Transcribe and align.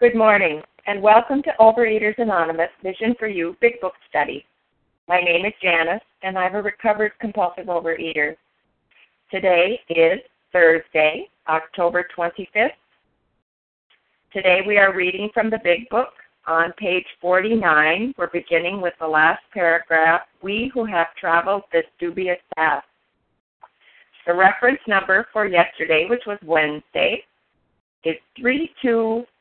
Good 0.00 0.14
morning, 0.14 0.62
and 0.86 1.02
welcome 1.02 1.42
to 1.42 1.50
Overeaters 1.58 2.16
Anonymous 2.18 2.70
Vision 2.84 3.16
for 3.18 3.26
You 3.26 3.56
Big 3.60 3.80
Book 3.80 3.94
Study. 4.08 4.46
My 5.08 5.20
name 5.20 5.44
is 5.44 5.52
Janice, 5.60 6.04
and 6.22 6.38
I'm 6.38 6.54
a 6.54 6.62
recovered 6.62 7.10
compulsive 7.20 7.66
overeater. 7.66 8.36
Today 9.28 9.80
is 9.88 10.20
Thursday, 10.52 11.28
October 11.48 12.06
25th. 12.16 12.68
Today 14.32 14.60
we 14.64 14.78
are 14.78 14.94
reading 14.94 15.30
from 15.34 15.50
the 15.50 15.58
Big 15.64 15.88
Book 15.88 16.10
on 16.46 16.72
page 16.74 17.06
49. 17.20 18.14
We're 18.16 18.30
beginning 18.30 18.80
with 18.80 18.94
the 19.00 19.08
last 19.08 19.42
paragraph 19.52 20.20
We 20.44 20.70
who 20.72 20.84
have 20.84 21.08
traveled 21.20 21.64
this 21.72 21.86
dubious 21.98 22.38
path. 22.54 22.84
The 24.28 24.34
reference 24.34 24.80
number 24.86 25.26
for 25.32 25.48
yesterday, 25.48 26.06
which 26.08 26.22
was 26.24 26.38
Wednesday, 26.44 27.24
is 28.04 28.14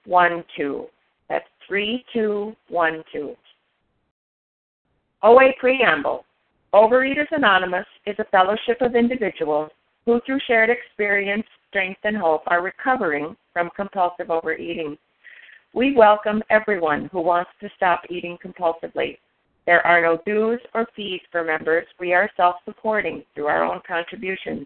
3212. 0.08 0.88
That's 1.30 1.46
3212. 1.68 3.36
OA 5.24 5.52
Preamble 5.60 6.24
Overeaters 6.74 7.32
Anonymous 7.32 7.86
is 8.06 8.16
a 8.20 8.26
fellowship 8.26 8.82
of 8.82 8.96
individuals 8.96 9.72
who, 10.06 10.22
through 10.26 10.40
shared 10.48 10.70
experience, 10.70 11.46
strength, 11.70 12.00
and 12.04 12.16
hope, 12.16 12.44
are 12.48 12.62
recovering 12.62 13.36
from 13.52 13.70
compulsive 13.76 14.30
overeating. 14.30 14.98
We 15.74 15.96
welcome 15.96 16.44
everyone 16.50 17.10
who 17.12 17.22
wants 17.22 17.52
to 17.62 17.70
stop 17.76 18.04
eating 18.10 18.38
compulsively. 18.44 19.18
There 19.66 19.86
are 19.86 20.02
no 20.02 20.20
dues 20.26 20.62
or 20.74 20.88
fees 20.96 21.22
for 21.32 21.44
members. 21.44 21.86
We 22.00 22.14
are 22.14 22.30
self 22.38 22.56
supporting 22.64 23.24
through 23.36 23.48
our 23.48 23.64
own 23.64 23.82
contributions, 23.88 24.66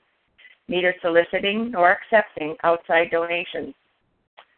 neither 0.68 0.94
soliciting 1.02 1.72
nor 1.72 1.92
accepting 1.92 2.56
outside 2.64 3.10
donations. 3.10 3.74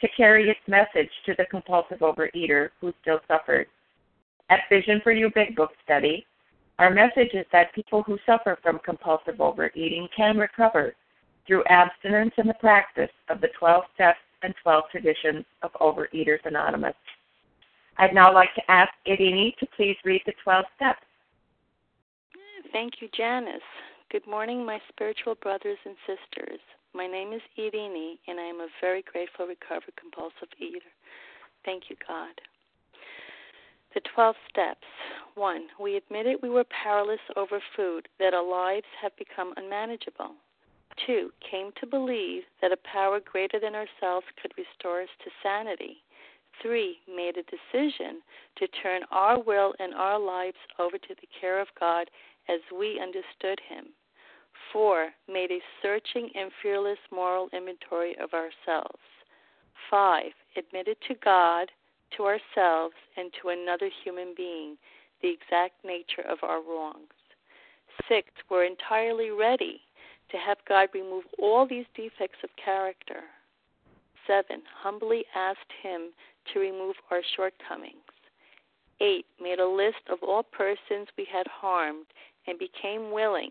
to 0.00 0.08
carry 0.16 0.48
its 0.48 0.60
message 0.66 1.10
to 1.24 1.34
the 1.38 1.46
compulsive 1.50 1.98
overeater 1.98 2.70
who 2.80 2.92
still 3.00 3.20
suffers. 3.28 3.66
At 4.50 4.60
Vision 4.70 5.00
for 5.02 5.12
You 5.12 5.30
Big 5.34 5.56
Book 5.56 5.70
Study, 5.84 6.26
our 6.78 6.90
message 6.90 7.30
is 7.32 7.46
that 7.52 7.74
people 7.74 8.02
who 8.02 8.18
suffer 8.26 8.58
from 8.62 8.78
compulsive 8.84 9.40
overeating 9.40 10.08
can 10.14 10.36
recover 10.36 10.94
through 11.46 11.64
abstinence 11.68 12.32
and 12.36 12.48
the 12.48 12.54
practice 12.54 13.10
of 13.28 13.40
the 13.40 13.48
12 13.58 13.84
steps 13.94 14.18
and 14.42 14.54
12 14.62 14.84
traditions 14.90 15.44
of 15.62 15.72
Overeaters 15.80 16.44
Anonymous. 16.44 16.94
I'd 17.98 18.14
now 18.14 18.32
like 18.32 18.54
to 18.56 18.70
ask 18.70 18.92
Irini 19.06 19.56
to 19.56 19.66
please 19.76 19.96
read 20.04 20.20
the 20.26 20.34
12 20.44 20.64
steps. 20.76 21.00
Thank 22.72 22.94
you, 23.00 23.08
Janice. 23.16 23.62
Good 24.10 24.26
morning, 24.26 24.64
my 24.64 24.78
spiritual 24.88 25.34
brothers 25.36 25.78
and 25.84 25.96
sisters. 26.06 26.60
My 26.96 27.06
name 27.06 27.34
is 27.34 27.42
Irini, 27.58 28.14
and 28.26 28.40
I 28.40 28.44
am 28.44 28.60
a 28.60 28.68
very 28.80 29.02
grateful 29.02 29.46
recovered 29.46 29.94
compulsive 30.00 30.48
eater. 30.58 30.88
Thank 31.62 31.90
you, 31.90 31.96
God. 32.08 32.40
The 33.92 34.00
12 34.14 34.34
steps. 34.48 34.86
1. 35.34 35.66
We 35.78 35.98
admitted 35.98 36.38
we 36.42 36.48
were 36.48 36.64
powerless 36.64 37.20
over 37.36 37.60
food, 37.76 38.08
that 38.18 38.32
our 38.32 38.42
lives 38.42 38.86
have 39.02 39.14
become 39.18 39.52
unmanageable. 39.58 40.36
2. 41.06 41.30
Came 41.50 41.70
to 41.80 41.86
believe 41.86 42.44
that 42.62 42.72
a 42.72 42.88
power 42.90 43.20
greater 43.20 43.60
than 43.60 43.74
ourselves 43.74 44.24
could 44.40 44.52
restore 44.56 45.02
us 45.02 45.12
to 45.22 45.30
sanity. 45.42 45.98
3. 46.62 46.96
Made 47.14 47.36
a 47.36 47.42
decision 47.42 48.22
to 48.56 48.66
turn 48.82 49.02
our 49.10 49.38
will 49.38 49.74
and 49.80 49.92
our 49.92 50.18
lives 50.18 50.56
over 50.78 50.96
to 50.96 51.14
the 51.20 51.28
care 51.38 51.60
of 51.60 51.68
God 51.78 52.08
as 52.48 52.60
we 52.72 52.98
understood 52.98 53.60
Him. 53.68 53.88
4. 54.72 55.08
Made 55.28 55.50
a 55.50 55.60
searching 55.82 56.30
and 56.34 56.50
fearless 56.62 56.98
moral 57.12 57.48
inventory 57.52 58.16
of 58.18 58.30
ourselves. 58.32 59.02
5. 59.90 60.24
Admitted 60.56 60.96
to 61.08 61.14
God, 61.24 61.70
to 62.16 62.24
ourselves, 62.24 62.94
and 63.16 63.30
to 63.40 63.48
another 63.48 63.90
human 64.04 64.34
being 64.36 64.76
the 65.22 65.28
exact 65.28 65.84
nature 65.84 66.26
of 66.28 66.38
our 66.42 66.60
wrongs. 66.60 67.12
6. 68.08 68.28
We're 68.50 68.64
entirely 68.64 69.30
ready 69.30 69.80
to 70.30 70.36
have 70.38 70.58
God 70.68 70.88
remove 70.92 71.24
all 71.38 71.66
these 71.66 71.86
defects 71.94 72.38
of 72.42 72.50
character. 72.62 73.22
7. 74.26 74.62
Humbly 74.82 75.24
asked 75.34 75.72
Him 75.82 76.10
to 76.52 76.60
remove 76.60 76.96
our 77.10 77.22
shortcomings. 77.36 77.96
8. 79.00 79.24
Made 79.40 79.60
a 79.60 79.68
list 79.68 80.02
of 80.10 80.18
all 80.22 80.42
persons 80.42 81.08
we 81.16 81.26
had 81.30 81.46
harmed 81.46 82.06
and 82.46 82.58
became 82.58 83.12
willing 83.12 83.50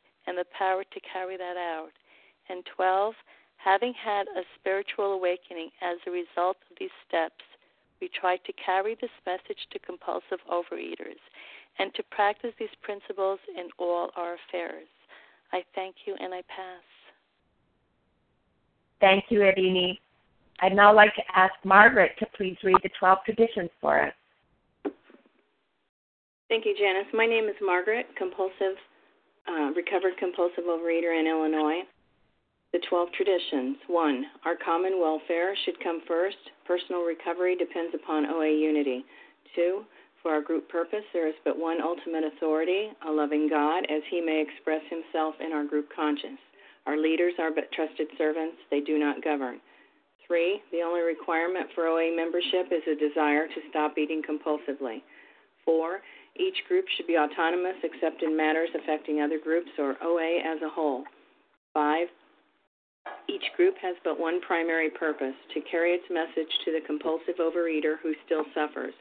and 0.27 0.37
the 0.37 0.45
power 0.57 0.83
to 0.83 0.99
carry 1.01 1.37
that 1.37 1.57
out. 1.57 1.91
And 2.49 2.63
12, 2.75 3.13
having 3.57 3.93
had 3.93 4.27
a 4.27 4.43
spiritual 4.59 5.13
awakening 5.13 5.69
as 5.81 5.97
a 6.05 6.11
result 6.11 6.57
of 6.69 6.77
these 6.79 6.93
steps, 7.07 7.43
we 8.01 8.09
try 8.09 8.37
to 8.37 8.53
carry 8.53 8.97
this 8.99 9.11
message 9.25 9.67
to 9.71 9.79
compulsive 9.79 10.39
overeaters 10.51 11.21
and 11.79 11.93
to 11.95 12.03
practice 12.11 12.51
these 12.59 12.73
principles 12.81 13.39
in 13.55 13.69
all 13.77 14.09
our 14.15 14.35
affairs. 14.35 14.87
I 15.53 15.63
thank 15.75 15.95
you 16.05 16.15
and 16.19 16.33
I 16.33 16.41
pass. 16.47 16.83
Thank 18.99 19.25
you, 19.29 19.39
Irini. 19.39 19.99
I'd 20.61 20.75
now 20.75 20.93
like 20.93 21.15
to 21.15 21.23
ask 21.35 21.53
Margaret 21.63 22.11
to 22.19 22.25
please 22.37 22.57
read 22.63 22.77
the 22.83 22.89
12 22.99 23.17
traditions 23.25 23.69
for 23.79 24.01
us. 24.01 24.13
Thank 26.49 26.65
you, 26.65 26.75
Janice. 26.77 27.07
My 27.13 27.25
name 27.25 27.45
is 27.45 27.55
Margaret, 27.61 28.05
compulsive 28.17 28.77
uh, 29.47 29.71
recovered 29.75 30.17
compulsive 30.17 30.65
overeater 30.65 31.19
in 31.19 31.27
Illinois. 31.27 31.81
The 32.73 32.79
12 32.89 33.09
traditions. 33.11 33.77
1. 33.87 34.25
Our 34.45 34.55
common 34.55 34.99
welfare 34.99 35.55
should 35.65 35.79
come 35.83 36.01
first. 36.07 36.37
Personal 36.65 37.03
recovery 37.03 37.55
depends 37.55 37.93
upon 37.93 38.25
OA 38.25 38.51
unity. 38.51 39.03
2. 39.55 39.83
For 40.21 40.31
our 40.31 40.41
group 40.41 40.69
purpose, 40.69 41.03
there 41.13 41.27
is 41.27 41.35
but 41.43 41.57
one 41.57 41.81
ultimate 41.81 42.23
authority, 42.23 42.89
a 43.07 43.11
loving 43.11 43.49
God, 43.49 43.85
as 43.89 44.03
he 44.09 44.21
may 44.21 44.39
express 44.39 44.81
himself 44.89 45.35
in 45.39 45.51
our 45.51 45.65
group 45.65 45.89
conscience. 45.93 46.39
Our 46.85 46.97
leaders 46.97 47.33
are 47.39 47.51
but 47.51 47.71
trusted 47.71 48.07
servants, 48.17 48.57
they 48.69 48.81
do 48.81 48.97
not 48.97 49.23
govern. 49.23 49.59
3. 50.27 50.61
The 50.71 50.81
only 50.81 51.01
requirement 51.01 51.67
for 51.75 51.87
OA 51.87 52.15
membership 52.15 52.71
is 52.71 52.83
a 52.87 52.95
desire 52.95 53.47
to 53.47 53.61
stop 53.69 53.97
eating 53.97 54.21
compulsively. 54.21 55.01
4. 55.65 55.99
Each 56.37 56.63
group 56.67 56.85
should 56.95 57.07
be 57.07 57.17
autonomous 57.17 57.77
except 57.83 58.23
in 58.23 58.35
matters 58.35 58.69
affecting 58.75 59.21
other 59.21 59.37
groups 59.37 59.69
or 59.77 59.97
OA 60.01 60.39
as 60.39 60.61
a 60.61 60.69
whole. 60.69 61.03
5. 61.73 62.07
Each 63.27 63.45
group 63.55 63.75
has 63.81 63.95
but 64.03 64.19
one 64.19 64.41
primary 64.41 64.89
purpose 64.89 65.35
to 65.53 65.61
carry 65.61 65.91
its 65.93 66.09
message 66.09 66.51
to 66.65 66.71
the 66.71 66.85
compulsive 66.85 67.35
overeater 67.39 67.97
who 68.01 68.13
still 68.25 68.45
suffers. 68.53 68.93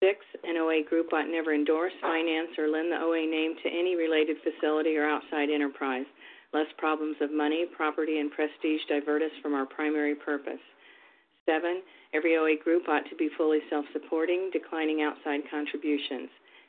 6. 0.00 0.24
An 0.44 0.56
OA 0.56 0.82
group 0.82 1.12
ought 1.12 1.28
never 1.28 1.54
endorse, 1.54 1.92
finance, 2.00 2.50
or 2.58 2.68
lend 2.68 2.92
the 2.92 3.00
OA 3.00 3.26
name 3.26 3.56
to 3.62 3.68
any 3.68 3.96
related 3.96 4.36
facility 4.44 4.96
or 4.96 5.08
outside 5.08 5.50
enterprise, 5.50 6.06
lest 6.52 6.76
problems 6.76 7.16
of 7.20 7.32
money, 7.32 7.64
property, 7.66 8.18
and 8.20 8.30
prestige 8.30 8.82
divert 8.88 9.22
us 9.22 9.32
from 9.42 9.54
our 9.54 9.66
primary 9.66 10.14
purpose. 10.14 10.60
7. 11.46 11.82
Every 12.12 12.36
OA 12.36 12.56
group 12.62 12.88
ought 12.88 13.08
to 13.08 13.16
be 13.16 13.30
fully 13.36 13.60
self 13.70 13.86
supporting, 13.92 14.50
declining 14.52 15.02
outside 15.02 15.40
contributions. 15.50 16.28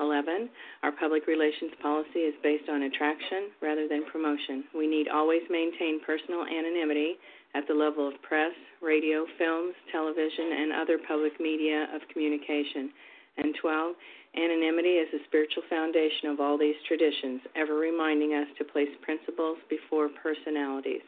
11. 0.00 0.48
Our 0.82 0.92
public 0.92 1.26
relations 1.26 1.72
policy 1.82 2.20
is 2.20 2.34
based 2.42 2.68
on 2.68 2.82
attraction 2.82 3.50
rather 3.60 3.88
than 3.88 4.04
promotion. 4.10 4.64
We 4.74 4.86
need 4.86 5.08
always 5.08 5.42
maintain 5.50 6.00
personal 6.04 6.42
anonymity 6.42 7.16
at 7.54 7.66
the 7.66 7.74
level 7.74 8.06
of 8.06 8.20
press, 8.22 8.52
radio, 8.82 9.26
films, 9.38 9.74
television, 9.90 10.52
and 10.58 10.72
other 10.72 10.98
public 11.06 11.40
media 11.40 11.86
of 11.94 12.02
communication. 12.12 12.90
And 13.38 13.54
12. 13.60 13.94
Anonymity 14.36 15.00
is 15.00 15.08
the 15.12 15.18
spiritual 15.26 15.62
foundation 15.70 16.28
of 16.28 16.40
all 16.40 16.58
these 16.58 16.76
traditions, 16.86 17.40
ever 17.56 17.74
reminding 17.74 18.34
us 18.34 18.46
to 18.58 18.64
place 18.64 18.88
principles 19.02 19.58
before 19.70 20.08
personalities. 20.22 21.00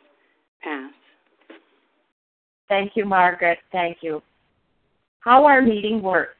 Pass. 0.63 0.93
Thank 2.69 2.93
you, 2.95 3.05
Margaret. 3.05 3.59
Thank 3.73 3.99
you. 4.01 4.23
How 5.21 5.45
our 5.45 5.61
meeting 5.61 6.01
works. 6.03 6.40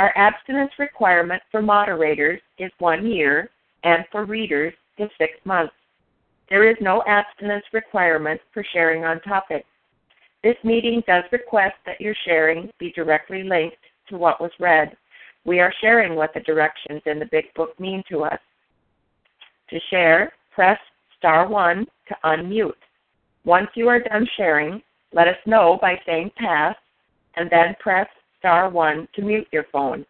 Our 0.00 0.16
abstinence 0.16 0.70
requirement 0.78 1.42
for 1.50 1.60
moderators 1.60 2.40
is 2.56 2.72
one 2.78 3.06
year, 3.06 3.50
and 3.84 4.02
for 4.10 4.24
readers 4.24 4.72
is 4.96 5.10
six 5.18 5.34
months. 5.44 5.74
There 6.48 6.66
is 6.66 6.76
no 6.80 7.02
abstinence 7.06 7.66
requirement 7.74 8.40
for 8.54 8.64
sharing 8.72 9.04
on 9.04 9.20
topic. 9.20 9.66
This 10.42 10.56
meeting 10.64 11.02
does 11.06 11.24
request 11.32 11.74
that 11.84 12.00
your 12.00 12.14
sharing 12.24 12.70
be 12.78 12.92
directly 12.92 13.42
linked 13.42 13.76
to 14.08 14.16
what 14.16 14.40
was 14.40 14.50
read. 14.58 14.96
We 15.44 15.60
are 15.60 15.74
sharing 15.82 16.14
what 16.14 16.32
the 16.32 16.40
directions 16.40 17.02
in 17.04 17.18
the 17.18 17.28
Big 17.30 17.52
Book 17.54 17.78
mean 17.78 18.02
to 18.08 18.24
us. 18.24 18.40
To 19.68 19.78
share, 19.90 20.32
press 20.50 20.78
star 21.18 21.46
1 21.46 21.84
to 22.08 22.16
unmute. 22.24 22.72
Once 23.44 23.68
you 23.74 23.86
are 23.88 24.00
done 24.00 24.26
sharing, 24.38 24.80
let 25.12 25.28
us 25.28 25.36
know 25.44 25.78
by 25.82 26.00
saying 26.06 26.30
pass 26.38 26.74
and 27.36 27.50
then 27.50 27.76
press 27.80 28.08
star 28.40 28.68
1 28.68 29.06
to 29.14 29.22
mute 29.22 29.46
your 29.52 29.66
phone. 29.70 30.04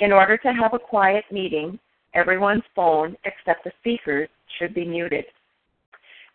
In 0.00 0.12
order 0.12 0.36
to 0.38 0.52
have 0.52 0.74
a 0.74 0.78
quiet 0.78 1.24
meeting, 1.30 1.78
everyone's 2.14 2.64
phone 2.74 3.16
except 3.24 3.62
the 3.62 3.72
speaker's 3.80 4.28
should 4.58 4.74
be 4.74 4.84
muted. 4.84 5.26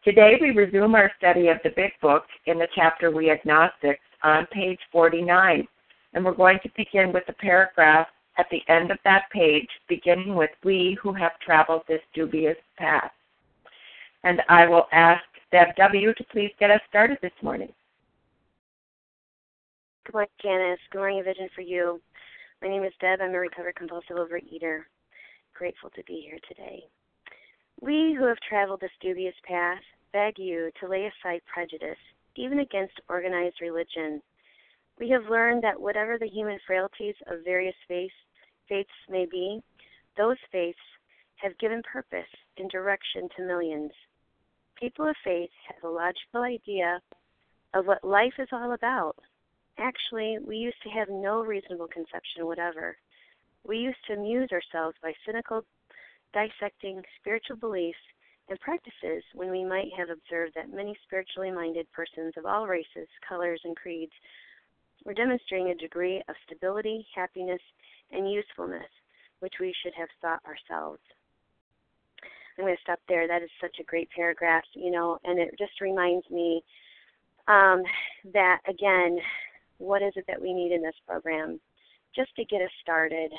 Today 0.04 0.38
we 0.40 0.52
resume 0.52 0.94
our 0.96 1.12
study 1.18 1.48
of 1.48 1.58
the 1.64 1.72
Big 1.76 1.92
Book 2.02 2.26
in 2.46 2.60
the 2.60 2.68
chapter 2.76 3.10
We 3.10 3.32
Agnostics 3.32 4.00
on 4.24 4.46
page 4.54 4.80
49, 4.92 5.68
and 6.14 6.24
we're 6.24 6.36
going 6.36 6.60
to 6.62 6.70
begin 6.78 7.12
with 7.12 7.24
the 7.26 7.34
paragraph 7.34 8.08
at 8.38 8.46
the 8.52 8.62
end 8.72 8.92
of 8.92 9.00
that 9.04 9.24
page, 9.32 9.68
beginning 9.90 10.36
with 10.36 10.52
We 10.64 10.98
who 11.02 11.12
have 11.14 11.40
traveled 11.40 11.82
this 11.88 12.02
dubious 12.14 12.58
path. 12.78 13.12
And 14.24 14.42
I 14.48 14.68
will 14.68 14.86
ask 14.92 15.24
Deb 15.52 15.76
W. 15.78 16.14
to 16.14 16.24
please 16.26 16.52
get 16.60 16.70
us 16.70 16.82
started 16.90 17.18
this 17.22 17.32
morning. 17.42 17.74
Good 20.06 20.14
morning, 20.14 20.30
Janice. 20.42 20.80
Good 20.92 21.00
morning, 21.00 21.24
Vision 21.24 21.50
for 21.56 21.62
You. 21.62 22.00
My 22.62 22.68
name 22.68 22.84
is 22.84 22.94
Deb. 23.02 23.22
I'm 23.22 23.34
a 23.34 23.40
recovered 23.40 23.76
compulsive 23.76 24.18
overeater. 24.18 24.82
Grateful 25.54 25.90
to 25.92 26.04
be 26.04 26.26
here 26.30 26.40
today. 26.48 26.84
We 27.82 28.16
who 28.18 28.26
have 28.28 28.38
traveled 28.48 28.82
this 28.82 28.92
dubious 29.02 29.34
path 29.48 29.82
beg 30.14 30.38
you 30.38 30.70
to 30.80 30.88
lay 30.88 31.10
aside 31.10 31.42
prejudice, 31.52 31.98
even 32.36 32.60
against 32.60 33.02
organized 33.10 33.62
religion. 33.62 34.22
We 35.00 35.10
have 35.10 35.30
learned 35.30 35.64
that 35.64 35.82
whatever 35.82 36.18
the 36.20 36.30
human 36.30 36.60
frailties 36.68 37.16
of 37.28 37.44
various 37.44 37.76
faiths, 37.88 38.14
faiths 38.70 38.90
may 39.10 39.26
be, 39.26 39.62
those 40.18 40.38
faiths 40.52 40.78
have 41.38 41.58
given 41.58 41.82
purpose 41.92 42.30
and 42.58 42.70
direction 42.70 43.28
to 43.36 43.48
millions 43.48 43.92
people 44.80 45.08
of 45.08 45.16
faith 45.24 45.50
have 45.68 45.90
a 45.90 45.94
logical 45.94 46.42
idea 46.44 47.00
of 47.74 47.86
what 47.86 48.04
life 48.04 48.34
is 48.40 48.48
all 48.52 48.74
about. 48.74 49.16
Actually, 49.78 50.38
we 50.46 50.58
used 50.58 50.82
to 50.84 50.90
have 50.90 51.10
no 51.10 51.44
reasonable 51.44 51.88
conception 51.88 52.46
whatever. 52.46 52.98
We 53.68 53.78
used 53.78 53.98
to 54.08 54.14
amuse 54.14 54.50
ourselves 54.52 54.96
by 55.02 55.14
cynical 55.26 55.66
dissecting 56.34 57.02
spiritual 57.20 57.58
beliefs 57.58 57.98
and 58.50 58.60
practices 58.60 59.24
when 59.34 59.50
we 59.50 59.64
might 59.64 59.90
have 59.98 60.10
observed 60.10 60.54
that 60.56 60.74
many 60.74 60.96
spiritually 61.04 61.52
minded 61.52 61.92
persons 61.92 62.34
of 62.38 62.46
all 62.46 62.68
races, 62.68 63.08
colors, 63.28 63.60
and 63.64 63.76
creeds 63.76 64.12
were 65.04 65.14
demonstrating 65.14 65.70
a 65.70 65.76
degree 65.76 66.22
of 66.30 66.36
stability, 66.46 67.06
happiness, 67.16 67.62
and 68.12 68.32
usefulness 68.32 68.90
which 69.40 69.56
we 69.60 69.74
should 69.84 69.94
have 69.98 70.10
thought 70.22 70.42
ourselves. 70.46 71.02
I'm 72.58 72.66
going 72.66 72.76
to 72.76 72.82
stop 72.82 73.00
there. 73.08 73.28
That 73.28 73.44
is 73.44 73.50
such 73.60 73.78
a 73.80 73.84
great 73.84 74.10
paragraph, 74.16 74.64
you 74.74 74.92
know, 74.92 75.20
and 75.24 75.40
it 75.40 75.54
just 75.58 75.82
reminds 75.82 76.30
me 76.30 76.64
um, 77.48 77.84
that, 78.34 78.60
again, 78.68 79.18
what 79.78 80.02
is 80.02 80.14
it 80.16 80.26
that 80.28 80.42
we 80.42 80.54
need 80.54 80.72
in 80.72 80.82
this 80.82 80.96
program? 81.08 81.60
Just 82.16 82.36
to 82.36 82.46
get 82.46 82.62
us 82.62 82.72
started, 82.82 83.32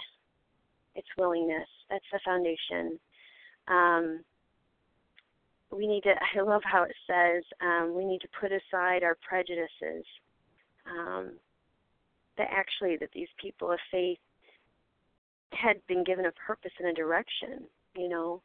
it's 0.94 1.08
willingness. 1.16 1.68
That's 1.90 2.04
the 2.12 2.20
foundation. 2.24 2.98
Um, 3.68 4.20
we 5.70 5.86
need 5.86 6.02
to, 6.04 6.10
I 6.10 6.42
love 6.42 6.62
how 6.64 6.84
it 6.84 6.94
says, 7.06 7.42
um, 7.60 7.94
we 7.96 8.04
need 8.04 8.20
to 8.20 8.28
put 8.40 8.52
aside 8.52 9.02
our 9.02 9.16
prejudices. 9.26 10.04
Um, 10.86 11.32
that 12.38 12.48
actually, 12.50 12.96
that 12.98 13.10
these 13.14 13.28
people 13.40 13.72
of 13.72 13.78
faith 13.90 14.18
had 15.52 15.76
been 15.86 16.04
given 16.04 16.26
a 16.26 16.32
purpose 16.32 16.72
and 16.78 16.88
a 16.88 16.92
direction, 16.92 17.64
you 17.96 18.08
know, 18.08 18.42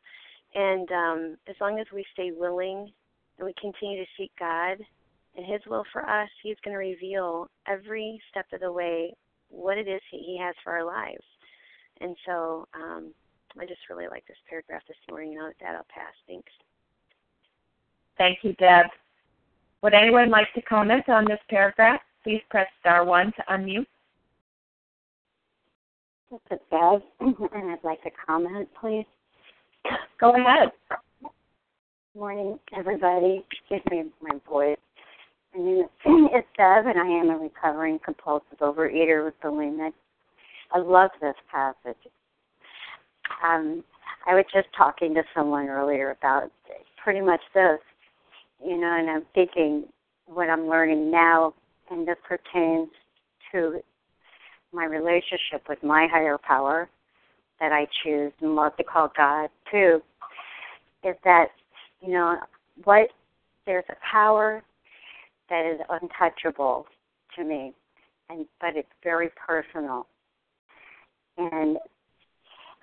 and 0.56 0.90
um, 0.92 1.38
as 1.48 1.56
long 1.60 1.80
as 1.80 1.88
we 1.94 2.06
stay 2.14 2.32
willing 2.32 2.92
and 3.38 3.46
we 3.46 3.54
continue 3.60 3.98
to 3.98 4.10
seek 4.18 4.32
God 4.40 4.78
and 5.36 5.46
His 5.46 5.62
will 5.68 5.84
for 5.92 6.08
us, 6.08 6.30
He's 6.44 6.58
going 6.64 6.74
to 6.74 6.80
reveal 6.80 7.48
every 7.68 8.22
step 8.30 8.46
of 8.54 8.62
the 8.62 8.72
way 8.72 9.14
what 9.50 9.78
it 9.78 9.88
is 9.88 10.02
He 10.10 10.38
has 10.42 10.56
for 10.64 10.74
our 10.74 10.86
lives. 10.86 11.24
And 12.00 12.16
so 12.26 12.68
um, 12.74 13.14
I 13.60 13.66
just 13.66 13.82
really 13.90 14.08
like 14.08 14.26
this 14.28 14.38
paragraph 14.50 14.82
this 14.88 14.98
morning. 15.10 15.38
And 15.38 15.48
with 15.48 15.58
that, 15.62 15.76
I'll 15.76 15.86
pass. 15.94 16.14
Thanks. 16.28 16.52
Thank 18.18 18.40
you, 18.44 18.54
Deb. 18.54 18.88
Would 19.82 19.94
anyone 19.94 20.30
like 20.30 20.54
to 20.54 20.62
comment 20.62 21.10
on 21.10 21.26
this 21.26 21.40
paragraph? 21.50 22.02
Please 22.24 22.42
press 22.50 22.68
star 22.80 23.04
one 23.04 23.34
to 23.34 23.44
unmute. 23.50 23.88
This 26.30 26.40
is 26.52 26.60
Bev, 26.70 27.02
and 27.20 27.72
I'd 27.72 27.84
like 27.84 28.02
to 28.04 28.10
comment, 28.26 28.70
please. 28.80 29.06
Go 30.20 30.34
ahead. 30.34 30.70
Good 31.20 32.20
morning, 32.20 32.60
everybody. 32.78 33.44
Excuse 33.52 33.82
me, 33.92 34.06
my 34.22 34.40
voice. 34.48 34.78
Name 35.54 35.82
is 35.82 36.44
Deb, 36.58 36.86
and 36.86 36.98
I 36.98 37.08
am 37.08 37.30
a 37.30 37.38
recovering 37.38 38.00
compulsive 38.04 38.60
overeater 38.60 39.26
with 39.26 39.34
bulimic. 39.44 39.92
I 40.72 40.80
love 40.80 41.12
this 41.20 41.36
passage. 41.52 41.98
Um, 43.44 43.84
I 44.26 44.36
was 44.36 44.46
just 44.54 44.68
talking 44.78 45.14
to 45.14 45.24
someone 45.36 45.68
earlier 45.68 46.12
about 46.12 46.52
pretty 47.04 47.20
much 47.20 47.42
this, 47.54 47.80
you 48.64 48.78
know, 48.78 48.96
and 48.98 49.10
I'm 49.10 49.26
thinking 49.36 49.86
what 50.28 50.50
I'm 50.50 50.70
learning 50.70 51.12
now, 51.12 51.54
and 51.90 52.08
this 52.08 52.18
pertains 52.26 52.90
to 53.52 53.82
my 54.72 54.86
relationship 54.86 55.68
with 55.68 55.84
my 55.84 56.08
higher 56.10 56.38
power 56.38 56.88
that 57.60 57.74
I 57.74 57.88
choose 58.04 58.32
and 58.40 58.56
love 58.56 58.78
to 58.78 58.86
call 58.86 59.12
God 59.18 59.50
too, 59.70 60.02
is 61.04 61.16
that, 61.26 61.48
you 62.00 62.14
know, 62.14 62.38
what 62.86 63.10
there's 63.66 63.84
a 63.90 63.96
power 64.10 64.64
that 65.52 65.72
is 65.72 65.80
untouchable 65.90 66.88
to 67.36 67.44
me 67.44 67.76
and 68.32 68.46
but 68.60 68.76
it's 68.76 68.90
very 69.04 69.30
personal. 69.48 70.08
And 71.38 71.78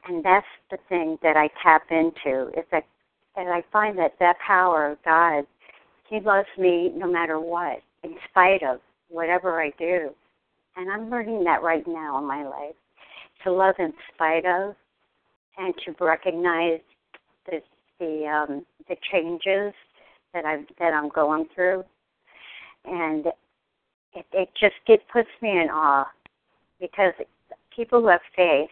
and 0.07 0.25
that's 0.25 0.47
the 0.71 0.79
thing 0.89 1.19
that 1.23 1.37
I 1.37 1.49
tap 1.63 1.83
into 1.91 2.49
is 2.51 2.65
that 2.71 2.85
and 3.37 3.49
I 3.49 3.63
find 3.73 3.99
that 3.99 4.15
that 4.21 4.37
power 4.45 4.93
of 4.93 4.99
God, 5.05 5.45
He 6.09 6.21
loves 6.21 6.49
me 6.59 6.93
no 6.95 7.11
matter 7.11 7.41
what, 7.41 7.81
in 8.03 8.17
spite 8.31 8.63
of 8.63 8.81
whatever 9.09 9.61
I 9.61 9.71
do. 9.79 10.11
And 10.77 10.91
I'm 10.91 11.11
learning 11.11 11.45
that 11.45 11.63
right 11.63 11.87
now 11.87 12.19
in 12.19 12.25
my 12.25 12.45
life 12.45 12.75
to 13.45 13.53
love 13.53 13.77
in 13.79 13.93
spite 14.15 14.45
of, 14.45 14.75
and 15.57 15.75
to 15.85 16.05
recognize 16.05 16.81
the 17.47 17.61
the 17.99 18.27
um, 18.27 18.67
the 18.89 18.97
changes 19.11 19.73
that 20.35 20.45
I 20.45 20.65
that 20.79 20.93
I'm 20.93 21.09
going 21.09 21.47
through, 21.55 21.85
and 22.85 23.27
it, 24.15 24.27
it 24.33 24.49
just 24.59 24.75
it 24.87 25.01
puts 25.13 25.29
me 25.43 25.51
in 25.51 25.69
awe 25.71 26.07
because 26.81 27.13
people 27.75 28.01
who 28.01 28.09
have 28.09 28.21
faith 28.35 28.71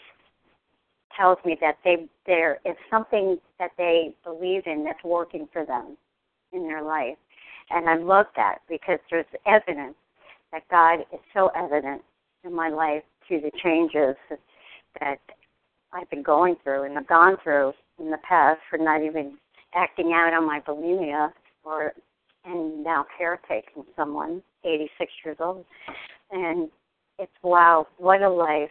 tells 1.16 1.38
me 1.44 1.56
that 1.60 1.78
they 1.84 2.06
there 2.26 2.58
is 2.64 2.76
something 2.90 3.38
that 3.58 3.70
they 3.78 4.14
believe 4.24 4.62
in 4.66 4.84
that's 4.84 5.02
working 5.04 5.48
for 5.52 5.64
them 5.64 5.96
in 6.52 6.62
their 6.62 6.82
life. 6.82 7.16
And 7.70 7.88
I 7.88 7.96
love 7.96 8.26
that 8.36 8.58
because 8.68 8.98
there's 9.10 9.26
evidence 9.46 9.96
that 10.52 10.62
God 10.70 11.00
is 11.12 11.20
so 11.34 11.50
evident 11.56 12.02
in 12.44 12.54
my 12.54 12.68
life 12.68 13.02
through 13.26 13.40
the 13.40 13.50
changes 13.62 14.16
that 15.00 15.18
I've 15.92 16.08
been 16.10 16.22
going 16.22 16.56
through 16.62 16.84
and 16.84 16.94
have 16.94 17.06
gone 17.06 17.36
through 17.42 17.72
in 17.98 18.10
the 18.10 18.18
past 18.18 18.60
for 18.70 18.78
not 18.78 19.02
even 19.02 19.36
acting 19.74 20.12
out 20.12 20.32
on 20.32 20.46
my 20.46 20.60
bulimia 20.60 21.32
or 21.64 21.92
and 22.46 22.84
now 22.84 23.04
caretaking 23.18 23.84
someone, 23.96 24.42
86 24.64 25.12
years 25.24 25.36
old. 25.40 25.64
And 26.30 26.70
it's 27.18 27.32
wow, 27.42 27.86
what 27.98 28.22
a 28.22 28.30
life. 28.30 28.70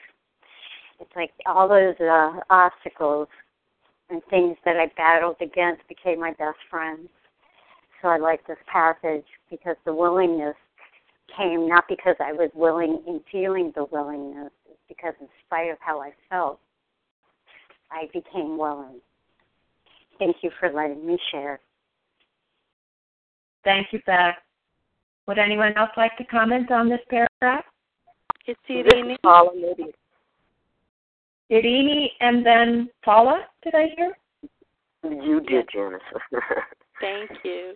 It's 0.99 1.11
like 1.15 1.31
all 1.45 1.67
those 1.67 1.95
uh, 1.99 2.39
obstacles 2.49 3.27
and 4.09 4.21
things 4.29 4.55
that 4.65 4.77
I 4.77 4.91
battled 4.95 5.37
against 5.41 5.87
became 5.87 6.19
my 6.19 6.31
best 6.31 6.57
friends. 6.69 7.09
So 8.01 8.07
I 8.07 8.17
like 8.17 8.45
this 8.47 8.57
passage 8.71 9.25
because 9.49 9.75
the 9.85 9.93
willingness 9.93 10.55
came 11.35 11.67
not 11.67 11.85
because 11.89 12.15
I 12.19 12.31
was 12.33 12.51
willing 12.53 13.01
in 13.07 13.19
feeling 13.31 13.73
the 13.75 13.85
willingness, 13.91 14.51
it's 14.69 14.79
because 14.87 15.13
in 15.19 15.27
spite 15.45 15.71
of 15.71 15.77
how 15.79 16.01
I 16.01 16.11
felt, 16.29 16.59
I 17.91 18.05
became 18.13 18.57
willing. 18.57 18.99
Thank 20.19 20.37
you 20.43 20.51
for 20.59 20.71
letting 20.71 21.05
me 21.05 21.17
share. 21.31 21.59
Thank 23.65 23.87
you, 23.91 23.99
Beth. 24.05 24.35
Would 25.27 25.39
anyone 25.39 25.73
else 25.75 25.89
like 25.97 26.15
to 26.17 26.23
comment 26.23 26.71
on 26.71 26.87
this 26.87 27.01
paragraph? 27.09 27.65
It's 28.45 28.59
Irini. 28.69 29.17
Paula, 29.23 29.51
maybe. 29.55 29.91
Irini 31.51 32.07
and 32.19 32.45
then 32.45 32.89
Paula, 33.03 33.41
did 33.63 33.75
I 33.75 33.87
hear? 33.97 34.13
You 35.03 35.41
did, 35.41 35.67
Janice. 35.73 36.01
Thank 37.01 37.31
you. 37.43 37.73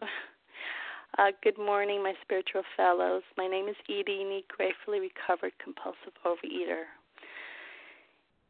Uh, 1.17 1.31
good 1.43 1.57
morning, 1.57 2.01
my 2.03 2.13
spiritual 2.21 2.63
fellows. 2.77 3.23
My 3.35 3.47
name 3.47 3.67
is 3.67 3.75
Irini, 3.89 4.41
gratefully 4.47 4.99
recovered 4.99 5.53
compulsive 5.61 6.13
overeater. 6.25 6.83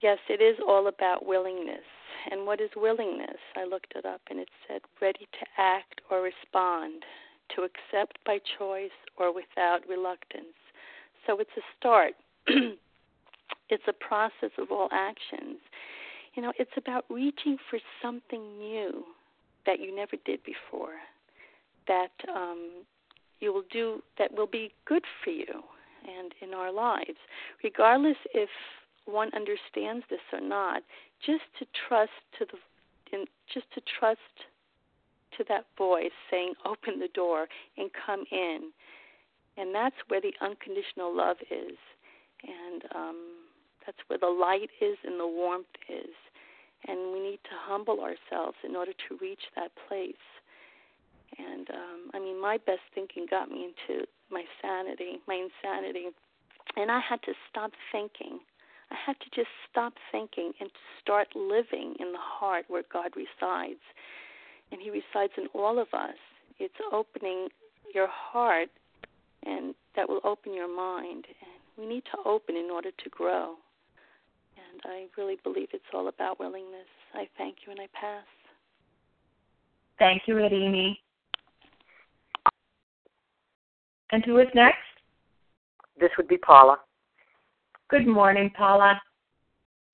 Yes, 0.02 0.18
it 0.30 0.42
is 0.42 0.58
all 0.66 0.88
about 0.88 1.26
willingness. 1.26 1.84
And 2.32 2.46
what 2.46 2.62
is 2.62 2.70
willingness? 2.76 3.40
I 3.56 3.66
looked 3.66 3.94
it 3.96 4.06
up 4.06 4.22
and 4.30 4.40
it 4.40 4.50
said 4.68 4.82
ready 5.02 5.28
to 5.40 5.46
act 5.58 6.02
or 6.12 6.22
respond, 6.22 7.04
to 7.56 7.64
accept 7.64 8.18
by 8.26 8.40
choice 8.58 8.92
or 9.18 9.34
without 9.34 9.80
reluctance. 9.88 10.58
So 11.26 11.40
it's 11.40 11.50
a 11.58 11.62
start. 11.78 12.14
it's 13.70 13.84
a 13.88 13.94
process 13.94 14.52
of 14.58 14.72
all 14.72 14.90
actions. 14.92 15.58
You 16.36 16.44
know, 16.44 16.54
it's 16.58 16.72
about 16.78 17.06
reaching 17.10 17.58
for 17.70 17.80
something 18.02 18.58
new 18.58 19.04
that 19.66 19.80
you 19.80 19.96
never 19.96 20.16
did 20.26 20.40
before, 20.44 20.96
that 21.88 22.12
um, 22.34 22.84
you 23.40 23.54
will 23.54 23.64
do 23.72 24.02
that 24.18 24.34
will 24.34 24.48
be 24.48 24.72
good 24.86 25.04
for 25.24 25.32
you 25.32 25.64
and 26.08 26.34
in 26.42 26.54
our 26.54 26.72
lives, 26.72 27.18
regardless 27.64 28.18
if 28.34 28.50
one 29.06 29.30
understands 29.36 30.06
this 30.10 30.20
or 30.32 30.42
not, 30.42 30.84
just 31.26 31.44
to 31.58 31.66
trust 31.88 32.12
to 32.38 32.46
the, 32.46 33.18
in, 33.18 33.26
just 33.54 33.66
to 33.74 33.82
trust 34.00 34.20
to 35.38 35.44
that 35.50 35.66
voice 35.78 36.12
saying, 36.30 36.54
"Open 36.66 37.00
the 37.00 37.10
door 37.10 37.48
and 37.78 37.90
come 38.06 38.26
in," 38.32 38.72
and 39.58 39.74
that's 39.74 39.96
where 40.08 40.22
the 40.22 40.34
unconditional 40.42 41.16
love 41.16 41.38
is, 41.50 41.78
and 42.44 42.84
um, 42.96 43.18
that's 43.86 44.00
where 44.08 44.20
the 44.20 44.28
light 44.28 44.70
is 44.82 44.98
and 45.04 45.20
the 45.20 45.28
warmth 45.28 45.76
is, 45.88 46.16
and 46.88 47.12
we 47.12 47.20
need 47.20 47.40
to 47.44 47.56
humble 47.68 48.00
ourselves 48.02 48.58
in 48.64 48.76
order 48.76 48.94
to 48.94 49.18
reach 49.22 49.42
that 49.56 49.72
place. 49.88 50.16
And 51.38 51.70
um, 51.70 52.12
I 52.14 52.20
mean, 52.20 52.42
my 52.42 52.58
best 52.58 52.82
thinking 52.94 53.26
got 53.30 53.50
me 53.50 53.72
into 53.72 54.06
my 54.32 54.44
sanity, 54.62 55.20
my 55.28 55.36
insanity, 55.36 56.08
and 56.76 56.92
I 56.92 57.00
had 57.00 57.22
to 57.24 57.34
stop 57.50 57.72
thinking. 57.92 58.40
I 58.92 58.96
had 59.06 59.20
to 59.20 59.30
just 59.36 59.50
stop 59.70 59.94
thinking 60.12 60.52
and 60.60 60.70
start 61.02 61.28
living 61.36 61.96
in 62.00 62.12
the 62.12 62.20
heart 62.22 62.66
where 62.68 62.84
God 62.92 63.12
resides. 63.16 63.82
And 64.72 64.82
He 64.82 64.90
resides 64.90 65.34
in 65.38 65.48
all 65.54 65.80
of 65.80 65.88
us. 65.94 66.16
It's 66.60 66.74
opening 66.92 67.50
your 67.94 68.08
heart, 68.12 68.70
and 69.46 69.74
that 69.96 70.08
will 70.08 70.22
open 70.24 70.54
your 70.54 70.74
mind. 70.74 71.26
And 71.28 71.52
we 71.78 71.86
need 71.92 72.04
to 72.12 72.30
open 72.30 72.56
in 72.56 72.70
order 72.72 72.92
to 72.92 73.10
grow. 73.10 73.56
And 74.72 74.82
I 74.86 75.06
really 75.18 75.38
believe 75.44 75.70
it's 75.74 75.84
all 75.94 76.08
about 76.08 76.40
willingness. 76.40 76.88
I 77.14 77.28
thank 77.38 77.58
you 77.66 77.72
and 77.72 77.80
I 77.82 77.88
pass. 78.00 78.26
Thank 79.98 80.24
you, 80.28 80.36
Irini. 80.36 80.98
And 84.12 84.24
who 84.26 84.40
is 84.40 84.48
next? 84.56 84.78
This 86.00 86.10
would 86.18 86.28
be 86.28 86.38
Paula. 86.38 86.78
Good 87.90 88.08
morning, 88.08 88.52
Paula. 88.56 89.00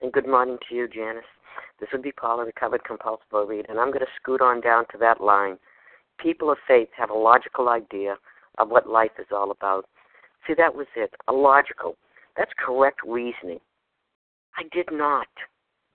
And 0.01 0.11
good 0.11 0.27
morning 0.27 0.57
to 0.69 0.75
you, 0.75 0.87
Janice. 0.87 1.23
This 1.79 1.89
would 1.91 2.03
be 2.03 2.11
Paula, 2.11 2.45
recovered 2.45 2.83
compulsive 2.83 3.29
overeater, 3.31 3.69
and 3.69 3.79
I'm 3.79 3.91
going 3.91 3.99
to 3.99 4.11
scoot 4.21 4.41
on 4.41 4.61
down 4.61 4.85
to 4.91 4.97
that 4.99 5.21
line. 5.21 5.57
People 6.17 6.49
of 6.49 6.57
faith 6.67 6.89
have 6.97 7.09
a 7.09 7.13
logical 7.13 7.69
idea 7.69 8.15
of 8.57 8.69
what 8.69 8.87
life 8.87 9.11
is 9.19 9.27
all 9.31 9.51
about. 9.51 9.85
See, 10.47 10.53
that 10.57 10.73
was 10.73 10.87
it. 10.95 11.13
A 11.27 11.33
logical. 11.33 11.97
That's 12.37 12.51
correct 12.57 12.99
reasoning. 13.05 13.59
I 14.57 14.63
did 14.71 14.87
not. 14.91 15.27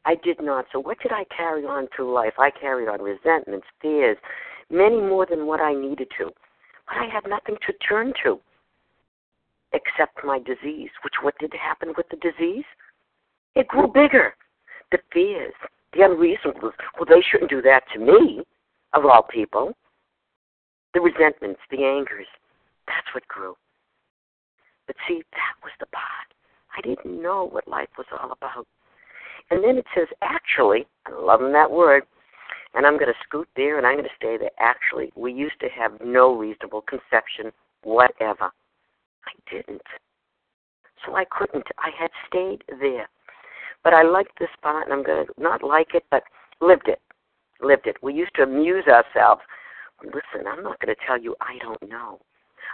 I 0.04 0.16
did 0.22 0.42
not. 0.42 0.66
So 0.72 0.80
what 0.80 0.98
did 1.00 1.12
I 1.12 1.24
carry 1.34 1.64
on 1.64 1.88
through 1.94 2.12
life? 2.12 2.34
I 2.38 2.50
carried 2.50 2.88
on 2.88 3.00
resentments, 3.00 3.66
fears, 3.80 4.16
many 4.70 5.00
more 5.00 5.26
than 5.26 5.46
what 5.46 5.60
I 5.60 5.74
needed 5.74 6.08
to. 6.18 6.26
But 6.86 6.96
I 6.96 7.06
had 7.12 7.28
nothing 7.28 7.56
to 7.66 7.72
turn 7.86 8.12
to 8.24 8.40
except 9.72 10.24
my 10.24 10.38
disease. 10.38 10.90
Which 11.04 11.14
what 11.22 11.34
did 11.38 11.52
happen 11.54 11.92
with 11.96 12.06
the 12.10 12.16
disease? 12.16 12.64
It 13.54 13.68
grew 13.68 13.88
bigger. 13.88 14.34
The 14.92 14.98
fears, 15.12 15.54
the 15.92 16.02
unreasonableness. 16.02 16.74
Well, 16.96 17.06
they 17.08 17.22
shouldn't 17.22 17.50
do 17.50 17.62
that 17.62 17.82
to 17.94 18.00
me, 18.00 18.42
of 18.92 19.04
all 19.04 19.22
people. 19.22 19.72
The 20.94 21.00
resentments, 21.00 21.60
the 21.70 21.84
angers. 21.84 22.26
That's 22.86 23.14
what 23.14 23.26
grew. 23.28 23.54
But 24.86 24.96
see, 25.06 25.22
that 25.32 25.54
was 25.62 25.72
the 25.78 25.86
part. 25.86 26.34
I 26.76 26.80
didn't 26.80 27.22
know 27.22 27.48
what 27.48 27.68
life 27.68 27.88
was 27.96 28.06
all 28.20 28.32
about. 28.32 28.66
And 29.50 29.62
then 29.62 29.76
it 29.76 29.86
says, 29.94 30.08
actually, 30.22 30.86
I'm 31.06 31.24
loving 31.24 31.52
that 31.52 31.70
word, 31.70 32.04
and 32.74 32.86
I'm 32.86 32.98
going 32.98 33.12
to 33.12 33.18
scoot 33.26 33.48
there 33.56 33.78
and 33.78 33.86
I'm 33.86 33.94
going 33.94 34.04
to 34.04 34.16
stay 34.16 34.36
there. 34.36 34.50
Actually, 34.58 35.12
we 35.16 35.32
used 35.32 35.58
to 35.60 35.68
have 35.68 35.92
no 36.04 36.36
reasonable 36.36 36.82
conception 36.82 37.52
whatever 37.82 38.50
I 39.26 39.32
didn't. 39.50 39.82
So 41.04 41.16
I 41.16 41.24
couldn't. 41.30 41.66
I 41.78 41.90
had 41.98 42.10
stayed 42.28 42.62
there. 42.80 43.08
But 43.82 43.94
I 43.94 44.02
liked 44.02 44.38
this 44.38 44.48
spot, 44.56 44.84
and 44.84 44.92
I'm 44.92 45.02
going 45.02 45.26
to 45.26 45.32
not 45.40 45.62
like 45.62 45.94
it, 45.94 46.04
but 46.10 46.22
lived 46.60 46.88
it. 46.88 47.00
Lived 47.60 47.86
it. 47.86 47.96
We 48.02 48.14
used 48.14 48.34
to 48.36 48.42
amuse 48.42 48.84
ourselves. 48.86 49.42
Listen, 50.04 50.46
I'm 50.46 50.62
not 50.62 50.80
going 50.80 50.94
to 50.94 51.06
tell 51.06 51.20
you 51.20 51.36
I 51.40 51.58
don't 51.58 51.90
know. 51.90 52.20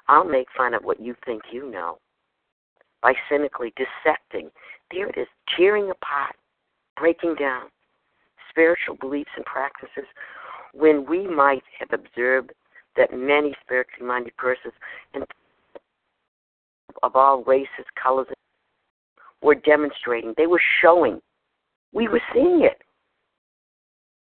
I'll 0.08 0.25
make 0.25 0.46
fun 0.56 0.75
of 0.75 0.84
what 0.84 1.00
you 1.00 1.14
think 1.25 1.42
you 1.52 1.70
know 1.70 1.98
by 3.02 3.14
cynically 3.28 3.72
dissecting. 3.76 4.50
There 4.90 5.08
it 5.08 5.16
is, 5.18 5.26
tearing 5.56 5.90
apart, 5.90 6.34
breaking 6.96 7.36
down 7.36 7.68
spiritual 8.50 8.96
beliefs 8.96 9.30
and 9.36 9.44
practices 9.44 10.08
when 10.72 11.06
we 11.06 11.26
might 11.26 11.62
have 11.78 11.92
observed 11.92 12.52
that 12.96 13.12
many 13.12 13.54
spiritually 13.62 14.06
minded 14.06 14.36
persons 14.36 14.75
and 15.14 15.25
of 17.02 17.14
all 17.14 17.44
races, 17.44 17.84
colors, 18.02 18.26
were 19.47 19.55
demonstrating. 19.55 20.35
They 20.37 20.49
were 20.49 20.61
showing. 20.83 21.21
We 21.93 22.09
were 22.09 22.21
seeing 22.35 22.65
it. 22.65 22.83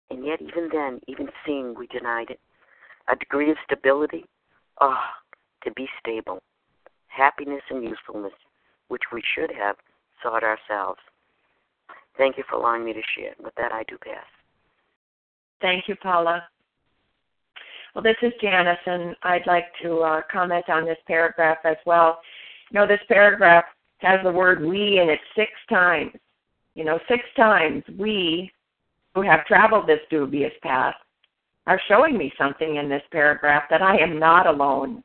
And 0.08 0.24
yet, 0.24 0.40
even 0.40 0.68
then, 0.72 1.00
even 1.08 1.28
seeing, 1.44 1.74
we 1.76 1.88
denied 1.88 2.30
it. 2.30 2.38
A 3.08 3.16
degree 3.16 3.50
of 3.50 3.56
stability, 3.64 4.24
ah, 4.80 4.96
oh, 4.96 5.64
to 5.64 5.72
be 5.72 5.88
stable. 6.00 6.40
Happiness 7.08 7.62
and 7.70 7.82
usefulness, 7.82 8.32
which 8.86 9.02
we 9.12 9.20
should 9.34 9.50
have 9.50 9.74
sought 10.22 10.44
ourselves. 10.44 11.00
Thank 12.16 12.38
you 12.38 12.44
for 12.48 12.54
allowing 12.54 12.84
me 12.84 12.92
to 12.92 13.02
share. 13.16 13.34
With 13.42 13.54
that, 13.56 13.72
I 13.72 13.82
do 13.88 13.98
pass. 13.98 14.24
Thank 15.60 15.88
you, 15.88 15.96
Paula. 15.96 16.44
Well, 17.94 18.04
this 18.04 18.16
is 18.22 18.32
Janice, 18.40 18.78
and 18.86 19.16
I'd 19.24 19.46
like 19.46 19.66
to 19.82 19.98
uh, 19.98 20.20
comment 20.30 20.66
on 20.68 20.84
this 20.84 20.98
paragraph 21.08 21.58
as 21.64 21.76
well. 21.84 22.20
You 22.70 22.78
know, 22.78 22.86
this 22.86 23.00
paragraph 23.08 23.64
has 23.98 24.20
the 24.22 24.32
word 24.32 24.62
we 24.62 25.00
in 25.00 25.08
it 25.08 25.20
six 25.34 25.50
times. 25.68 26.12
You 26.74 26.84
know, 26.84 26.98
six 27.08 27.22
times 27.36 27.82
we 27.98 28.50
who 29.14 29.22
have 29.22 29.46
traveled 29.46 29.86
this 29.86 30.00
dubious 30.10 30.52
path 30.62 30.94
are 31.66 31.80
showing 31.88 32.16
me 32.16 32.32
something 32.38 32.76
in 32.76 32.88
this 32.88 33.02
paragraph 33.10 33.64
that 33.70 33.82
I 33.82 33.96
am 33.96 34.18
not 34.18 34.46
alone, 34.46 35.02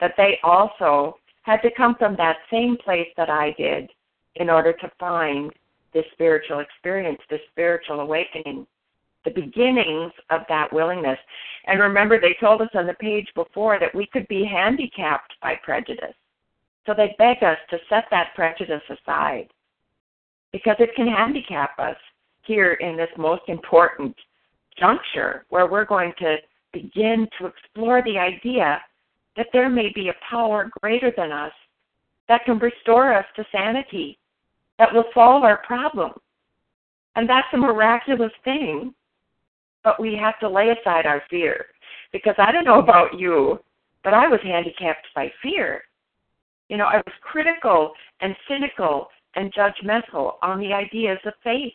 that 0.00 0.14
they 0.16 0.38
also 0.42 1.16
had 1.42 1.60
to 1.62 1.70
come 1.76 1.96
from 1.98 2.14
that 2.16 2.36
same 2.50 2.76
place 2.76 3.08
that 3.16 3.30
I 3.30 3.54
did 3.58 3.90
in 4.36 4.48
order 4.48 4.72
to 4.72 4.92
find 4.98 5.50
this 5.92 6.04
spiritual 6.12 6.60
experience, 6.60 7.18
this 7.28 7.40
spiritual 7.50 8.00
awakening, 8.00 8.66
the 9.24 9.30
beginnings 9.30 10.12
of 10.30 10.42
that 10.48 10.72
willingness. 10.72 11.18
And 11.66 11.80
remember, 11.80 12.20
they 12.20 12.36
told 12.40 12.60
us 12.62 12.70
on 12.74 12.86
the 12.86 12.94
page 12.94 13.28
before 13.34 13.78
that 13.78 13.94
we 13.94 14.06
could 14.06 14.26
be 14.28 14.44
handicapped 14.44 15.34
by 15.42 15.54
prejudice. 15.62 16.14
So 16.86 16.94
they 16.96 17.14
beg 17.18 17.42
us 17.42 17.58
to 17.70 17.78
set 17.88 18.04
that 18.10 18.34
prejudice 18.34 18.82
aside 18.88 19.48
because 20.52 20.76
it 20.78 20.94
can 20.94 21.06
handicap 21.06 21.78
us 21.78 21.96
here 22.44 22.74
in 22.74 22.96
this 22.96 23.08
most 23.16 23.42
important 23.48 24.14
juncture 24.78 25.44
where 25.48 25.66
we're 25.66 25.84
going 25.84 26.12
to 26.18 26.36
begin 26.72 27.28
to 27.38 27.46
explore 27.46 28.02
the 28.02 28.18
idea 28.18 28.80
that 29.36 29.46
there 29.52 29.68
may 29.68 29.90
be 29.94 30.08
a 30.08 30.14
power 30.28 30.70
greater 30.80 31.12
than 31.16 31.30
us 31.32 31.52
that 32.28 32.44
can 32.44 32.58
restore 32.58 33.12
us 33.12 33.24
to 33.36 33.44
sanity, 33.52 34.18
that 34.78 34.92
will 34.92 35.04
solve 35.14 35.44
our 35.44 35.58
problem. 35.58 36.12
And 37.16 37.28
that's 37.28 37.46
a 37.52 37.58
miraculous 37.58 38.32
thing, 38.44 38.94
but 39.84 40.00
we 40.00 40.14
have 40.16 40.38
to 40.40 40.48
lay 40.48 40.70
aside 40.70 41.06
our 41.06 41.22
fear. 41.28 41.66
Because 42.12 42.34
I 42.38 42.52
don't 42.52 42.64
know 42.64 42.78
about 42.78 43.18
you, 43.18 43.58
but 44.04 44.14
I 44.14 44.28
was 44.28 44.40
handicapped 44.42 45.06
by 45.14 45.30
fear. 45.42 45.82
You 46.72 46.78
know, 46.78 46.86
I 46.86 46.96
was 46.96 47.14
critical 47.20 47.92
and 48.22 48.34
cynical 48.48 49.08
and 49.34 49.52
judgmental 49.52 50.36
on 50.40 50.58
the 50.58 50.72
ideas 50.72 51.18
of 51.26 51.34
faith. 51.44 51.74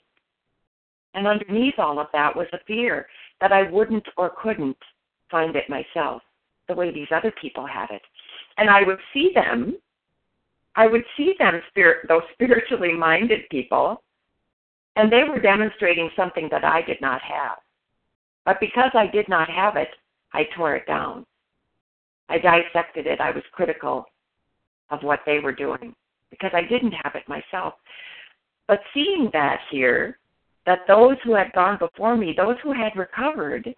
And 1.13 1.27
underneath 1.27 1.75
all 1.77 1.99
of 1.99 2.07
that 2.13 2.35
was 2.35 2.47
a 2.51 2.57
fear 2.65 3.05
that 3.39 3.51
I 3.51 3.69
wouldn't 3.69 4.07
or 4.17 4.31
couldn't 4.41 4.77
find 5.29 5.55
it 5.55 5.69
myself 5.69 6.23
the 6.67 6.73
way 6.73 6.91
these 6.91 7.09
other 7.15 7.31
people 7.39 7.67
had 7.67 7.91
it. 7.91 8.01
And 8.57 8.71
I 8.71 8.81
would 8.81 8.97
see 9.13 9.29
them, 9.35 9.77
I 10.75 10.87
would 10.87 11.03
see 11.15 11.35
them, 11.37 11.61
spirit, 11.69 12.07
those 12.07 12.23
spiritually 12.33 12.93
minded 12.93 13.41
people, 13.51 14.01
and 14.95 15.11
they 15.11 15.25
were 15.29 15.39
demonstrating 15.39 16.09
something 16.15 16.47
that 16.49 16.65
I 16.65 16.81
did 16.81 16.99
not 17.01 17.21
have. 17.21 17.59
But 18.45 18.59
because 18.59 18.89
I 18.95 19.05
did 19.05 19.29
not 19.29 19.47
have 19.47 19.75
it, 19.75 19.89
I 20.33 20.45
tore 20.55 20.75
it 20.75 20.87
down. 20.87 21.23
I 22.29 22.39
dissected 22.39 23.05
it. 23.05 23.21
I 23.21 23.29
was 23.29 23.43
critical 23.51 24.07
of 24.89 25.03
what 25.03 25.19
they 25.25 25.39
were 25.39 25.53
doing 25.53 25.93
because 26.29 26.51
I 26.53 26.61
didn't 26.61 26.93
have 27.03 27.15
it 27.15 27.27
myself. 27.27 27.75
But 28.67 28.81
seeing 28.93 29.29
that 29.33 29.59
here, 29.71 30.19
that 30.65 30.79
those 30.87 31.15
who 31.23 31.33
had 31.33 31.53
gone 31.53 31.77
before 31.77 32.17
me, 32.17 32.33
those 32.35 32.57
who 32.61 32.73
had 32.73 32.95
recovered, 32.95 33.73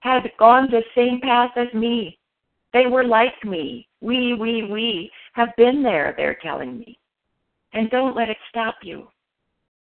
had 0.00 0.30
gone 0.38 0.68
the 0.70 0.82
same 0.94 1.20
path 1.20 1.50
as 1.56 1.72
me. 1.74 2.18
They 2.72 2.86
were 2.86 3.04
like 3.04 3.44
me. 3.44 3.86
We, 4.00 4.34
we, 4.34 4.64
we 4.64 5.10
have 5.34 5.50
been 5.56 5.82
there, 5.82 6.14
they're 6.16 6.38
telling 6.42 6.78
me. 6.78 6.98
And 7.74 7.90
don't 7.90 8.16
let 8.16 8.30
it 8.30 8.38
stop 8.48 8.76
you. 8.82 9.08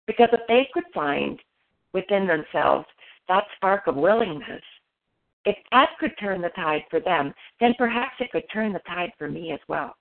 Because 0.05 0.29
if 0.33 0.41
they 0.47 0.67
could 0.73 0.83
find 0.93 1.39
within 1.93 2.27
themselves 2.27 2.85
that 3.29 3.45
spark 3.55 3.87
of 3.87 3.95
willingness, 3.95 4.61
if 5.45 5.57
that 5.71 5.89
could 5.99 6.11
turn 6.19 6.41
the 6.41 6.49
tide 6.49 6.83
for 6.89 6.99
them, 6.99 7.33
then 7.59 7.73
perhaps 7.77 8.15
it 8.19 8.31
could 8.31 8.43
turn 8.53 8.73
the 8.73 8.81
tide 8.87 9.11
for 9.17 9.29
me 9.29 9.51
as 9.51 9.59
well. 9.67 9.95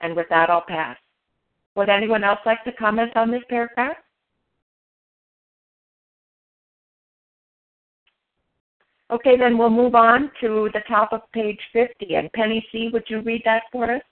And 0.00 0.14
with 0.16 0.26
that, 0.30 0.50
I'll 0.50 0.64
pass. 0.66 0.96
Would 1.76 1.88
anyone 1.88 2.24
else 2.24 2.40
like 2.44 2.62
to 2.64 2.72
comment 2.72 3.16
on 3.16 3.30
this 3.30 3.42
paragraph? 3.48 3.96
Okay, 9.10 9.36
then 9.36 9.58
we'll 9.58 9.70
move 9.70 9.94
on 9.94 10.30
to 10.40 10.70
the 10.72 10.82
top 10.86 11.12
of 11.12 11.22
page 11.32 11.58
50. 11.72 12.14
And 12.14 12.32
Penny 12.32 12.64
C., 12.70 12.90
would 12.92 13.04
you 13.08 13.20
read 13.22 13.42
that 13.44 13.62
for 13.72 13.90
us? 13.96 14.02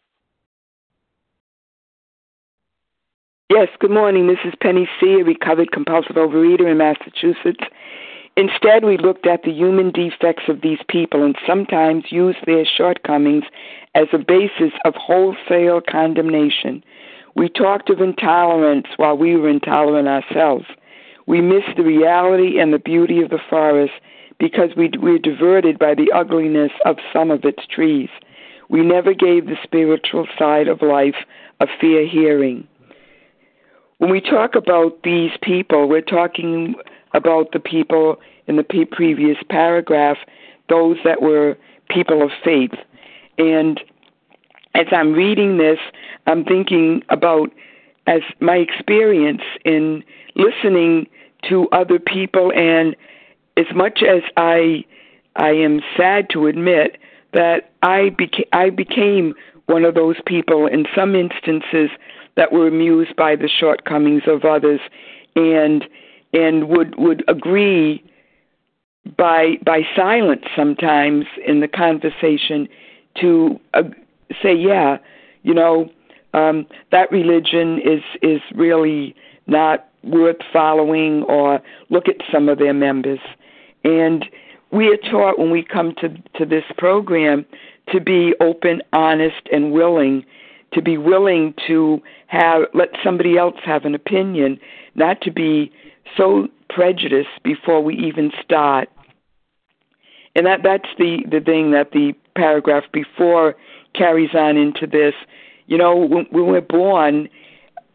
Yes, 3.51 3.69
good 3.81 3.93
morning. 3.93 4.27
This 4.27 4.39
is 4.45 4.53
Penny 4.61 4.89
C., 5.01 5.21
a 5.21 5.25
recovered 5.25 5.71
compulsive 5.73 6.17
overeater 6.17 6.71
in 6.71 6.79
Massachusetts. 6.79 7.65
Instead, 8.39 8.85
we 8.85 8.97
looked 8.97 9.27
at 9.27 9.43
the 9.43 9.51
human 9.51 9.91
defects 9.91 10.45
of 10.49 10.61
these 10.61 10.79
people 10.89 11.25
and 11.25 11.35
sometimes 11.45 12.05
used 12.13 12.39
their 12.47 12.65
shortcomings 12.65 13.43
as 13.97 14.07
a 14.13 14.19
basis 14.19 14.73
of 14.85 14.95
wholesale 14.95 15.81
condemnation. 15.81 16.85
We 17.35 17.49
talked 17.49 17.91
of 17.91 18.01
intolerance 18.01 18.87
while 18.97 19.19
we 19.19 19.35
were 19.35 19.49
intolerant 19.49 20.07
ourselves. 20.07 20.67
We 21.27 21.41
missed 21.41 21.77
the 21.77 21.83
reality 21.83 22.61
and 22.61 22.73
the 22.73 22.79
beauty 22.79 23.23
of 23.23 23.31
the 23.31 23.41
forest 23.51 23.95
because 24.39 24.71
we 24.77 24.89
were 25.01 25.19
diverted 25.19 25.77
by 25.77 25.97
the 25.97 26.13
ugliness 26.15 26.71
of 26.85 26.99
some 27.13 27.33
of 27.33 27.45
its 27.45 27.67
trees. 27.67 28.09
We 28.69 28.83
never 28.83 29.15
gave 29.15 29.47
the 29.47 29.59
spiritual 29.65 30.29
side 30.39 30.69
of 30.69 30.81
life 30.81 31.17
a 31.59 31.67
fair 31.81 32.07
hearing. 32.07 32.69
When 33.97 34.13
we 34.13 34.21
talk 34.21 34.55
about 34.55 35.03
these 35.03 35.33
people, 35.43 35.89
we're 35.89 36.03
talking 36.03 36.77
about 37.15 37.53
the 37.53 37.61
people 37.61 38.17
in 38.47 38.57
the 38.57 38.87
previous 38.91 39.37
paragraph, 39.49 40.19
those 40.69 40.97
that 41.05 41.23
were 41.23 41.57
people 41.89 42.23
of 42.23 42.31
faith. 42.45 42.75
And 43.39 43.81
as 44.75 44.87
I'm 44.93 45.13
reading 45.13 45.59
this, 45.59 45.79
I'm 46.27 46.45
thinking 46.45 47.03
about 47.09 47.51
as 48.07 48.23
my 48.41 48.57
experience 48.57 49.43
in 49.65 50.03
listening 50.35 51.07
to 51.49 51.69
other 51.73 51.99
people 51.99 52.53
and 52.55 52.97
as 53.57 53.67
much 53.75 54.03
as 54.03 54.23
I 54.37 54.85
I 55.37 55.51
am 55.51 55.81
sad 55.97 56.31
to 56.31 56.47
admit 56.47 56.99
that 57.33 57.71
I 57.83 58.11
beca- 58.19 58.49
I 58.53 58.71
became 58.71 59.35
one 59.67 59.85
of 59.85 59.95
those 59.95 60.17
people 60.27 60.67
in 60.67 60.87
some 60.97 61.15
instances 61.15 61.91
that 62.37 62.53
were 62.53 62.67
amused 62.67 63.15
by 63.17 63.37
the 63.37 63.49
shortcomings 63.49 64.23
of 64.27 64.45
others 64.45 64.81
and 65.37 65.85
and 66.33 66.69
would 66.69 66.95
would 66.99 67.25
agree 67.29 68.03
by 69.17 69.57
by 69.65 69.83
silence 69.97 70.45
sometimes 70.55 71.25
in 71.47 71.61
the 71.61 71.69
conversation 71.69 72.69
to 73.21 73.59
uh, 73.75 73.83
say 74.43 74.55
yeah 74.55 74.99
you 75.43 75.55
know 75.55 75.91
um 76.35 76.67
that 76.93 77.11
religion 77.11 77.81
is 77.81 78.03
is 78.23 78.41
really 78.55 79.15
not 79.47 79.89
worth 80.05 80.37
following 80.53 81.23
or 81.25 81.61
look 81.91 82.09
at 82.09 82.17
some 82.33 82.49
of 82.49 82.59
their 82.59 82.75
members. 82.75 83.21
And 83.85 84.25
we 84.71 84.89
are 84.89 85.11
taught 85.11 85.39
when 85.39 85.51
we 85.51 85.63
come 85.65 85.95
to, 86.01 86.09
to 86.39 86.45
this 86.47 86.65
program 86.77 87.47
to 87.89 88.01
be 88.01 88.35
open, 88.41 88.83
honest, 88.93 89.49
and 89.51 89.73
willing, 89.73 90.25
to 90.75 90.83
be 90.83 90.99
willing 90.99 91.55
to 91.67 92.01
have 92.27 92.63
let 92.75 92.91
somebody 93.03 93.39
else 93.39 93.57
have 93.65 93.87
an 93.87 93.95
opinion, 93.95 94.61
not 94.95 95.21
to 95.23 95.31
be 95.31 95.73
so 96.17 96.49
prejudiced 96.69 97.43
before 97.43 97.83
we 97.83 97.95
even 97.97 98.31
start. 98.43 98.89
And 100.35 100.47
that 100.47 100.61
that's 100.63 100.89
the, 100.99 101.25
the 101.31 101.41
thing 101.41 101.73
that 101.73 101.91
the 101.93 102.15
paragraph 102.37 102.85
before 102.93 103.57
carries 103.95 104.35
on 104.35 104.57
into 104.57 104.87
this. 104.87 105.15
You 105.67 105.79
know, 105.79 105.97
when, 105.97 106.27
when 106.31 106.47
we're 106.47 106.61
born, 106.61 107.29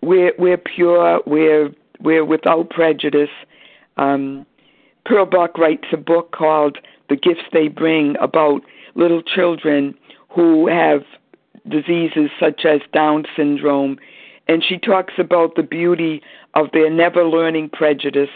we're 0.02 0.34
we're 0.38 0.58
pure, 0.58 1.22
we're 1.26 1.74
we're 2.00 2.26
without 2.26 2.70
prejudice. 2.70 3.30
Um, 3.98 4.46
Pearl 5.06 5.26
Buck 5.26 5.58
writes 5.58 5.88
a 5.92 5.98
book 5.98 6.32
called 6.32 6.78
The 7.10 7.16
Gifts 7.16 7.44
They 7.52 7.68
Bring 7.68 8.16
about 8.20 8.62
little 8.96 9.22
children 9.22 9.96
who 10.30 10.68
have 10.68 11.04
diseases 11.68 12.30
such 12.40 12.66
as 12.66 12.82
Down 12.94 13.26
syndrome. 13.36 13.98
And 14.48 14.64
she 14.64 14.78
talks 14.78 15.14
about 15.18 15.56
the 15.56 15.64
beauty 15.64 16.22
of 16.56 16.68
their 16.74 16.90
never 16.90 17.24
learning 17.26 17.70
prejudice 17.70 18.30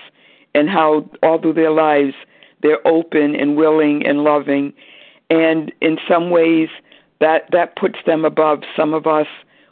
and 0.55 0.69
how 0.69 1.09
all 1.23 1.39
through 1.39 1.53
their 1.53 1.71
lives 1.71 2.13
they're 2.61 2.85
open 2.87 3.35
and 3.35 3.55
willing 3.55 4.05
and 4.05 4.23
loving. 4.23 4.73
And 5.29 5.71
in 5.81 5.97
some 6.09 6.29
ways, 6.29 6.69
that, 7.19 7.49
that 7.51 7.75
puts 7.75 7.99
them 8.05 8.25
above 8.25 8.63
some 8.75 8.93
of 8.93 9.07
us 9.07 9.27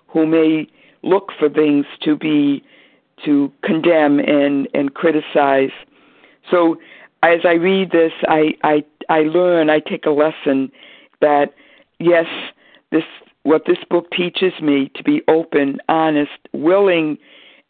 who 0.08 0.26
may 0.26 0.68
look 1.04 1.32
for 1.38 1.50
things 1.50 1.86
to 2.02 2.16
be 2.16 2.64
to 3.24 3.52
condemn 3.64 4.20
and, 4.20 4.68
and 4.74 4.94
criticize. 4.94 5.72
So 6.52 6.78
as 7.24 7.40
I 7.44 7.54
read 7.54 7.92
this, 7.92 8.12
I, 8.28 8.54
I, 8.64 8.84
I 9.10 9.22
learn, 9.22 9.70
I 9.70 9.80
take 9.80 10.06
a 10.06 10.12
lesson 10.12 10.72
that, 11.22 11.54
yes, 12.00 12.26
this 12.92 13.04
what 13.44 13.66
this 13.68 13.78
book 13.92 14.10
teaches 14.10 14.54
me 14.60 14.92
to 14.96 15.04
be 15.04 15.22
open, 15.28 15.78
honest, 15.88 16.32
willing, 16.52 17.16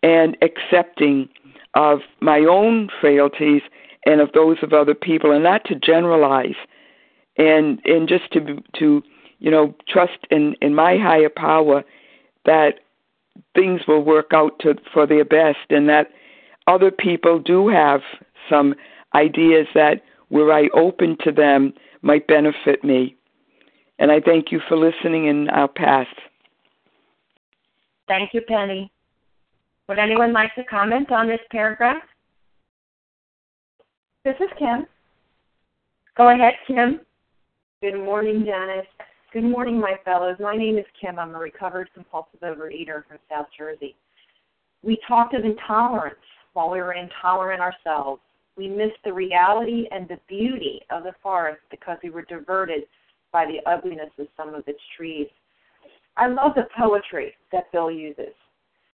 and 0.05 0.37
accepting 0.43 1.27
of 1.73 2.01
my 2.21 2.39
own 2.41 2.89
frailties 3.01 3.63
and 4.05 4.21
of 4.21 4.31
those 4.33 4.57
of 4.61 4.71
other 4.71 4.93
people, 4.93 5.31
and 5.31 5.43
not 5.43 5.65
to 5.65 5.73
generalize, 5.73 6.55
and 7.37 7.81
and 7.85 8.07
just 8.07 8.31
to 8.31 8.61
to 8.77 9.01
you 9.39 9.49
know 9.49 9.73
trust 9.89 10.19
in 10.29 10.55
in 10.61 10.75
my 10.75 10.95
higher 10.97 11.29
power 11.29 11.83
that 12.45 12.81
things 13.55 13.81
will 13.87 14.03
work 14.03 14.31
out 14.31 14.59
to 14.59 14.75
for 14.93 15.07
their 15.07 15.25
best, 15.25 15.71
and 15.71 15.89
that 15.89 16.11
other 16.67 16.91
people 16.91 17.39
do 17.39 17.67
have 17.67 18.01
some 18.47 18.75
ideas 19.15 19.65
that 19.73 20.03
were 20.29 20.53
I 20.53 20.69
open 20.75 21.17
to 21.23 21.31
them 21.31 21.73
might 22.03 22.27
benefit 22.27 22.83
me. 22.83 23.15
And 23.97 24.11
I 24.11 24.19
thank 24.19 24.51
you 24.51 24.59
for 24.67 24.77
listening, 24.77 25.27
and 25.29 25.49
I'll 25.49 25.67
pass. 25.67 26.07
Thank 28.07 28.35
you, 28.35 28.41
Penny. 28.41 28.91
Would 29.87 29.99
anyone 29.99 30.33
like 30.33 30.55
to 30.55 30.63
comment 30.63 31.11
on 31.11 31.27
this 31.27 31.39
paragraph? 31.51 32.01
This 34.23 34.35
is 34.39 34.49
Kim. 34.57 34.87
Go 36.17 36.29
ahead, 36.29 36.53
Kim. 36.65 37.01
Good 37.81 37.95
morning, 38.03 38.43
Janice. 38.45 38.87
Good 39.31 39.43
morning, 39.43 39.79
my 39.79 39.95
fellows. 40.03 40.37
My 40.39 40.55
name 40.55 40.79
is 40.79 40.85
Kim. 40.99 41.19
I'm 41.19 41.35
a 41.35 41.37
recovered 41.37 41.89
compulsive 41.93 42.39
overeater 42.39 43.05
from 43.07 43.19
South 43.29 43.45
Jersey. 43.55 43.95
We 44.81 44.97
talked 45.07 45.35
of 45.35 45.45
intolerance 45.45 46.15
while 46.53 46.71
we 46.71 46.79
were 46.79 46.93
intolerant 46.93 47.61
ourselves. 47.61 48.21
We 48.57 48.67
missed 48.67 48.97
the 49.03 49.13
reality 49.13 49.85
and 49.91 50.07
the 50.07 50.19
beauty 50.27 50.81
of 50.89 51.03
the 51.03 51.13
forest 51.21 51.61
because 51.69 51.97
we 52.01 52.09
were 52.09 52.23
diverted 52.23 52.85
by 53.31 53.45
the 53.45 53.59
ugliness 53.69 54.09
of 54.17 54.27
some 54.35 54.55
of 54.55 54.67
its 54.67 54.79
trees. 54.97 55.27
I 56.17 56.27
love 56.27 56.53
the 56.55 56.67
poetry 56.75 57.33
that 57.51 57.71
Bill 57.71 57.91
uses. 57.91 58.33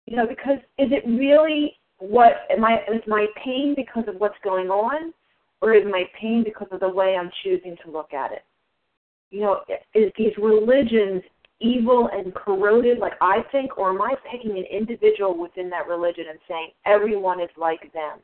You 0.10 0.16
know, 0.16 0.26
because 0.26 0.58
is 0.80 0.90
it 0.92 1.04
really 1.06 1.78
what 2.00 2.48
am 2.50 2.66
I 2.66 2.78
is 2.92 3.04
my 3.06 3.28
pain 3.46 3.76
because 3.76 4.06
of 4.08 4.16
what's 4.16 4.38
going 4.44 4.70
on 4.70 5.14
or 5.62 5.76
is 5.76 5.84
my 5.86 6.06
pain 6.20 6.44
because 6.44 6.68
of 6.72 6.80
the 6.80 6.90
way 6.90 7.16
I'm 7.16 7.30
choosing 7.44 7.78
to 7.86 7.92
look 7.92 8.12
at 8.12 8.32
it? 8.32 8.44
You 9.30 9.42
know, 9.42 9.60
is 9.94 10.12
these 10.18 10.34
religions 10.42 11.22
evil 11.60 12.10
and 12.12 12.34
corroded 12.34 12.98
like 12.98 13.14
I 13.22 13.44
think, 13.52 13.78
or 13.78 13.92
am 13.92 14.02
I 14.02 14.16
picking 14.32 14.58
an 14.58 14.66
individual 14.72 15.38
within 15.38 15.70
that 15.70 15.88
religion 15.88 16.24
and 16.28 16.40
saying 16.48 16.70
everyone 16.88 17.40
is 17.40 17.52
like 17.56 17.94
them? 17.94 18.18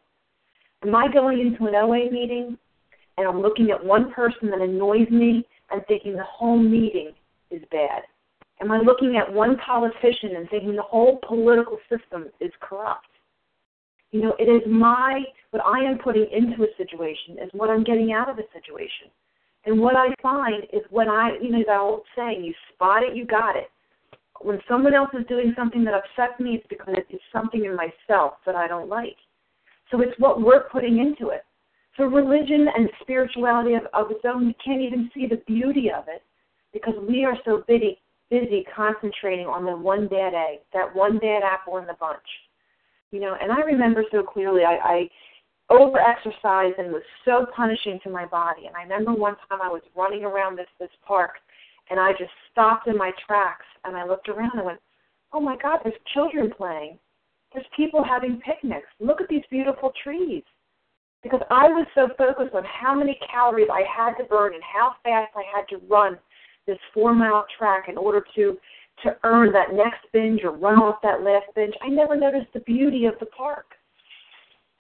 Am 0.83 0.95
I 0.95 1.07
going 1.13 1.39
into 1.39 1.67
an 1.67 1.75
OA 1.75 2.09
meeting 2.09 2.57
and 3.19 3.27
I'm 3.27 3.43
looking 3.43 3.69
at 3.69 3.85
one 3.85 4.11
person 4.11 4.49
that 4.49 4.59
annoys 4.59 5.11
me 5.11 5.45
and 5.69 5.85
thinking 5.87 6.13
the 6.13 6.23
whole 6.23 6.57
meeting 6.57 7.11
is 7.51 7.61
bad? 7.69 8.01
Am 8.61 8.71
I 8.71 8.79
looking 8.79 9.17
at 9.17 9.31
one 9.31 9.57
politician 9.57 10.35
and 10.37 10.49
thinking 10.49 10.75
the 10.75 10.81
whole 10.81 11.19
political 11.27 11.77
system 11.89 12.25
is 12.39 12.51
corrupt? 12.61 13.07
You 14.11 14.21
know, 14.21 14.35
it 14.39 14.45
is 14.45 14.61
my, 14.65 15.23
what 15.51 15.63
I 15.65 15.79
am 15.79 15.97
putting 15.97 16.27
into 16.31 16.63
a 16.63 16.67
situation 16.77 17.37
is 17.43 17.49
what 17.53 17.69
I'm 17.69 17.83
getting 17.83 18.13
out 18.13 18.29
of 18.29 18.39
a 18.39 18.47
situation. 18.53 19.11
And 19.65 19.79
what 19.79 19.95
I 19.95 20.13
find 20.21 20.63
is 20.71 20.81
when 20.89 21.09
I, 21.09 21.31
you 21.41 21.51
know, 21.51 21.63
that 21.67 21.79
old 21.79 22.03
saying, 22.15 22.43
you 22.43 22.53
spot 22.73 23.03
it, 23.03 23.15
you 23.15 23.25
got 23.25 23.57
it. 23.57 23.69
When 24.41 24.59
someone 24.69 24.93
else 24.93 25.09
is 25.13 25.25
doing 25.27 25.53
something 25.57 25.83
that 25.85 25.93
upsets 25.93 26.39
me, 26.39 26.55
it's 26.55 26.67
because 26.69 26.95
it's 27.09 27.23
something 27.33 27.65
in 27.65 27.75
myself 27.75 28.33
that 28.45 28.55
I 28.55 28.67
don't 28.67 28.89
like. 28.89 29.17
So 29.91 30.01
it's 30.01 30.17
what 30.19 30.41
we're 30.41 30.69
putting 30.69 30.99
into 30.99 31.29
it. 31.29 31.43
So 31.97 32.03
religion 32.05 32.67
and 32.75 32.89
spirituality 33.01 33.73
of, 33.75 33.83
of 33.93 34.11
its 34.11 34.21
own, 34.25 34.47
you 34.47 34.53
can't 34.63 34.81
even 34.81 35.09
see 35.13 35.27
the 35.27 35.41
beauty 35.47 35.89
of 35.91 36.05
it 36.07 36.21
because 36.73 36.93
we 37.07 37.23
are 37.23 37.37
so 37.45 37.63
busy, 37.67 37.97
busy 38.39 38.65
concentrating 38.75 39.45
on 39.45 39.65
the 39.65 39.75
one 39.75 40.07
bad 40.07 40.33
egg, 40.33 40.59
that 40.73 40.93
one 40.93 41.19
bad 41.19 41.41
apple 41.43 41.77
in 41.77 41.85
the 41.85 41.95
bunch. 41.99 42.19
You 43.11 43.21
know, 43.21 43.35
and 43.39 43.51
I 43.51 43.61
remember 43.61 44.03
so 44.11 44.23
clearly 44.23 44.63
I, 44.63 44.75
I 44.83 45.09
over 45.69 45.97
exercised 45.99 46.77
and 46.77 46.91
was 46.91 47.01
so 47.23 47.45
punishing 47.55 47.99
to 48.03 48.09
my 48.09 48.25
body. 48.25 48.67
And 48.67 48.75
I 48.75 48.83
remember 48.83 49.13
one 49.13 49.35
time 49.47 49.59
I 49.63 49.69
was 49.69 49.81
running 49.95 50.23
around 50.23 50.57
this 50.57 50.67
this 50.79 50.89
park 51.07 51.35
and 51.89 51.99
I 51.99 52.11
just 52.11 52.31
stopped 52.51 52.87
in 52.87 52.97
my 52.97 53.11
tracks 53.25 53.65
and 53.83 53.95
I 53.95 54.05
looked 54.05 54.27
around 54.27 54.51
and 54.55 54.65
went, 54.65 54.79
Oh 55.33 55.39
my 55.39 55.55
God, 55.61 55.79
there's 55.83 55.95
children 56.13 56.51
playing. 56.55 56.99
There's 57.53 57.65
people 57.75 58.03
having 58.03 58.41
picnics. 58.41 58.87
Look 58.99 59.21
at 59.21 59.29
these 59.29 59.43
beautiful 59.49 59.93
trees. 60.03 60.43
Because 61.23 61.41
I 61.49 61.67
was 61.69 61.87
so 61.95 62.09
focused 62.17 62.53
on 62.53 62.63
how 62.65 62.93
many 62.93 63.17
calories 63.31 63.69
I 63.71 63.83
had 63.89 64.15
to 64.15 64.25
burn 64.25 64.53
and 64.53 64.63
how 64.63 64.95
fast 65.03 65.31
I 65.35 65.43
had 65.55 65.67
to 65.69 65.83
run 65.87 66.19
this 66.67 66.77
four 66.93 67.13
mile 67.13 67.45
track 67.57 67.85
in 67.89 67.97
order 67.97 68.25
to 68.35 68.57
to 69.03 69.17
earn 69.23 69.51
that 69.51 69.73
next 69.73 70.05
binge 70.13 70.41
or 70.43 70.51
run 70.51 70.79
off 70.79 71.01
that 71.03 71.21
last 71.21 71.47
binge. 71.53 71.73
I 71.81 71.89
never 71.89 72.15
noticed 72.15 72.53
the 72.53 72.61
beauty 72.61 73.05
of 73.05 73.13
the 73.19 73.25
park. 73.25 73.65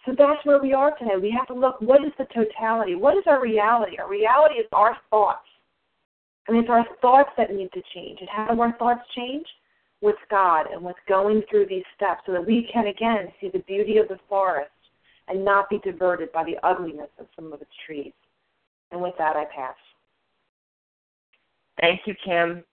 So 0.05 0.13
that's 0.17 0.43
where 0.45 0.61
we 0.61 0.73
are 0.73 0.95
today. 0.97 1.15
We 1.21 1.35
have 1.37 1.47
to 1.47 1.53
look 1.53 1.81
what 1.81 2.05
is 2.05 2.11
the 2.17 2.25
totality? 2.33 2.95
What 2.95 3.17
is 3.17 3.23
our 3.27 3.41
reality? 3.41 3.97
Our 3.97 4.09
reality 4.09 4.55
is 4.55 4.67
our 4.71 4.95
thoughts. 5.09 5.39
And 6.47 6.57
it's 6.57 6.69
our 6.69 6.85
thoughts 7.01 7.31
that 7.37 7.51
need 7.51 7.71
to 7.73 7.81
change. 7.93 8.19
And 8.19 8.29
how 8.29 8.53
do 8.53 8.61
our 8.61 8.77
thoughts 8.77 9.01
change? 9.15 9.45
With 10.01 10.15
God 10.29 10.67
and 10.71 10.83
with 10.83 10.97
going 11.07 11.41
through 11.49 11.65
these 11.67 11.85
steps 11.95 12.21
so 12.25 12.33
that 12.33 12.45
we 12.45 12.69
can 12.71 12.87
again 12.87 13.29
see 13.41 13.49
the 13.51 13.59
beauty 13.59 13.97
of 13.97 14.07
the 14.07 14.19
forest 14.29 14.69
and 15.27 15.43
not 15.43 15.69
be 15.69 15.79
diverted 15.79 16.31
by 16.31 16.43
the 16.43 16.57
ugliness 16.63 17.09
of 17.17 17.25
some 17.35 17.51
of 17.51 17.61
its 17.61 17.71
trees. 17.85 18.13
And 18.91 19.01
with 19.01 19.15
that, 19.17 19.35
I 19.35 19.45
pass. 19.45 19.75
Thank 21.79 22.01
you, 22.05 22.15
Kim. 22.23 22.63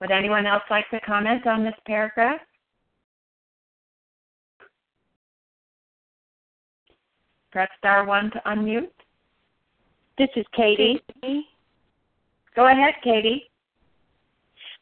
Would 0.00 0.10
anyone 0.10 0.46
else 0.46 0.62
like 0.70 0.88
to 0.90 1.00
comment 1.00 1.46
on 1.46 1.64
this 1.64 1.74
paragraph? 1.86 2.40
Press 7.52 7.68
star 7.78 8.06
one 8.06 8.30
to 8.30 8.42
unmute. 8.46 8.88
This 10.16 10.28
is 10.36 10.46
Katie. 10.54 11.00
Go 12.54 12.68
ahead, 12.68 12.94
Katie. 13.02 13.50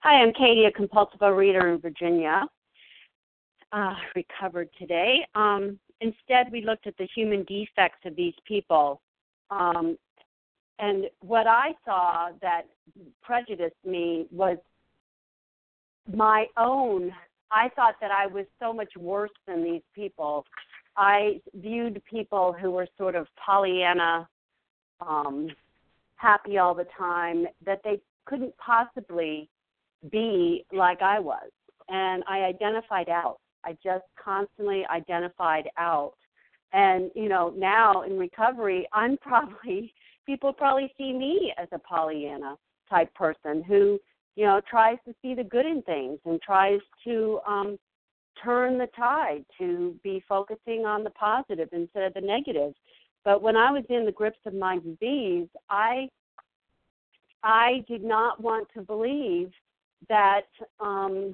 Hi, 0.00 0.22
I'm 0.22 0.32
Katie, 0.32 0.66
a 0.66 0.70
compulsive 0.70 1.20
reader 1.20 1.68
in 1.68 1.80
Virginia. 1.80 2.44
Uh, 3.72 3.94
recovered 4.14 4.68
today. 4.78 5.26
Um, 5.34 5.78
instead, 6.00 6.52
we 6.52 6.64
looked 6.64 6.86
at 6.86 6.96
the 6.98 7.08
human 7.14 7.44
defects 7.44 8.00
of 8.04 8.16
these 8.16 8.34
people. 8.46 9.00
Um, 9.50 9.98
and 10.78 11.06
what 11.20 11.46
I 11.46 11.74
saw 11.84 12.28
that 12.42 12.62
prejudiced 13.22 13.84
me 13.84 14.26
was 14.30 14.58
my 16.12 16.46
own. 16.56 17.12
I 17.50 17.68
thought 17.74 17.94
that 18.00 18.10
I 18.10 18.26
was 18.26 18.46
so 18.60 18.72
much 18.72 18.92
worse 18.96 19.30
than 19.46 19.64
these 19.64 19.82
people 19.94 20.44
I 20.98 21.40
viewed 21.54 22.02
people 22.10 22.52
who 22.52 22.72
were 22.72 22.88
sort 22.98 23.14
of 23.14 23.28
Pollyanna, 23.36 24.28
um, 25.00 25.46
happy 26.16 26.58
all 26.58 26.74
the 26.74 26.88
time, 26.98 27.46
that 27.64 27.80
they 27.84 28.00
couldn't 28.26 28.52
possibly 28.58 29.48
be 30.10 30.66
like 30.72 31.00
I 31.00 31.20
was. 31.20 31.50
And 31.88 32.24
I 32.28 32.40
identified 32.40 33.08
out. 33.08 33.38
I 33.64 33.78
just 33.82 34.04
constantly 34.22 34.84
identified 34.86 35.68
out. 35.78 36.14
And, 36.72 37.12
you 37.14 37.28
know, 37.28 37.54
now 37.56 38.02
in 38.02 38.18
recovery, 38.18 38.88
I'm 38.92 39.16
probably, 39.22 39.94
people 40.28 40.52
probably 40.52 40.92
see 40.98 41.14
me 41.14 41.54
as 41.56 41.68
a 41.72 41.78
Pollyanna 41.78 42.56
type 42.90 43.12
person 43.14 43.62
who, 43.62 43.98
you 44.36 44.44
know, 44.44 44.60
tries 44.70 44.98
to 45.06 45.14
see 45.22 45.34
the 45.34 45.42
good 45.42 45.64
in 45.64 45.80
things 45.82 46.18
and 46.26 46.38
tries 46.42 46.80
to 47.04 47.40
um, 47.48 47.78
turn 48.44 48.76
the 48.76 48.88
tide 48.94 49.46
to 49.58 49.96
be 50.04 50.22
focusing 50.28 50.84
on 50.84 51.02
the 51.02 51.10
positive 51.10 51.70
instead 51.72 52.02
of 52.02 52.12
the 52.12 52.20
negative. 52.20 52.74
But 53.24 53.40
when 53.40 53.56
I 53.56 53.72
was 53.72 53.84
in 53.88 54.04
the 54.04 54.12
grips 54.12 54.38
of 54.44 54.52
my 54.52 54.78
disease, 54.78 55.48
I 55.70 56.10
I 57.42 57.84
did 57.88 58.04
not 58.04 58.38
want 58.38 58.68
to 58.74 58.82
believe 58.82 59.50
that 60.10 60.48
um, 60.78 61.32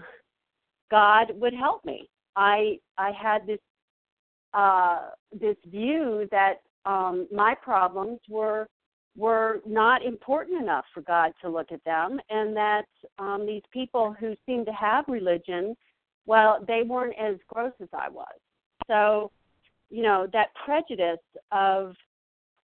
God 0.88 1.32
would 1.34 1.54
help 1.54 1.84
me. 1.84 2.08
I 2.36 2.78
I 2.96 3.10
had 3.10 3.44
this 3.44 3.58
uh, 4.52 5.10
this 5.32 5.56
view 5.66 6.28
that 6.30 6.60
um, 6.86 7.26
my 7.32 7.56
problems 7.60 8.20
were 8.28 8.68
were 9.16 9.60
not 9.64 10.04
important 10.04 10.60
enough 10.60 10.84
for 10.92 11.00
God 11.02 11.32
to 11.42 11.48
look 11.48 11.70
at 11.72 11.84
them, 11.84 12.20
and 12.30 12.56
that 12.56 12.86
um, 13.18 13.46
these 13.46 13.62
people 13.72 14.14
who 14.18 14.34
seemed 14.46 14.66
to 14.66 14.72
have 14.72 15.04
religion 15.08 15.76
well, 16.26 16.64
they 16.66 16.82
weren't 16.82 17.16
as 17.18 17.36
gross 17.48 17.72
as 17.82 17.88
I 17.92 18.08
was. 18.08 18.34
So, 18.86 19.30
you 19.90 20.02
know, 20.02 20.26
that 20.32 20.48
prejudice 20.64 21.18
of 21.52 21.94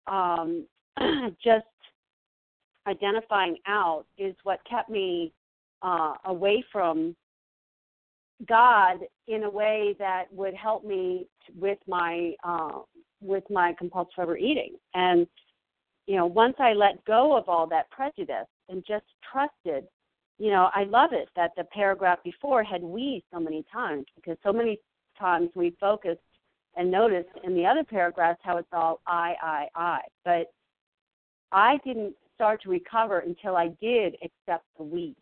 um, 0.07 0.67
just 1.45 1.67
identifying 2.87 3.57
out 3.67 4.07
is 4.19 4.35
what 4.43 4.61
kept 4.69 4.89
me 4.89 5.33
uh, 5.83 6.15
away 6.25 6.65
from 6.73 7.15
God 8.49 9.01
in 9.29 9.45
a 9.45 9.51
way 9.51 9.95
that 9.99 10.25
would 10.33 10.55
help 10.55 10.85
me 10.85 11.27
with 11.59 11.79
my 11.87 12.33
uh, 12.43 12.79
with 13.21 13.45
my 13.51 13.75
compulsive 13.79 14.19
overeating. 14.19 14.77
And 14.95 15.27
you 16.11 16.17
know, 16.17 16.27
once 16.27 16.57
I 16.59 16.73
let 16.73 17.05
go 17.05 17.37
of 17.37 17.49
all 17.49 17.67
that 17.69 17.91
prejudice 17.91 18.49
and 18.69 18.85
just 18.87 19.05
trusted 19.31 19.85
you 20.41 20.51
know, 20.51 20.71
I 20.75 20.85
love 20.85 21.11
it 21.13 21.29
that 21.37 21.51
the 21.55 21.65
paragraph 21.65 22.19
before 22.25 22.65
had 22.65 22.83
we 22.83 23.23
so 23.31 23.39
many 23.39 23.63
times 23.71 24.07
because 24.17 24.39
so 24.43 24.55
many 24.55 24.79
times 25.19 25.51
we 25.55 25.77
focused 25.79 26.19
and 26.77 26.91
noticed 26.91 27.29
in 27.45 27.55
the 27.55 27.67
other 27.67 27.85
paragraphs 27.85 28.41
how 28.43 28.57
it's 28.57 28.73
all 28.73 29.03
I, 29.07 29.35
I, 29.43 29.67
I. 29.75 30.01
But 30.25 30.47
I 31.53 31.79
didn't 31.85 32.15
start 32.35 32.63
to 32.63 32.71
recover 32.71 33.19
until 33.19 33.55
I 33.55 33.69
did 33.83 34.17
accept 34.25 34.65
the 34.79 34.83
we. 34.83 35.15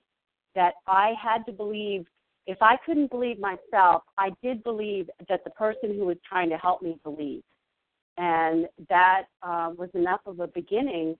That 0.55 0.75
I 0.87 1.15
had 1.21 1.45
to 1.47 1.53
believe, 1.53 2.07
if 2.47 2.59
I 2.61 2.77
couldn't 2.87 3.11
believe 3.11 3.41
myself, 3.41 4.05
I 4.19 4.31
did 4.41 4.63
believe 4.63 5.11
that 5.29 5.43
the 5.43 5.51
person 5.51 5.97
who 5.97 6.07
was 6.07 6.17
trying 6.29 6.49
to 6.51 6.59
help 6.59 6.81
me 6.81 6.97
believed. 7.03 7.43
And 8.19 8.67
that 8.89 9.25
uh, 9.43 9.71
was 9.77 9.89
enough 9.95 10.21
of 10.27 10.41
a 10.41 10.49
beginning 10.49 11.17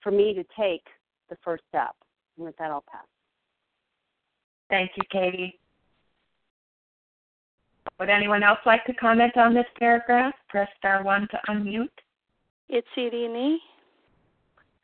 for 0.00 0.12
me 0.12 0.32
to 0.34 0.44
take 0.56 0.84
the 1.28 1.36
first 1.44 1.64
step 1.68 1.96
And 2.36 2.46
with 2.46 2.56
that, 2.58 2.70
I'll 2.70 2.84
pass. 2.90 3.04
Thank 4.70 4.92
you, 4.96 5.02
Katie. 5.10 5.58
Would 7.98 8.08
anyone 8.08 8.44
else 8.44 8.60
like 8.64 8.84
to 8.84 8.94
comment 8.94 9.36
on 9.36 9.52
this 9.52 9.66
paragraph? 9.78 10.34
Press 10.48 10.68
star 10.78 11.02
one 11.02 11.26
to 11.32 11.40
unmute. 11.48 11.88
It's 12.68 12.86
Edie 12.96 13.58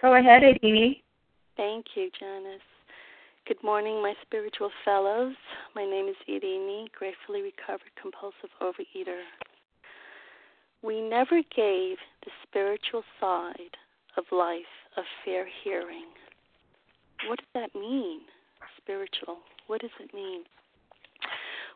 Go 0.00 0.14
ahead, 0.14 0.42
Edie. 0.42 1.04
Thank 1.56 1.86
you, 1.94 2.10
Janice. 2.18 2.60
Good 3.46 3.62
morning, 3.62 4.02
my 4.02 4.14
spiritual 4.22 4.70
fellows. 4.84 5.34
My 5.76 5.84
name 5.84 6.08
is 6.08 6.16
Irini, 6.28 6.90
gratefully 6.92 7.42
recovered 7.42 7.92
compulsive 8.00 8.50
overeater. 8.60 9.20
We 10.84 11.00
never 11.00 11.40
gave 11.56 11.96
the 12.26 12.30
spiritual 12.42 13.04
side 13.18 13.78
of 14.18 14.24
life 14.30 14.74
a 14.98 15.02
fair 15.24 15.46
hearing. 15.62 16.12
What 17.26 17.38
does 17.38 17.48
that 17.54 17.74
mean, 17.74 18.20
spiritual? 18.76 19.38
What 19.66 19.80
does 19.80 19.96
it 19.98 20.12
mean? 20.12 20.42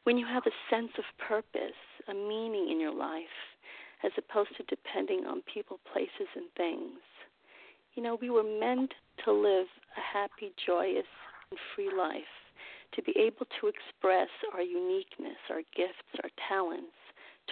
When 0.05 0.19
you 0.19 0.27
have 0.27 0.43
a 0.45 0.53
sense 0.69 0.91
of 0.99 1.05
purpose, 1.27 1.81
a 2.07 2.13
meaning 2.13 2.69
in 2.71 2.79
your 2.79 2.93
life, 2.93 3.57
as 4.05 4.13
opposed 4.19 4.55
to 4.59 4.63
depending 4.65 5.25
on 5.25 5.41
people, 5.53 5.81
places, 5.91 6.29
and 6.37 6.45
things. 6.55 7.01
You 7.95 8.03
know, 8.03 8.19
we 8.21 8.29
were 8.29 8.45
meant 8.45 8.93
to 9.25 9.33
live 9.33 9.69
a 9.97 10.19
happy, 10.19 10.53
joyous, 10.67 11.09
and 11.51 11.59
free 11.75 11.91
life, 11.97 12.37
to 12.95 13.03
be 13.03 13.15
able 13.17 13.47
to 13.59 13.69
express 13.69 14.29
our 14.53 14.63
uniqueness, 14.63 15.41
our 15.49 15.63
gifts, 15.75 16.13
our 16.23 16.31
talents 16.47 16.93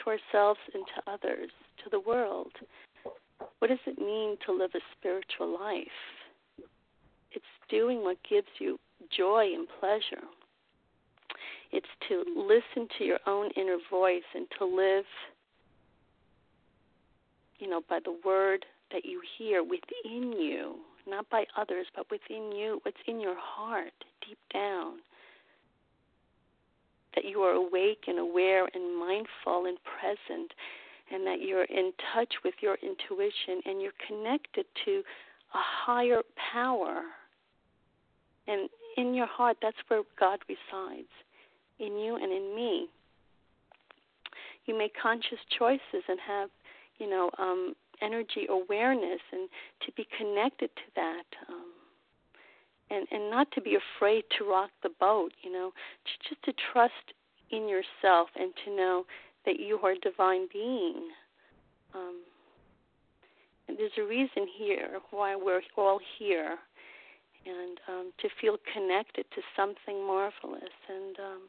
to 0.04 0.11
ourselves 0.11 0.61
and 0.74 0.85
to 0.94 1.11
others, 1.11 1.50
to 1.85 1.90
the 1.90 2.00
world. 2.00 2.52
What 3.59 3.68
does 3.68 3.78
it 3.87 3.98
mean 3.98 4.37
to 4.46 4.52
live 4.52 4.70
a 4.74 4.80
spiritual 4.98 5.52
life? 5.59 5.87
It's 7.32 7.44
doing 7.68 8.02
what 8.02 8.16
gives 8.28 8.48
you 8.59 8.78
joy 9.16 9.52
and 9.54 9.66
pleasure. 9.80 10.24
It's 11.72 11.87
to 12.09 12.24
listen 12.37 12.88
to 12.98 13.04
your 13.04 13.18
own 13.26 13.50
inner 13.56 13.78
voice 13.90 14.22
and 14.35 14.46
to 14.59 14.64
live, 14.64 15.04
you 17.59 17.68
know, 17.68 17.82
by 17.88 17.98
the 18.04 18.16
word 18.24 18.64
that 18.92 19.04
you 19.04 19.20
hear 19.37 19.62
within 19.62 20.32
you, 20.32 20.76
not 21.09 21.28
by 21.28 21.44
others, 21.56 21.87
but 21.94 22.11
within 22.11 22.52
you, 22.52 22.80
what's 22.82 22.96
in 23.06 23.20
your 23.20 23.37
heart, 23.38 23.92
deep 24.26 24.38
down. 24.52 24.98
That 27.16 27.24
you 27.24 27.40
are 27.40 27.55
awake 27.55 28.05
and 28.07 28.18
aware 28.18 28.68
and 28.74 28.98
mindful 28.98 29.66
and 29.66 29.79
present, 29.83 30.52
and 31.11 31.26
that 31.26 31.40
you're 31.40 31.64
in 31.64 31.92
touch 32.14 32.33
with 32.44 32.55
your 32.61 32.76
intuition 32.83 33.62
and 33.64 33.81
you're 33.81 33.92
connected 34.07 34.66
to 34.85 35.02
a 35.55 35.62
higher 35.87 36.20
power. 36.52 37.02
And 38.46 38.68
in 38.96 39.14
your 39.14 39.26
heart, 39.26 39.57
that's 39.62 39.76
where 39.88 40.02
God 40.20 40.40
resides, 40.48 41.09
in 41.79 41.98
you 41.98 42.16
and 42.16 42.33
in 42.33 42.55
me. 42.55 42.88
You 44.66 44.76
make 44.76 44.92
conscious 45.00 45.38
choices 45.59 46.05
and 46.09 46.18
have, 46.26 46.50
you 46.98 47.09
know, 47.09 47.31
um, 47.38 47.74
energy 48.02 48.46
awareness 48.50 49.20
and 49.33 49.48
to 49.87 49.92
be 49.92 50.07
connected 50.18 50.70
to 50.76 50.83
that 50.96 51.24
um, 51.48 51.72
and 52.90 53.07
and 53.11 53.31
not 53.31 53.51
to 53.53 53.61
be 53.61 53.77
afraid 53.77 54.25
to 54.38 54.44
rock 54.44 54.70
the 54.83 54.90
boat 55.01 55.33
you 55.42 55.53
know 55.53 55.72
to, 56.05 56.29
just 56.29 56.42
to 56.44 56.53
trust 56.72 57.14
in 57.51 57.68
yourself 57.68 58.29
and 58.37 58.53
to 58.64 58.75
know 58.75 59.05
that 59.44 59.61
you 59.61 59.79
are 59.83 59.92
a 59.92 59.99
divine 59.99 60.46
being 60.53 61.09
um, 61.94 62.20
there's 63.68 63.92
a 63.99 64.03
reason 64.03 64.46
here 64.59 64.99
why 65.11 65.37
we're 65.37 65.62
all 65.77 66.01
here 66.18 66.57
and 67.46 67.79
um, 67.88 68.12
to 68.20 68.29
feel 68.40 68.57
connected 68.72 69.25
to 69.35 69.40
something 69.57 70.07
marvelous 70.07 70.77
and 70.88 71.16
um, 71.18 71.42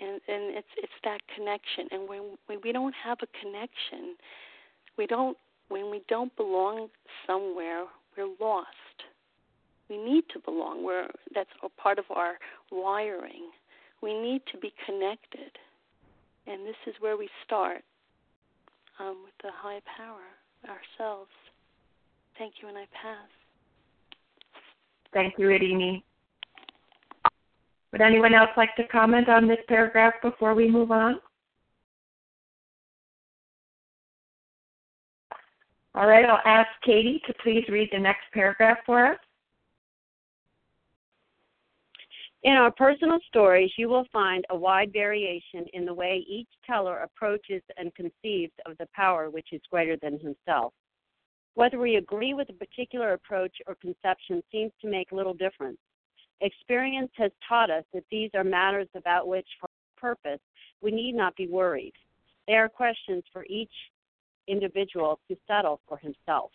and 0.00 0.20
and 0.28 0.56
it's 0.56 0.68
it's 0.76 0.92
that 1.04 1.20
connection 1.34 1.86
and 1.90 2.08
when 2.08 2.36
when 2.46 2.58
we 2.62 2.72
don't 2.72 2.94
have 3.04 3.18
a 3.22 3.26
connection 3.40 4.16
we 4.96 5.06
don't 5.06 5.36
when 5.68 5.90
we 5.90 6.02
don't 6.08 6.34
belong 6.36 6.88
somewhere, 7.26 7.84
we're 8.16 8.28
lost. 8.40 8.68
We 9.88 9.96
need 9.96 10.24
to 10.32 10.40
belong. 10.40 10.84
We're 10.84 11.08
that's 11.34 11.50
a 11.62 11.68
part 11.68 11.98
of 11.98 12.04
our 12.10 12.34
wiring. 12.70 13.50
We 14.02 14.14
need 14.14 14.42
to 14.52 14.58
be 14.58 14.72
connected, 14.86 15.50
and 16.46 16.66
this 16.66 16.76
is 16.86 16.94
where 17.00 17.16
we 17.16 17.28
start 17.44 17.82
um, 19.00 19.18
with 19.24 19.34
the 19.42 19.50
high 19.52 19.80
power 19.96 20.22
ourselves. 20.64 21.30
Thank 22.38 22.54
you, 22.62 22.68
and 22.68 22.78
I 22.78 22.86
pass. 23.02 23.28
Thank 25.12 25.34
you, 25.38 25.46
Irini. 25.46 26.02
Would 27.92 28.02
anyone 28.02 28.34
else 28.34 28.50
like 28.56 28.76
to 28.76 28.86
comment 28.88 29.28
on 29.28 29.48
this 29.48 29.58
paragraph 29.66 30.14
before 30.22 30.54
we 30.54 30.70
move 30.70 30.90
on? 30.90 31.20
All 35.94 36.06
right, 36.06 36.24
I'll 36.24 36.42
ask 36.44 36.68
Katie 36.84 37.20
to 37.26 37.34
please 37.42 37.64
read 37.68 37.88
the 37.90 37.98
next 37.98 38.24
paragraph 38.32 38.78
for 38.84 39.06
us. 39.06 39.18
In 42.44 42.52
our 42.52 42.70
personal 42.70 43.18
stories, 43.26 43.72
you 43.76 43.88
will 43.88 44.06
find 44.12 44.44
a 44.50 44.56
wide 44.56 44.92
variation 44.92 45.66
in 45.72 45.84
the 45.84 45.94
way 45.94 46.24
each 46.28 46.48
teller 46.64 46.98
approaches 46.98 47.62
and 47.76 47.94
conceives 47.94 48.52
of 48.64 48.78
the 48.78 48.86
power 48.94 49.28
which 49.28 49.48
is 49.52 49.60
greater 49.70 49.96
than 50.00 50.20
himself. 50.20 50.72
Whether 51.54 51.80
we 51.80 51.96
agree 51.96 52.34
with 52.34 52.48
a 52.50 52.52
particular 52.52 53.14
approach 53.14 53.56
or 53.66 53.74
conception 53.74 54.42
seems 54.52 54.70
to 54.80 54.88
make 54.88 55.10
little 55.10 55.34
difference. 55.34 55.78
Experience 56.40 57.10
has 57.16 57.32
taught 57.48 57.70
us 57.70 57.82
that 57.92 58.04
these 58.12 58.30
are 58.34 58.44
matters 58.44 58.88
about 58.94 59.26
which, 59.26 59.48
for 59.60 59.68
purpose, 59.96 60.40
we 60.80 60.92
need 60.92 61.16
not 61.16 61.34
be 61.34 61.48
worried. 61.48 61.94
They 62.46 62.54
are 62.54 62.68
questions 62.68 63.24
for 63.32 63.44
each 63.50 63.72
individual 64.46 65.18
to 65.28 65.36
settle 65.48 65.80
for 65.88 65.96
himself. 65.96 66.52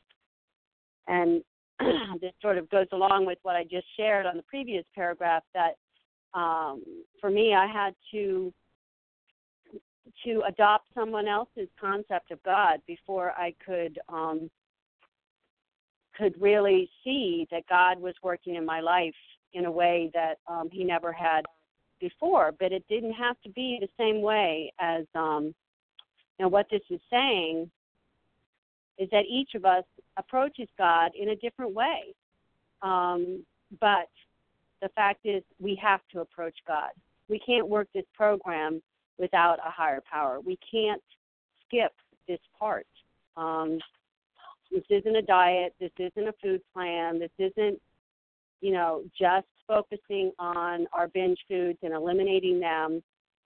And 1.08 1.44
this 2.22 2.34
sort 2.42 2.58
of 2.58 2.70
goes 2.70 2.88
along 2.92 3.26
with 3.26 3.38
what 3.44 3.56
I 3.56 3.64
just 3.64 3.86
shared 3.98 4.26
on 4.26 4.38
the 4.38 4.44
previous 4.44 4.86
paragraph 4.96 5.44
that 5.54 5.76
um, 6.34 6.84
for 7.22 7.30
me, 7.30 7.54
I 7.54 7.68
had 7.68 7.94
to 8.12 8.54
to 10.26 10.44
adopt 10.48 10.86
someone 10.94 11.28
else's 11.28 11.70
concept 11.80 12.32
of 12.32 12.42
God 12.44 12.80
before 12.88 13.32
I 13.32 13.54
could 13.66 14.00
um, 14.10 14.50
could 16.18 16.40
really 16.40 16.90
see 17.04 17.48
that 17.52 17.68
God 17.68 18.00
was 18.00 18.14
working 18.22 18.56
in 18.56 18.66
my 18.66 18.80
life 18.80 19.16
in 19.54 19.66
a 19.66 19.72
way 19.72 20.12
that 20.14 20.36
um, 20.48 20.70
He 20.72 20.84
never 20.84 21.12
had 21.12 21.44
before. 22.00 22.54
But 22.60 22.72
it 22.72 22.84
didn't 22.90 23.14
have 23.14 23.40
to 23.44 23.50
be 23.50 23.80
the 23.80 23.90
same 23.98 24.22
way 24.22 24.74
as 24.80 25.06
um, 25.16 25.54
what 26.40 26.68
this 26.70 26.82
is 26.90 27.00
saying 27.10 27.70
is 28.98 29.10
that 29.12 29.24
each 29.28 29.56
of 29.56 29.66
us 29.66 29.86
approaches 30.18 30.68
God 30.78 31.12
in 31.20 31.30
a 31.30 31.36
different 31.36 31.74
way. 31.74 32.14
Um, 32.82 33.44
but 33.80 34.10
the 34.82 34.90
fact 34.90 35.22
is, 35.26 35.44
we 35.60 35.80
have 35.82 36.02
to 36.12 36.22
approach 36.22 36.56
God. 36.68 36.90
We 37.30 37.40
can't 37.40 37.68
work 37.68 37.88
this 37.94 38.06
program 38.14 38.82
without 39.18 39.60
a 39.66 39.72
higher 39.72 40.02
power. 40.10 40.40
We 40.40 40.58
can't 40.70 41.02
skip 41.66 41.94
this 42.28 42.40
part. 42.60 42.88
Um, 43.38 43.80
this 44.72 44.84
isn't 44.90 45.16
a 45.16 45.22
diet. 45.22 45.74
This 45.80 45.92
isn't 46.00 46.28
a 46.28 46.34
food 46.42 46.62
plan. 46.74 47.20
This 47.20 47.32
isn't, 47.38 47.80
you 48.62 48.74
know, 48.74 49.04
just 49.20 49.48
focusing 49.68 50.32
on 50.40 50.88
our 50.94 51.08
binge 51.08 51.40
foods 51.48 51.80
and 51.84 51.94
eliminating 51.94 52.60
them. 52.60 53.02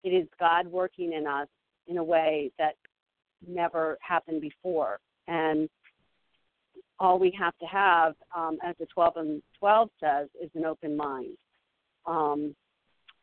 It 0.03 0.09
is 0.09 0.27
God 0.39 0.67
working 0.67 1.13
in 1.13 1.25
us 1.25 1.47
in 1.87 1.97
a 1.97 2.03
way 2.03 2.51
that 2.59 2.75
never 3.47 3.97
happened 4.01 4.41
before 4.41 4.99
and 5.27 5.69
all 6.99 7.19
we 7.19 7.35
have 7.37 7.57
to 7.59 7.65
have, 7.65 8.13
um, 8.35 8.57
as 8.63 8.75
the 8.79 8.85
12 8.87 9.13
and 9.17 9.41
12 9.59 9.89
says, 9.99 10.27
is 10.41 10.49
an 10.55 10.65
open 10.65 10.95
mind. 10.95 11.35
Um, 12.05 12.55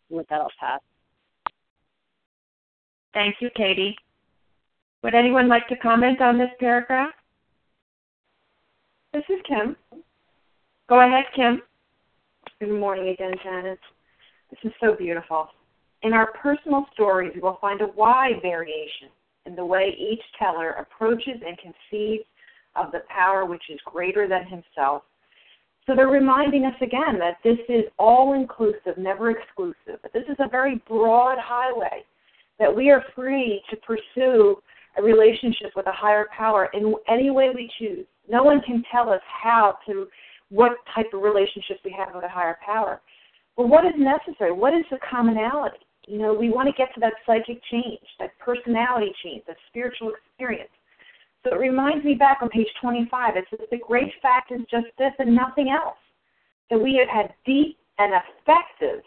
with 0.08 0.28
that, 0.28 0.40
I'll 0.40 0.50
pass. 0.58 0.80
Thank 3.14 3.36
you, 3.40 3.50
Katie. 3.56 3.96
Would 5.02 5.14
anyone 5.14 5.48
like 5.48 5.66
to 5.68 5.76
comment 5.76 6.20
on 6.20 6.38
this 6.38 6.50
paragraph? 6.58 7.12
This 9.12 9.24
is 9.28 9.40
Kim. 9.46 9.76
Go 10.88 11.00
ahead, 11.00 11.24
Kim. 11.34 11.62
Good 12.60 12.78
morning 12.78 13.08
again, 13.08 13.34
Janice. 13.42 13.78
This 14.50 14.58
is 14.64 14.72
so 14.80 14.94
beautiful. 14.94 15.48
In 16.02 16.12
our 16.12 16.32
personal 16.32 16.86
stories, 16.92 17.32
we 17.34 17.40
will 17.40 17.58
find 17.60 17.80
a 17.80 17.88
wide 17.88 18.40
variation 18.42 19.08
in 19.46 19.54
the 19.54 19.64
way 19.64 19.94
each 19.98 20.22
teller 20.38 20.70
approaches 20.72 21.40
and 21.46 21.58
conceives 21.58 22.24
of 22.76 22.92
the 22.92 23.02
power 23.08 23.44
which 23.44 23.62
is 23.70 23.78
greater 23.84 24.28
than 24.28 24.46
himself. 24.46 25.02
So 25.86 25.96
they're 25.96 26.08
reminding 26.08 26.64
us 26.66 26.74
again 26.80 27.18
that 27.18 27.38
this 27.42 27.58
is 27.68 27.84
all 27.98 28.34
inclusive, 28.34 28.96
never 28.96 29.30
exclusive. 29.30 30.00
That 30.02 30.12
this 30.12 30.24
is 30.28 30.36
a 30.38 30.48
very 30.48 30.80
broad 30.86 31.38
highway, 31.40 32.04
that 32.58 32.74
we 32.74 32.90
are 32.90 33.04
free 33.14 33.62
to 33.70 33.76
pursue 33.76 34.56
a 34.98 35.02
relationship 35.02 35.72
with 35.74 35.86
a 35.86 35.92
higher 35.92 36.26
power 36.36 36.68
in 36.74 36.94
any 37.08 37.30
way 37.30 37.50
we 37.54 37.70
choose. 37.78 38.06
No 38.28 38.44
one 38.44 38.60
can 38.60 38.82
tell 38.92 39.10
us 39.10 39.22
how 39.26 39.78
to 39.86 40.06
what 40.50 40.72
type 40.94 41.06
of 41.12 41.22
relationship 41.22 41.78
we 41.84 41.94
have 41.96 42.14
with 42.14 42.24
a 42.24 42.28
higher 42.28 42.58
power. 42.64 43.00
But 43.56 43.68
what 43.68 43.84
is 43.84 43.94
necessary? 43.96 44.52
What 44.52 44.74
is 44.74 44.84
the 44.90 44.98
commonality? 45.08 45.78
You 46.06 46.18
know, 46.18 46.34
we 46.34 46.50
want 46.50 46.68
to 46.68 46.72
get 46.72 46.92
to 46.94 47.00
that 47.00 47.14
psychic 47.26 47.60
change, 47.70 48.00
that 48.18 48.30
personality 48.38 49.12
change, 49.22 49.42
that 49.46 49.56
spiritual 49.68 50.12
experience. 50.12 50.70
So 51.44 51.54
it 51.54 51.58
reminds 51.58 52.04
me 52.04 52.14
back 52.14 52.38
on 52.42 52.48
page 52.50 52.68
25, 52.80 53.36
it 53.36 53.44
says 53.50 53.66
the 53.70 53.78
great 53.78 54.12
fact 54.20 54.52
is 54.52 54.60
just 54.70 54.86
this 54.98 55.12
and 55.18 55.34
nothing 55.34 55.70
else. 55.70 55.96
That 56.70 56.78
we 56.80 56.94
have 57.00 57.08
had 57.08 57.34
deep 57.44 57.78
and 57.98 58.12
effective 58.12 59.02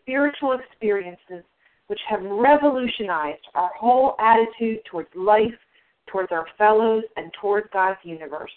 spiritual 0.00 0.58
experiences 0.58 1.44
which 1.86 2.00
have 2.08 2.22
revolutionized 2.22 3.46
our 3.54 3.70
whole 3.78 4.14
attitude 4.18 4.80
towards 4.90 5.08
life, 5.14 5.54
towards 6.06 6.32
our 6.32 6.46
fellows, 6.58 7.02
and 7.16 7.32
towards 7.40 7.66
God's 7.72 7.98
universe. 8.02 8.50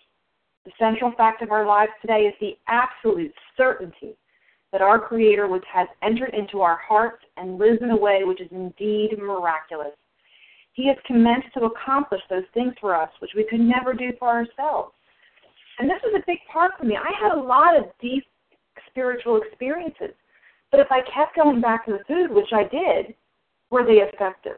The 0.66 0.72
central 0.78 1.14
fact 1.18 1.42
of 1.42 1.52
our 1.52 1.66
lives 1.66 1.92
today 2.02 2.24
is 2.24 2.34
the 2.40 2.58
absolute 2.68 3.34
certainty 3.58 4.16
that 4.72 4.82
our 4.82 5.00
Creator 5.00 5.50
has 5.72 5.88
entered 6.02 6.34
into 6.34 6.62
our 6.62 6.78
hearts 6.78 7.24
and 7.38 7.58
lives 7.58 7.80
in 7.82 7.90
a 7.90 7.98
way 7.98 8.24
which 8.24 8.42
is 8.42 8.52
indeed 8.52 9.18
miraculous. 9.18 9.96
He 10.74 10.88
has 10.88 10.98
commenced 11.06 11.54
to 11.56 11.66
accomplish 11.66 12.22
those 12.30 12.46
things 12.54 12.74
for 12.80 12.96
us 12.96 13.10
which 13.20 13.32
we 13.36 13.46
could 13.50 13.60
never 13.60 13.94
do 13.94 14.12
for 14.20 14.30
ourselves. 14.30 14.94
And 15.80 15.90
this 15.90 16.00
is 16.08 16.16
a 16.16 16.24
big 16.26 16.40
part 16.52 16.72
for 16.78 16.86
me. 16.86 16.96
I 16.96 17.12
had 17.22 17.38
a 17.38 17.42
lot 17.42 17.78
of 17.78 17.86
deep 18.02 18.26
spiritual 18.90 19.42
experiences. 19.42 20.16
But 20.70 20.80
if 20.80 20.88
I 20.90 21.02
kept 21.14 21.36
going 21.36 21.60
back 21.60 21.86
to 21.86 21.92
the 21.94 22.04
food, 22.08 22.32
which 22.32 22.54
I 22.54 22.64
did, 22.64 23.16
were 23.70 23.86
they 23.86 24.00
effective? 24.00 24.58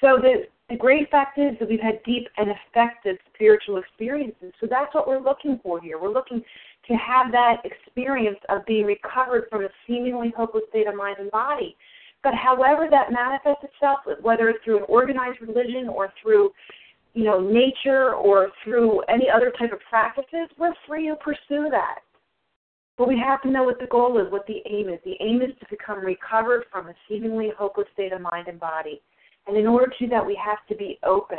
So 0.00 0.18
the, 0.20 0.46
the 0.68 0.76
great 0.76 1.10
fact 1.10 1.38
is 1.38 1.58
that 1.60 1.68
we've 1.68 1.80
had 1.80 2.02
deep 2.04 2.28
and 2.38 2.50
effective 2.50 3.16
spiritual 3.34 3.76
experiences. 3.76 4.52
So 4.60 4.66
that's 4.68 4.94
what 4.94 5.06
we're 5.06 5.20
looking 5.20 5.60
for 5.62 5.80
here. 5.80 6.00
We're 6.00 6.12
looking 6.12 6.42
to 6.88 6.94
have 6.94 7.30
that 7.32 7.62
experience 7.64 8.38
of 8.48 8.64
being 8.66 8.86
recovered 8.86 9.44
from 9.50 9.64
a 9.64 9.68
seemingly 9.86 10.32
hopeless 10.36 10.64
state 10.70 10.88
of 10.88 10.94
mind 10.94 11.16
and 11.18 11.30
body. 11.30 11.76
But 12.22 12.34
however 12.34 12.86
that 12.90 13.12
manifests 13.12 13.64
itself, 13.64 14.00
whether 14.20 14.48
it's 14.48 14.62
through 14.64 14.78
an 14.78 14.84
organized 14.88 15.40
religion 15.40 15.88
or 15.88 16.12
through, 16.22 16.50
you 17.14 17.24
know, 17.24 17.40
nature 17.40 18.14
or 18.14 18.50
through 18.62 19.00
any 19.08 19.26
other 19.34 19.52
type 19.58 19.72
of 19.72 19.80
practices, 19.88 20.48
we're 20.58 20.74
free 20.86 21.08
to 21.08 21.16
pursue 21.16 21.70
that. 21.70 22.00
But 22.98 23.08
we 23.08 23.18
have 23.18 23.40
to 23.42 23.50
know 23.50 23.64
what 23.64 23.80
the 23.80 23.86
goal 23.86 24.18
is, 24.18 24.30
what 24.30 24.46
the 24.46 24.60
aim 24.70 24.90
is. 24.90 24.98
The 25.04 25.16
aim 25.20 25.40
is 25.40 25.58
to 25.60 25.66
become 25.70 26.04
recovered 26.04 26.64
from 26.70 26.88
a 26.88 26.94
seemingly 27.08 27.50
hopeless 27.56 27.86
state 27.94 28.12
of 28.12 28.20
mind 28.20 28.48
and 28.48 28.60
body. 28.60 29.00
And 29.46 29.56
in 29.56 29.66
order 29.66 29.86
to 29.86 30.04
do 30.04 30.10
that, 30.10 30.26
we 30.26 30.38
have 30.44 30.58
to 30.68 30.76
be 30.76 30.98
open. 31.02 31.38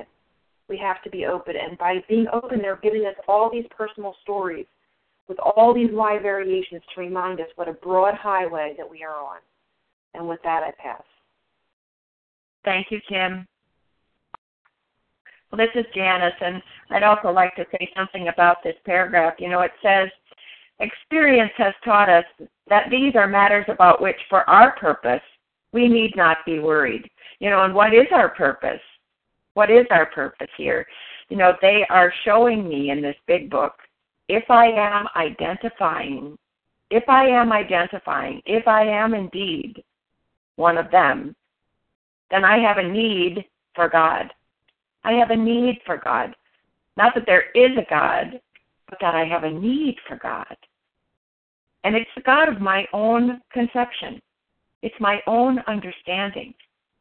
We 0.68 0.78
have 0.80 1.04
to 1.04 1.12
be 1.12 1.28
open. 1.28 1.54
And 1.56 1.78
by 1.78 2.04
being 2.10 2.26
open, 2.34 2.60
they're 2.64 2.80
giving 2.82 3.06
us 3.06 3.14
all 3.28 3.52
these 3.52 3.66
personal 3.78 4.16
stories 4.24 4.66
with 5.28 5.38
all 5.40 5.74
these 5.74 5.92
wide 5.92 6.24
variations 6.24 6.82
to 6.96 7.02
remind 7.02 7.40
us 7.40 7.48
what 7.56 7.70
a 7.70 7.74
broad 7.74 8.16
highway 8.16 8.74
that 8.78 8.90
we 8.90 9.04
are 9.04 9.16
on. 9.16 9.38
And 10.14 10.28
with 10.28 10.40
that, 10.44 10.64
I 10.64 10.72
pass. 10.82 11.04
Thank 12.64 12.88
you, 12.92 13.00
Kim. 13.08 13.48
Well, 15.52 15.58
this 15.58 15.76
is 15.76 15.86
Janice, 15.94 16.34
and 16.40 16.62
I'd 16.90 17.04
also 17.04 17.30
like 17.30 17.56
to 17.56 17.66
say 17.72 17.90
something 17.96 18.30
about 18.30 18.58
this 18.64 18.76
paragraph. 18.86 19.36
You 19.40 19.50
know, 19.50 19.62
it 19.62 19.72
says, 19.82 20.10
Experience 20.80 21.52
has 21.58 21.74
taught 21.86 22.10
us 22.10 22.26
that 22.68 22.90
these 22.90 23.16
are 23.16 23.28
matters 23.28 23.66
about 23.68 24.02
which, 24.02 24.16
for 24.30 24.50
our 24.50 24.76
purpose, 24.78 25.22
we 25.74 25.88
need 25.88 26.16
not 26.16 26.38
be 26.46 26.60
worried. 26.60 27.08
You 27.40 27.50
know, 27.50 27.64
and 27.64 27.74
what 27.74 27.94
is 27.94 28.08
our 28.12 28.30
purpose? 28.30 28.82
What 29.54 29.70
is 29.70 29.86
our 29.92 30.08
purpose 30.08 30.50
here? 30.58 30.86
You 31.30 31.38
know, 31.38 31.54
they 31.62 31.86
are 31.90 32.14
showing 32.26 32.68
me 32.68 32.90
in 32.90 33.02
this 33.02 33.16
big 33.28 33.50
book 33.50 33.74
if 34.28 34.50
I 34.50 34.68
am 34.68 35.08
identifying, 35.16 36.38
if 36.90 37.04
I 37.08 37.26
am 37.28 37.52
identifying, 37.52 38.42
if 38.46 38.68
I 38.68 38.84
am 38.84 39.14
indeed 39.14 39.84
one 40.56 40.78
of 40.78 40.92
them, 40.92 41.36
then 42.30 42.46
I 42.46 42.60
have 42.60 42.78
a 42.78 42.88
need 42.88 43.46
for 43.76 43.90
God. 43.90 44.32
I 45.04 45.14
have 45.14 45.32
a 45.32 45.36
need 45.36 45.80
for 45.86 45.98
God. 45.98 46.36
Not 46.98 47.14
that 47.16 47.26
there 47.26 47.50
is 47.56 47.78
a 47.78 47.90
God, 47.90 48.40
but 48.90 49.00
that 49.02 49.16
I 49.16 49.26
have 49.26 49.44
a 49.44 49.52
need 49.52 49.96
for 50.08 50.18
God. 50.18 50.56
And 51.84 51.96
it's 51.96 52.10
the 52.16 52.22
God 52.22 52.48
of 52.48 52.62
my 52.62 52.86
own 52.94 53.42
conception. 53.52 54.22
It's 54.84 54.96
my 55.00 55.20
own 55.28 55.60
understanding 55.68 56.54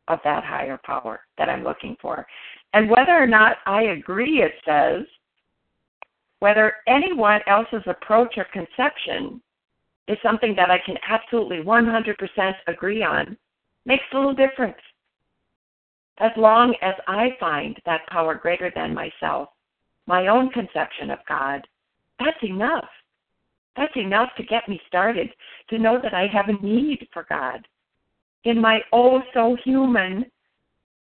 of 0.09 0.19
that 0.25 0.45
higher 0.45 0.81
power 0.85 1.21
that 1.39 1.49
I'm 1.49 1.65
looking 1.65 1.97
for. 2.01 2.27
And 2.73 2.91
whether 2.91 3.13
or 3.13 3.27
not 3.27 3.59
I 3.67 3.83
agree, 3.83 4.43
it 4.43 4.53
says, 4.65 5.07
whether 6.41 6.75
anyone 6.89 7.41
else's 7.47 7.83
approach 7.87 8.35
or 8.37 8.47
conception 8.53 9.43
is 10.11 10.18
something 10.25 10.55
that 10.57 10.70
I 10.70 10.79
can 10.85 10.96
absolutely 11.09 11.59
100% 11.59 12.53
agree 12.66 13.03
on 13.05 13.37
makes 13.87 14.03
a 14.12 14.16
little 14.16 14.35
difference. 14.35 14.81
As 16.18 16.33
long 16.37 16.75
as 16.83 16.94
I 17.07 17.29
find 17.38 17.79
that 17.87 18.07
power 18.09 18.35
greater 18.35 18.73
than 18.75 18.92
myself, 18.92 19.51
my 20.07 20.27
own 20.27 20.51
conception 20.51 21.11
of 21.11 21.20
God, 21.29 21.64
that's 22.18 22.42
enough. 22.42 22.88
That's 23.77 23.94
enough 23.96 24.31
to 24.37 24.42
get 24.42 24.68
me 24.68 24.81
started, 24.88 25.31
to 25.70 25.79
know 25.79 26.01
that 26.03 26.12
I 26.12 26.27
have 26.27 26.49
a 26.49 26.61
need 26.61 27.07
for 27.12 27.25
God. 27.29 27.66
In 28.42 28.61
my 28.61 28.81
oh 28.92 29.23
so 29.33 29.57
human 29.64 30.27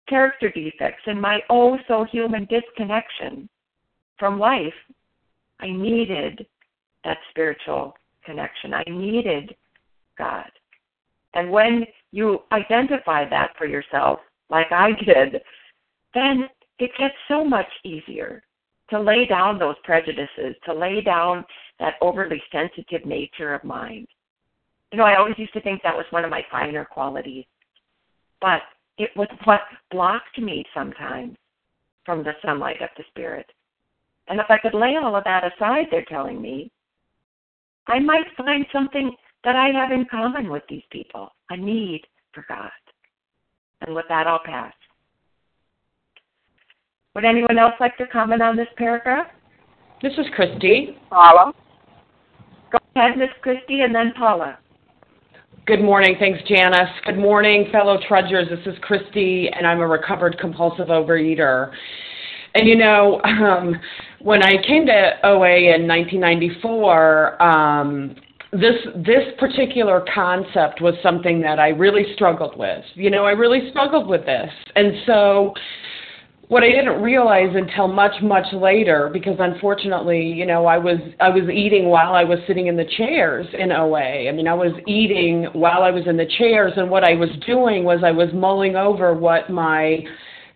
character 0.08 0.50
defects, 0.50 1.02
in 1.06 1.20
my 1.20 1.38
oh 1.48 1.78
so 1.86 2.04
human 2.10 2.46
disconnection 2.46 3.48
from 4.18 4.40
life, 4.40 4.74
I 5.60 5.70
needed 5.70 6.44
that 7.04 7.18
spiritual 7.30 7.94
connection. 8.26 8.74
I 8.74 8.84
needed 8.88 9.54
God. 10.18 10.50
And 11.34 11.50
when 11.50 11.84
you 12.12 12.40
identify 12.52 13.28
that 13.28 13.52
for 13.56 13.66
yourself, 13.66 14.20
like 14.50 14.72
I 14.72 14.90
did, 14.92 15.40
then 16.14 16.48
it 16.78 16.90
gets 16.98 17.14
so 17.28 17.44
much 17.44 17.66
easier 17.84 18.42
to 18.90 19.00
lay 19.00 19.26
down 19.26 19.58
those 19.58 19.76
prejudices, 19.84 20.54
to 20.64 20.72
lay 20.72 21.00
down 21.00 21.44
that 21.80 21.94
overly 22.00 22.42
sensitive 22.52 23.04
nature 23.04 23.54
of 23.54 23.64
mind. 23.64 24.06
You 24.92 24.98
know, 24.98 25.04
I 25.04 25.16
always 25.16 25.38
used 25.38 25.52
to 25.54 25.60
think 25.60 25.82
that 25.82 25.96
was 25.96 26.06
one 26.10 26.24
of 26.24 26.30
my 26.30 26.42
finer 26.50 26.84
qualities, 26.84 27.44
but 28.40 28.62
it 28.98 29.10
was 29.16 29.28
what 29.44 29.62
blocked 29.90 30.38
me 30.40 30.64
sometimes 30.72 31.36
from 32.04 32.22
the 32.22 32.32
sunlight 32.44 32.80
of 32.80 32.90
the 32.96 33.04
Spirit. 33.10 33.46
And 34.28 34.40
if 34.40 34.46
I 34.48 34.58
could 34.58 34.74
lay 34.74 34.96
all 34.96 35.16
of 35.16 35.24
that 35.24 35.44
aside, 35.44 35.86
they're 35.90 36.04
telling 36.04 36.40
me, 36.40 36.70
I 37.88 37.98
might 38.00 38.26
find 38.36 38.66
something 38.72 39.14
that 39.44 39.56
I 39.56 39.68
have 39.68 39.92
in 39.92 40.06
common 40.10 40.50
with 40.50 40.64
these 40.68 40.82
people 40.90 41.30
a 41.50 41.56
need 41.56 42.02
for 42.32 42.44
God. 42.48 42.70
And 43.82 43.94
with 43.94 44.06
that, 44.08 44.26
I'll 44.26 44.42
pass. 44.44 44.72
Would 47.14 47.24
anyone 47.24 47.58
else 47.58 47.74
like 47.80 47.96
to 47.98 48.06
comment 48.06 48.42
on 48.42 48.56
this 48.56 48.68
paragraph? 48.76 49.28
This 50.02 50.12
is 50.18 50.26
Christy. 50.34 50.96
Paula. 51.10 51.52
Go 52.70 52.78
ahead, 52.94 53.16
Miss 53.16 53.30
Christy, 53.40 53.80
and 53.80 53.94
then 53.94 54.12
Paula. 54.18 54.58
Good 55.66 55.82
morning. 55.82 56.16
Thanks, 56.18 56.40
Janice. 56.48 56.90
Good 57.04 57.18
morning, 57.18 57.66
fellow 57.72 57.98
trudgers. 58.08 58.48
This 58.48 58.72
is 58.72 58.78
Christy, 58.82 59.48
and 59.52 59.66
I'm 59.66 59.80
a 59.80 59.86
recovered 59.86 60.36
compulsive 60.38 60.88
overeater. 60.88 61.72
And 62.54 62.68
you 62.68 62.76
know, 62.76 63.20
um, 63.24 63.74
when 64.26 64.42
I 64.42 64.60
came 64.66 64.86
to 64.86 65.12
OA 65.22 65.76
in 65.76 65.86
1994, 65.86 67.40
um, 67.40 68.16
this 68.50 68.74
this 68.96 69.22
particular 69.38 70.04
concept 70.12 70.80
was 70.80 70.94
something 71.00 71.40
that 71.42 71.60
I 71.60 71.68
really 71.68 72.12
struggled 72.14 72.58
with. 72.58 72.84
You 72.94 73.08
know, 73.10 73.24
I 73.24 73.30
really 73.30 73.70
struggled 73.70 74.08
with 74.08 74.26
this, 74.26 74.50
and 74.74 74.94
so 75.06 75.54
what 76.48 76.64
I 76.64 76.70
didn't 76.70 77.00
realize 77.02 77.54
until 77.54 77.86
much 77.86 78.20
much 78.20 78.52
later, 78.52 79.10
because 79.12 79.36
unfortunately, 79.38 80.22
you 80.22 80.44
know, 80.44 80.66
I 80.66 80.78
was 80.78 80.98
I 81.20 81.28
was 81.28 81.48
eating 81.48 81.86
while 81.86 82.14
I 82.14 82.24
was 82.24 82.40
sitting 82.48 82.66
in 82.66 82.76
the 82.76 82.88
chairs 82.96 83.46
in 83.56 83.70
OA. 83.70 84.28
I 84.28 84.32
mean, 84.32 84.48
I 84.48 84.54
was 84.54 84.72
eating 84.88 85.44
while 85.52 85.84
I 85.84 85.92
was 85.92 86.04
in 86.08 86.16
the 86.16 86.26
chairs, 86.36 86.72
and 86.76 86.90
what 86.90 87.04
I 87.04 87.14
was 87.14 87.30
doing 87.46 87.84
was 87.84 88.00
I 88.02 88.10
was 88.10 88.30
mulling 88.34 88.74
over 88.74 89.14
what 89.14 89.50
my 89.50 90.00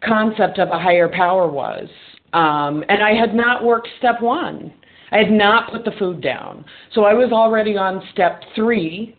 concept 0.04 0.58
of 0.58 0.70
a 0.70 0.78
higher 0.80 1.08
power 1.08 1.46
was. 1.48 1.88
Um, 2.32 2.84
and 2.88 3.02
I 3.02 3.14
had 3.14 3.34
not 3.34 3.64
worked 3.64 3.88
step 3.98 4.20
one. 4.20 4.72
I 5.12 5.18
had 5.18 5.30
not 5.32 5.72
put 5.72 5.84
the 5.84 5.92
food 5.98 6.20
down. 6.20 6.64
So 6.92 7.04
I 7.04 7.14
was 7.14 7.32
already 7.32 7.76
on 7.76 8.02
step 8.12 8.42
three, 8.54 9.16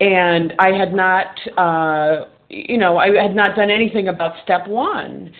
and 0.00 0.52
I 0.58 0.68
had 0.68 0.92
not, 0.92 1.26
uh, 1.56 2.26
you 2.48 2.78
know, 2.78 2.98
I 2.98 3.10
had 3.22 3.34
not 3.34 3.56
done 3.56 3.70
anything 3.70 4.08
about 4.08 4.34
step 4.42 4.66
one. 4.66 5.32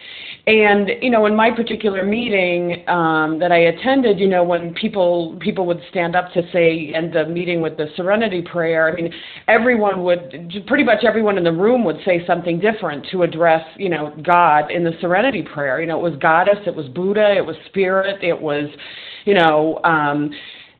And 0.46 0.90
you 1.02 1.10
know, 1.10 1.26
in 1.26 1.36
my 1.36 1.50
particular 1.50 2.04
meeting 2.04 2.88
um, 2.88 3.38
that 3.40 3.52
I 3.52 3.58
attended, 3.58 4.18
you 4.18 4.28
know, 4.28 4.42
when 4.42 4.72
people 4.74 5.36
people 5.40 5.66
would 5.66 5.80
stand 5.90 6.16
up 6.16 6.32
to 6.32 6.42
say 6.52 6.92
end 6.94 7.12
the 7.12 7.26
meeting 7.26 7.60
with 7.60 7.76
the 7.76 7.86
Serenity 7.96 8.42
Prayer, 8.42 8.90
I 8.90 8.94
mean, 9.00 9.12
everyone 9.48 10.02
would 10.04 10.62
pretty 10.66 10.84
much 10.84 11.04
everyone 11.04 11.36
in 11.36 11.44
the 11.44 11.52
room 11.52 11.84
would 11.84 11.98
say 12.04 12.24
something 12.26 12.58
different 12.58 13.06
to 13.10 13.22
address, 13.22 13.62
you 13.76 13.90
know, 13.90 14.14
God 14.24 14.70
in 14.70 14.82
the 14.82 14.92
Serenity 15.00 15.42
Prayer. 15.42 15.80
You 15.80 15.86
know, 15.86 15.98
it 15.98 16.10
was 16.10 16.18
Goddess, 16.20 16.58
it 16.66 16.74
was 16.74 16.88
Buddha, 16.88 17.34
it 17.36 17.44
was 17.44 17.56
Spirit, 17.66 18.22
it 18.24 18.40
was, 18.40 18.68
you 19.26 19.34
know. 19.34 19.80
Um, 19.84 20.30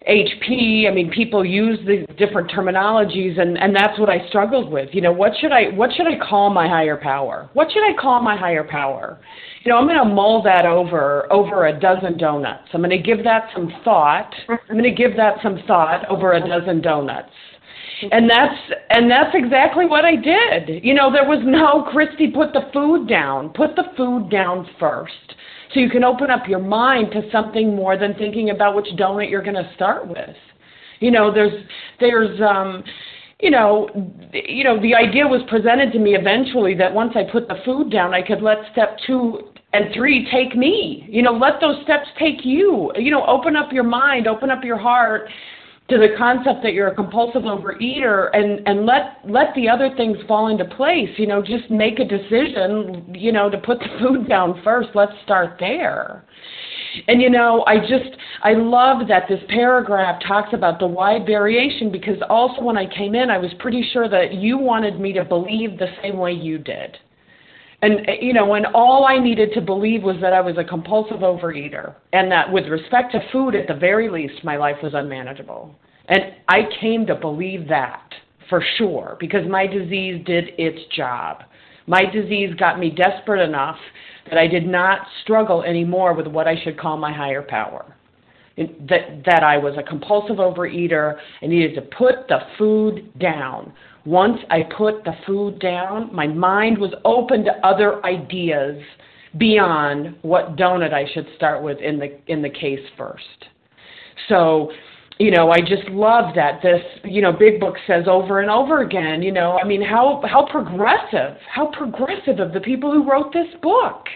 HP. 0.09 0.89
I 0.89 0.95
mean, 0.95 1.11
people 1.11 1.45
use 1.45 1.79
these 1.87 2.07
different 2.17 2.51
terminologies, 2.51 3.39
and 3.39 3.59
and 3.59 3.77
that's 3.77 3.99
what 3.99 4.09
I 4.09 4.27
struggled 4.29 4.73
with. 4.73 4.89
You 4.93 5.03
know, 5.03 5.13
what 5.13 5.33
should 5.41 5.53
I 5.53 5.65
what 5.75 5.91
should 5.95 6.07
I 6.07 6.19
call 6.19 6.49
my 6.49 6.67
higher 6.67 6.97
power? 6.97 7.51
What 7.53 7.69
should 7.71 7.85
I 7.85 7.95
call 8.01 8.23
my 8.23 8.35
higher 8.35 8.65
power? 8.65 9.19
You 9.63 9.71
know, 9.71 9.79
I'm 9.79 9.87
going 9.87 9.99
to 9.99 10.15
mull 10.15 10.43
that 10.45 10.65
over 10.65 11.31
over 11.31 11.67
a 11.67 11.79
dozen 11.79 12.17
donuts. 12.17 12.69
I'm 12.73 12.81
going 12.81 12.91
to 12.91 12.99
give 12.99 13.23
that 13.25 13.51
some 13.55 13.71
thought. 13.85 14.35
I'm 14.49 14.59
going 14.79 14.85
to 14.85 14.91
give 14.91 15.17
that 15.19 15.35
some 15.43 15.63
thought 15.67 16.09
over 16.09 16.33
a 16.33 16.41
dozen 16.41 16.81
donuts. 16.81 17.33
And 18.11 18.31
that's 18.31 18.59
and 18.89 19.11
that's 19.11 19.35
exactly 19.35 19.85
what 19.85 20.07
I 20.07 20.17
did. 20.17 20.83
You 20.83 20.95
know, 20.95 21.13
there 21.13 21.29
was 21.29 21.43
no 21.45 21.91
Christy 21.93 22.29
put 22.29 22.55
the 22.55 22.71
food 22.73 23.07
down. 23.07 23.51
Put 23.51 23.77
the 23.77 23.85
food 23.99 24.31
down 24.31 24.67
first 24.79 25.35
so 25.73 25.81
you 25.81 25.89
can 25.89 26.05
open 26.05 26.31
up 26.31 26.49
your 26.49 26.59
mind 26.59 27.13
to 27.13 27.23
something 27.31 27.75
more 27.75 27.97
than 27.97 28.15
thinking 28.15 28.51
about 28.51 28.75
which 28.75 28.87
donut 28.99 29.31
you're 29.31 29.43
going 29.43 29.55
to 29.55 29.71
start 29.75 30.07
with. 30.07 30.37
You 31.01 31.11
know, 31.11 31.33
there's 31.33 31.65
there's 31.99 32.41
um 32.41 32.85
you 33.41 33.51
know, 33.51 33.89
you 34.35 34.65
know, 34.65 34.79
the 34.81 34.95
idea 34.95 35.27
was 35.27 35.41
presented 35.49 35.93
to 35.93 35.99
me 35.99 36.15
eventually 36.15 36.75
that 36.75 36.93
once 36.93 37.13
I 37.17 37.23
put 37.31 37.49
the 37.49 37.57
food 37.65 37.91
down, 37.91 38.13
I 38.13 38.21
could 38.21 38.43
let 38.43 38.59
step 38.73 38.99
2 39.07 39.41
and 39.73 39.87
3 39.95 40.29
take 40.31 40.57
me. 40.57 41.07
You 41.09 41.23
know, 41.23 41.33
let 41.33 41.59
those 41.59 41.83
steps 41.85 42.07
take 42.19 42.45
you. 42.45 42.93
You 42.97 43.11
know, 43.11 43.25
open 43.25 43.57
up 43.57 43.73
your 43.73 43.85
mind, 43.85 44.27
open 44.27 44.51
up 44.51 44.63
your 44.63 44.77
heart 44.77 45.31
to 45.91 45.99
the 45.99 46.15
concept 46.17 46.63
that 46.63 46.73
you're 46.73 46.89
a 46.89 46.95
compulsive 46.95 47.43
overeater 47.43 48.31
and 48.33 48.67
and 48.67 48.87
let 48.87 49.19
let 49.25 49.55
the 49.55 49.69
other 49.69 49.91
things 49.97 50.17
fall 50.27 50.49
into 50.49 50.65
place 50.65 51.11
you 51.17 51.27
know 51.27 51.43
just 51.43 51.71
make 51.71 51.99
a 51.99 52.05
decision 52.05 53.13
you 53.15 53.33
know 53.33 53.51
to 53.51 53.59
put 53.59 53.79
the 53.81 53.89
food 54.01 54.29
down 54.29 54.61
first. 54.65 54.91
Let's 54.95 55.13
start 55.25 55.57
there. 55.59 56.25
And 57.07 57.23
you 57.23 57.31
know 57.31 57.65
i 57.69 57.79
just 57.79 58.17
i 58.43 58.53
love 58.53 59.07
that 59.07 59.25
this 59.29 59.41
paragraph 59.49 60.21
talks 60.27 60.53
about 60.53 60.81
the 60.81 60.87
wide 60.87 61.25
variation 61.25 61.93
because 61.93 62.17
also 62.29 62.63
when 62.63 62.77
i 62.77 62.85
came 62.85 63.15
in 63.15 63.31
i 63.31 63.39
was 63.39 63.53
pretty 63.61 63.89
sure 63.93 64.09
that 64.09 64.35
you 64.35 64.59
wanted 64.59 64.99
me 64.99 65.13
to 65.13 65.25
believe 65.25 65.79
the 65.79 65.87
same 66.03 66.19
way 66.19 66.33
you 66.33 66.59
did 66.59 66.97
and 67.83 68.09
eh, 68.09 68.17
you 68.21 68.33
know 68.33 68.55
and 68.55 68.67
all 68.75 69.07
i 69.07 69.19
needed 69.19 69.51
to 69.55 69.61
believe 69.61 70.03
was 70.03 70.17
that 70.21 70.33
i 70.33 70.41
was 70.41 70.57
a 70.59 70.65
compulsive 70.65 71.19
overeater 71.19 71.95
and 72.13 72.31
that 72.31 72.51
with 72.51 72.67
respect 72.67 73.13
to 73.13 73.21
food 73.33 73.55
at 73.55 73.67
the 73.67 73.75
very 73.75 74.11
least 74.11 74.45
my 74.45 74.57
life 74.57 74.77
was 74.83 74.93
unmanageable. 74.95 75.75
And 76.09 76.21
i 76.49 76.63
came 76.81 77.07
to 77.07 77.15
believe 77.15 77.69
that 77.69 78.03
for 78.49 78.63
sure 78.77 79.17
because 79.21 79.49
my 79.49 79.67
disease 79.67 80.23
did 80.27 80.51
its 80.59 80.81
job. 80.95 81.45
My 81.87 82.05
disease 82.05 82.55
got 82.59 82.79
me 82.79 82.91
desperate 82.91 83.43
enough 83.43 83.79
that 84.29 84.39
i 84.39 84.47
did 84.47 84.67
not 84.67 85.07
struggle 85.23 85.63
anymore 85.63 86.15
with 86.15 86.27
what 86.27 86.47
i 86.47 86.61
should 86.63 86.79
call 86.79 86.97
my 86.97 87.13
higher 87.13 87.43
power. 87.43 87.97
That 88.57 89.23
that 89.25 89.43
i 89.43 89.57
was 89.57 89.75
a 89.79 89.83
compulsive 89.83 90.37
overeater 90.37 91.17
i 91.43 91.47
needed 91.47 91.75
to 91.77 91.83
put 91.83 92.29
the 92.29 92.41
food 92.59 93.19
down 93.19 93.73
once 94.05 94.39
I 94.51 94.63
put 94.77 95.05
the 95.05 95.13
food 95.27 95.59
down, 95.59 96.15
my 96.15 96.27
mind 96.27 96.79
was 96.79 96.93
open 97.05 97.45
to 97.45 97.67
other 97.67 98.05
ideas 98.05 98.83
beyond 99.39 100.17
what 100.23 100.57
donut 100.57 100.93
I 100.93 101.05
should 101.13 101.27
start 101.37 101.63
with 101.63 101.79
in 101.79 101.99
the 101.99 102.19
in 102.27 102.43
the 102.43 102.51
case 102.51 102.81
first. 102.97 103.47
So, 104.29 104.73
you 105.19 105.31
know, 105.31 105.51
I 105.51 105.61
just 105.61 105.89
love 105.91 106.35
that 106.35 106.61
this, 106.63 106.83
you 107.05 107.21
know, 107.23 107.33
Big 107.33 107.61
Book 107.61 107.77
says 107.87 108.05
over 108.07 108.41
and 108.41 108.51
over 108.51 108.83
again, 108.83 109.23
you 109.23 109.33
know, 109.33 109.59
I 109.63 109.67
mean, 109.67 109.83
how 109.83 110.23
how 110.29 110.47
progressive, 110.51 111.37
how 111.49 111.67
progressive 111.67 112.41
of 112.41 112.53
the 112.53 112.61
people 112.61 112.91
who 112.91 113.09
wrote 113.09 113.33
this 113.33 113.49
book. 113.63 114.07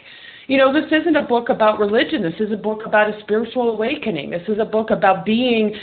You 0.47 0.59
know, 0.59 0.72
this 0.74 0.93
isn't 0.93 1.16
a 1.16 1.22
book 1.22 1.49
about 1.49 1.78
religion. 1.78 2.22
This 2.22 2.39
is 2.39 2.53
a 2.53 2.57
book 2.57 2.82
about 2.85 3.09
a 3.09 3.18
spiritual 3.20 3.70
awakening. 3.70 4.28
This 4.30 4.47
is 4.47 4.59
a 4.59 4.64
book 4.64 4.91
about 4.91 5.24
being 5.24 5.74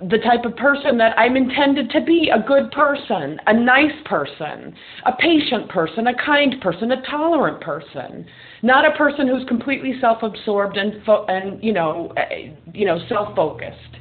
the 0.00 0.18
type 0.18 0.44
of 0.44 0.56
person 0.56 0.98
that 0.98 1.18
I'm 1.18 1.36
intended 1.36 1.90
to 1.90 2.00
be 2.00 2.30
a 2.34 2.40
good 2.40 2.70
person, 2.72 3.38
a 3.46 3.54
nice 3.54 3.94
person, 4.04 4.74
a 5.06 5.12
patient 5.16 5.68
person, 5.68 6.08
a 6.08 6.14
kind 6.14 6.60
person, 6.60 6.90
a 6.92 7.02
tolerant 7.02 7.60
person, 7.60 8.26
not 8.62 8.84
a 8.84 8.96
person 8.96 9.28
who's 9.28 9.46
completely 9.46 9.94
self-absorbed 10.00 10.76
and 10.76 10.94
and 11.28 11.62
you 11.62 11.72
know, 11.72 12.12
eh, 12.16 12.50
you 12.72 12.86
know, 12.86 12.98
self-focused. 13.08 13.96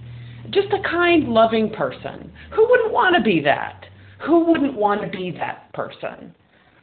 Just 0.49 0.67
a 0.73 0.81
kind, 0.89 1.29
loving 1.29 1.69
person. 1.71 2.31
Who 2.55 2.67
wouldn't 2.69 2.91
want 2.91 3.15
to 3.15 3.21
be 3.21 3.41
that? 3.41 3.85
Who 4.25 4.45
wouldn't 4.45 4.75
want 4.75 5.01
to 5.01 5.07
be 5.15 5.31
that 5.31 5.71
person? 5.73 6.33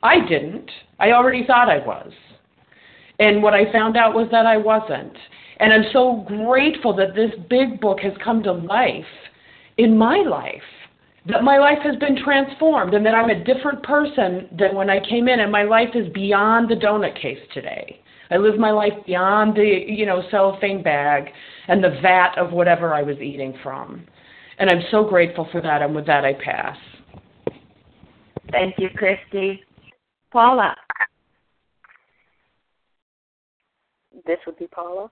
I 0.02 0.26
didn't. 0.26 0.70
I 0.98 1.12
already 1.12 1.44
thought 1.46 1.68
I 1.68 1.78
was. 1.78 2.12
And 3.18 3.42
what 3.42 3.54
I 3.54 3.70
found 3.70 3.96
out 3.96 4.14
was 4.14 4.28
that 4.30 4.46
I 4.46 4.56
wasn't. 4.56 5.16
And 5.60 5.74
I'm 5.74 5.84
so 5.92 6.24
grateful 6.26 6.96
that 6.96 7.14
this 7.14 7.30
big 7.50 7.80
book 7.80 8.00
has 8.00 8.14
come 8.24 8.42
to 8.44 8.52
life 8.52 9.04
in 9.76 9.96
my 9.96 10.16
life, 10.16 10.62
that 11.26 11.44
my 11.44 11.58
life 11.58 11.78
has 11.84 11.96
been 11.96 12.16
transformed, 12.24 12.94
and 12.94 13.04
that 13.04 13.14
I'm 13.14 13.28
a 13.28 13.44
different 13.44 13.82
person 13.82 14.48
than 14.58 14.74
when 14.74 14.88
I 14.88 15.06
came 15.06 15.28
in, 15.28 15.40
and 15.40 15.52
my 15.52 15.64
life 15.64 15.90
is 15.94 16.10
beyond 16.14 16.70
the 16.70 16.76
donut 16.76 17.20
case 17.20 17.38
today. 17.52 18.00
I 18.30 18.38
live 18.38 18.58
my 18.58 18.70
life 18.70 18.92
beyond 19.06 19.54
the, 19.54 19.84
you 19.86 20.06
know, 20.06 20.22
cellophane 20.30 20.82
bag 20.82 21.30
and 21.68 21.84
the 21.84 21.98
vat 22.00 22.38
of 22.38 22.52
whatever 22.52 22.94
I 22.94 23.02
was 23.02 23.18
eating 23.18 23.54
from. 23.62 24.06
And 24.58 24.70
I'm 24.70 24.82
so 24.90 25.04
grateful 25.04 25.46
for 25.52 25.60
that, 25.60 25.82
and 25.82 25.94
with 25.94 26.06
that, 26.06 26.24
I 26.24 26.34
pass. 26.34 26.76
Thank 28.50 28.76
you, 28.78 28.88
Christy. 28.96 29.62
Paula. 30.30 30.74
This 34.26 34.38
would 34.46 34.58
be 34.58 34.66
Paula. 34.66 35.10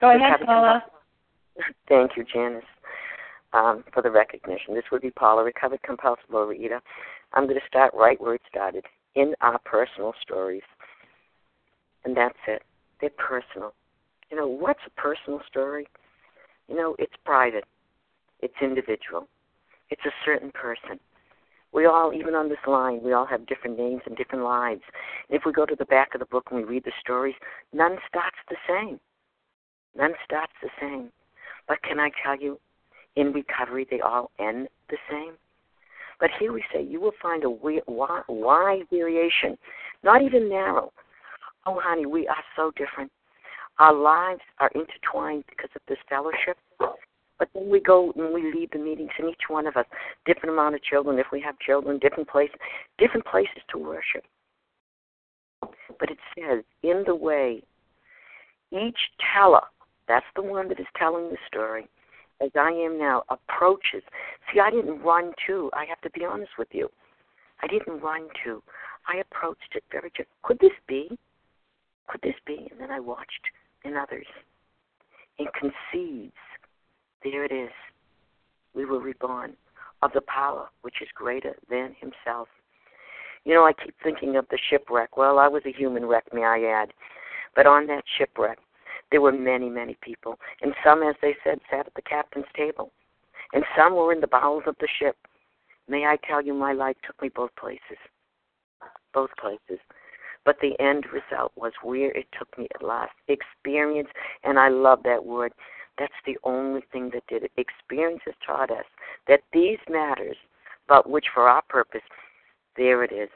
Go 0.00 0.14
ahead, 0.14 0.40
Paula. 0.44 0.84
Thank 1.88 2.12
you, 2.16 2.24
Janice, 2.24 2.64
um, 3.52 3.82
for 3.92 4.02
the 4.02 4.10
recognition. 4.10 4.74
This 4.74 4.84
would 4.92 5.02
be 5.02 5.10
Paula, 5.10 5.42
recovered 5.42 5.82
compulsive 5.82 6.28
overeater. 6.30 6.80
I'm 7.32 7.44
going 7.44 7.58
to 7.58 7.66
start 7.66 7.92
right 7.94 8.20
where 8.20 8.34
it 8.34 8.42
started, 8.48 8.84
in 9.14 9.34
our 9.40 9.58
personal 9.60 10.12
stories. 10.20 10.62
And 12.04 12.16
that's 12.16 12.38
it. 12.46 12.62
They're 13.00 13.10
personal. 13.10 13.72
You 14.30 14.36
know, 14.36 14.46
what's 14.46 14.80
a 14.86 15.00
personal 15.00 15.40
story? 15.48 15.86
You 16.68 16.76
know, 16.76 16.96
it's 16.98 17.14
private. 17.24 17.64
It's 18.40 18.54
individual. 18.60 19.28
It's 19.90 20.04
a 20.04 20.12
certain 20.24 20.50
person. 20.50 21.00
We 21.72 21.86
all, 21.86 22.12
even 22.12 22.34
on 22.34 22.48
this 22.48 22.58
line, 22.66 23.00
we 23.02 23.12
all 23.12 23.26
have 23.26 23.46
different 23.46 23.78
names 23.78 24.02
and 24.06 24.16
different 24.16 24.44
lives. 24.44 24.82
And 25.28 25.38
if 25.38 25.42
we 25.46 25.52
go 25.52 25.66
to 25.66 25.76
the 25.76 25.84
back 25.86 26.14
of 26.14 26.20
the 26.20 26.26
book 26.26 26.48
and 26.50 26.60
we 26.60 26.64
read 26.64 26.84
the 26.84 26.92
stories, 27.00 27.34
none 27.72 27.96
starts 28.08 28.36
the 28.48 28.56
same. 28.68 29.00
None 29.96 30.12
starts 30.24 30.52
the 30.62 30.68
same. 30.80 31.10
But 31.68 31.82
can 31.82 31.98
I 31.98 32.10
tell 32.22 32.38
you, 32.38 32.58
in 33.16 33.32
recovery, 33.32 33.86
they 33.90 34.00
all 34.00 34.30
end 34.38 34.68
the 34.90 34.98
same. 35.10 35.32
But 36.20 36.30
here 36.38 36.52
we 36.52 36.64
say 36.72 36.82
you 36.82 37.00
will 37.00 37.12
find 37.20 37.44
a 37.44 37.50
wide 37.50 38.82
variation, 38.90 39.58
not 40.02 40.22
even 40.22 40.48
narrow. 40.48 40.92
Oh, 41.66 41.80
honey, 41.82 42.06
we 42.06 42.28
are 42.28 42.44
so 42.54 42.70
different. 42.76 43.10
Our 43.78 43.92
lives 43.92 44.40
are 44.60 44.70
intertwined 44.74 45.44
because 45.48 45.70
of 45.74 45.82
this 45.88 45.98
fellowship. 46.08 46.56
But 47.38 47.48
then 47.52 47.68
we 47.68 47.80
go 47.80 48.12
and 48.16 48.32
we 48.32 48.50
leave 48.54 48.70
the 48.70 48.78
meetings, 48.78 49.10
and 49.18 49.28
each 49.28 49.48
one 49.48 49.66
of 49.66 49.76
us, 49.76 49.84
different 50.24 50.54
amount 50.54 50.74
of 50.74 50.82
children, 50.82 51.18
if 51.18 51.26
we 51.30 51.40
have 51.42 51.58
children, 51.58 51.98
different 51.98 52.28
places, 52.30 52.56
different 52.96 53.26
places 53.26 53.62
to 53.72 53.78
worship. 53.78 54.24
But 55.98 56.10
it 56.10 56.18
says, 56.34 56.64
in 56.82 57.04
the 57.06 57.14
way, 57.14 57.62
each 58.72 58.98
teller 59.34 59.60
that's 60.08 60.26
the 60.34 60.42
one 60.42 60.68
that 60.68 60.80
is 60.80 60.86
telling 60.96 61.30
the 61.30 61.38
story. 61.46 61.88
As 62.40 62.50
I 62.54 62.70
am 62.70 62.98
now, 62.98 63.22
approaches. 63.30 64.02
See, 64.52 64.60
I 64.60 64.70
didn't 64.70 65.00
run 65.00 65.32
to. 65.46 65.70
I 65.72 65.86
have 65.86 66.00
to 66.02 66.10
be 66.10 66.24
honest 66.24 66.52
with 66.58 66.68
you. 66.72 66.88
I 67.62 67.66
didn't 67.66 68.00
run 68.00 68.28
to. 68.44 68.62
I 69.08 69.18
approached 69.18 69.74
it 69.74 69.84
very 69.90 70.12
just. 70.14 70.28
Could 70.42 70.58
this 70.60 70.72
be? 70.86 71.18
Could 72.08 72.20
this 72.22 72.34
be? 72.46 72.68
And 72.70 72.78
then 72.78 72.90
I 72.90 73.00
watched 73.00 73.30
in 73.84 73.96
others. 73.96 74.26
And 75.38 75.48
conceives. 75.54 76.34
There 77.24 77.44
it 77.44 77.52
is. 77.52 77.70
We 78.74 78.84
were 78.84 79.00
reborn 79.00 79.54
of 80.02 80.12
the 80.12 80.20
power 80.22 80.68
which 80.82 81.00
is 81.00 81.08
greater 81.14 81.56
than 81.70 81.96
himself. 81.98 82.48
You 83.44 83.54
know, 83.54 83.64
I 83.64 83.72
keep 83.72 83.94
thinking 84.02 84.36
of 84.36 84.46
the 84.50 84.58
shipwreck. 84.68 85.16
Well, 85.16 85.38
I 85.38 85.48
was 85.48 85.62
a 85.64 85.72
human 85.72 86.04
wreck, 86.04 86.24
may 86.32 86.44
I 86.44 86.82
add. 86.82 86.92
But 87.54 87.66
on 87.66 87.86
that 87.86 88.04
shipwreck, 88.18 88.58
there 89.10 89.20
were 89.20 89.32
many, 89.32 89.68
many 89.68 89.96
people, 90.02 90.38
and 90.62 90.74
some, 90.84 91.02
as 91.02 91.14
they 91.22 91.36
said, 91.44 91.58
sat 91.70 91.86
at 91.86 91.94
the 91.94 92.02
captain's 92.02 92.46
table, 92.56 92.92
and 93.52 93.64
some 93.76 93.94
were 93.94 94.12
in 94.12 94.20
the 94.20 94.26
bowels 94.26 94.64
of 94.66 94.76
the 94.80 94.88
ship. 94.98 95.16
May 95.88 96.04
I 96.04 96.16
tell 96.26 96.42
you, 96.42 96.54
my 96.54 96.72
life 96.72 96.96
took 97.06 97.20
me 97.22 97.28
both 97.28 97.54
places, 97.56 97.98
both 99.14 99.30
places. 99.40 99.80
But 100.44 100.56
the 100.60 100.78
end 100.80 101.06
result 101.12 101.52
was 101.56 101.72
where 101.82 102.12
it 102.12 102.26
took 102.38 102.56
me 102.56 102.68
at 102.74 102.86
last. 102.86 103.12
Experience, 103.26 104.08
and 104.44 104.58
I 104.58 104.68
love 104.68 105.02
that 105.04 105.24
word. 105.24 105.52
That's 105.98 106.12
the 106.24 106.38
only 106.44 106.82
thing 106.92 107.10
that 107.14 107.26
did 107.26 107.42
it. 107.42 107.52
Experience 107.56 108.20
has 108.26 108.34
taught 108.46 108.70
us 108.70 108.84
that 109.26 109.40
these 109.52 109.78
matters, 109.88 110.36
but 110.88 111.08
which 111.08 111.26
for 111.34 111.48
our 111.48 111.62
purpose, 111.68 112.02
there 112.76 113.02
it 113.02 113.12
is. 113.12 113.28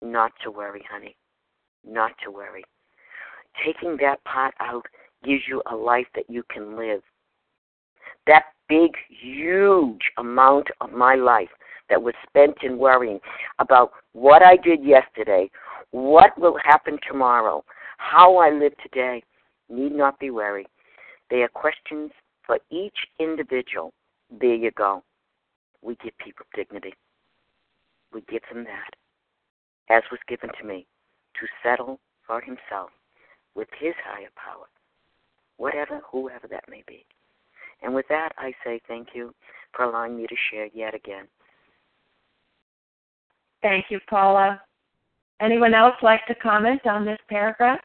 Not 0.00 0.32
to 0.44 0.50
worry, 0.52 0.84
honey. 0.88 1.16
Not 1.84 2.12
to 2.24 2.30
worry 2.30 2.64
taking 3.64 3.96
that 4.00 4.22
pot 4.24 4.54
out 4.60 4.86
gives 5.24 5.42
you 5.48 5.62
a 5.70 5.74
life 5.76 6.06
that 6.14 6.28
you 6.28 6.42
can 6.50 6.76
live. 6.76 7.02
that 8.26 8.44
big, 8.68 8.92
huge 9.08 10.02
amount 10.18 10.68
of 10.80 10.92
my 10.92 11.14
life 11.14 11.48
that 11.88 12.02
was 12.02 12.14
spent 12.28 12.56
in 12.62 12.78
worrying 12.78 13.18
about 13.58 13.92
what 14.12 14.42
I 14.42 14.56
did 14.56 14.84
yesterday, 14.84 15.50
what 15.90 16.38
will 16.38 16.58
happen 16.62 16.98
tomorrow, 17.08 17.64
how 17.96 18.36
I 18.36 18.50
live 18.50 18.74
today, 18.82 19.22
need 19.70 19.92
not 19.92 20.18
be 20.20 20.30
worried. 20.30 20.66
They 21.30 21.42
are 21.42 21.48
questions 21.48 22.10
for 22.46 22.58
each 22.70 22.96
individual. 23.18 23.92
There 24.30 24.54
you 24.54 24.70
go. 24.70 25.02
We 25.82 25.96
give 26.02 26.16
people 26.18 26.44
dignity. 26.54 26.94
We 28.12 28.20
give 28.30 28.42
them 28.52 28.64
that, 28.64 29.94
as 29.94 30.02
was 30.10 30.20
given 30.28 30.50
to 30.60 30.66
me, 30.66 30.86
to 31.40 31.46
settle 31.62 31.98
for 32.26 32.40
himself 32.40 32.90
with 33.54 33.68
his 33.78 33.94
higher 34.04 34.30
power, 34.36 34.66
whatever, 35.56 36.00
whoever 36.10 36.46
that 36.48 36.64
may 36.68 36.82
be. 36.86 37.04
And 37.82 37.94
with 37.94 38.06
that, 38.08 38.32
I 38.38 38.52
say 38.64 38.80
thank 38.88 39.08
you 39.14 39.34
for 39.74 39.84
allowing 39.84 40.16
me 40.16 40.26
to 40.26 40.36
share 40.50 40.68
yet 40.74 40.94
again. 40.94 41.26
Thank 43.62 43.86
you, 43.90 44.00
Paula. 44.08 44.60
Anyone 45.40 45.74
else 45.74 45.94
like 46.02 46.24
to 46.26 46.34
comment 46.34 46.86
on 46.86 47.04
this 47.04 47.18
paragraph? 47.28 47.80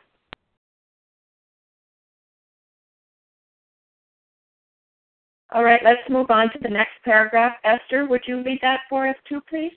All 5.53 5.63
right, 5.63 5.81
let's 5.83 6.01
move 6.09 6.31
on 6.31 6.51
to 6.51 6.59
the 6.63 6.69
next 6.69 6.93
paragraph. 7.05 7.53
Esther, 7.63 8.07
would 8.07 8.21
you 8.25 8.43
read 8.43 8.57
that 8.63 8.81
for 8.89 9.07
us 9.07 9.15
too, 9.29 9.39
please? 9.47 9.73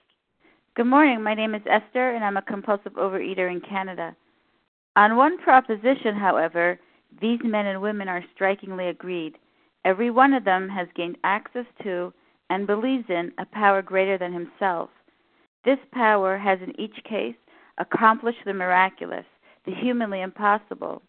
Good 0.74 0.86
morning. 0.86 1.22
My 1.22 1.34
name 1.34 1.54
is 1.54 1.60
Esther, 1.70 2.12
and 2.12 2.24
I'm 2.24 2.38
a 2.38 2.42
compulsive 2.42 2.92
overeater 2.94 3.50
in 3.50 3.60
Canada. 3.60 4.16
On 4.96 5.16
one 5.16 5.36
proposition, 5.38 6.16
however, 6.16 6.80
these 7.20 7.40
men 7.44 7.66
and 7.66 7.82
women 7.82 8.08
are 8.08 8.24
strikingly 8.34 8.88
agreed. 8.88 9.36
Every 9.84 10.10
one 10.10 10.32
of 10.32 10.44
them 10.44 10.68
has 10.70 10.88
gained 10.96 11.18
access 11.22 11.66
to 11.82 12.12
and 12.48 12.66
believes 12.66 13.04
in 13.10 13.30
a 13.38 13.44
power 13.44 13.82
greater 13.82 14.16
than 14.16 14.32
himself. 14.32 14.88
This 15.64 15.78
power 15.92 16.38
has 16.38 16.58
in 16.62 16.78
each 16.80 16.96
case 17.04 17.36
accomplished 17.78 18.38
the 18.46 18.54
miraculous, 18.54 19.26
the 19.66 19.74
humanly 19.74 20.22
impossible. 20.22 21.02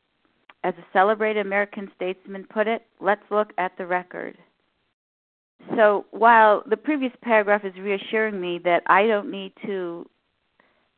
As 0.63 0.73
a 0.77 0.85
celebrated 0.91 1.45
American 1.45 1.89
statesman 1.95 2.45
put 2.51 2.67
it, 2.67 2.85
let's 2.99 3.21
look 3.31 3.53
at 3.57 3.71
the 3.77 3.85
record. 3.85 4.38
So 5.75 6.05
while 6.11 6.61
the 6.67 6.77
previous 6.77 7.13
paragraph 7.21 7.63
is 7.63 7.75
reassuring 7.79 8.39
me 8.39 8.59
that 8.63 8.83
I 8.88 9.07
don't 9.07 9.31
need 9.31 9.53
to 9.65 10.05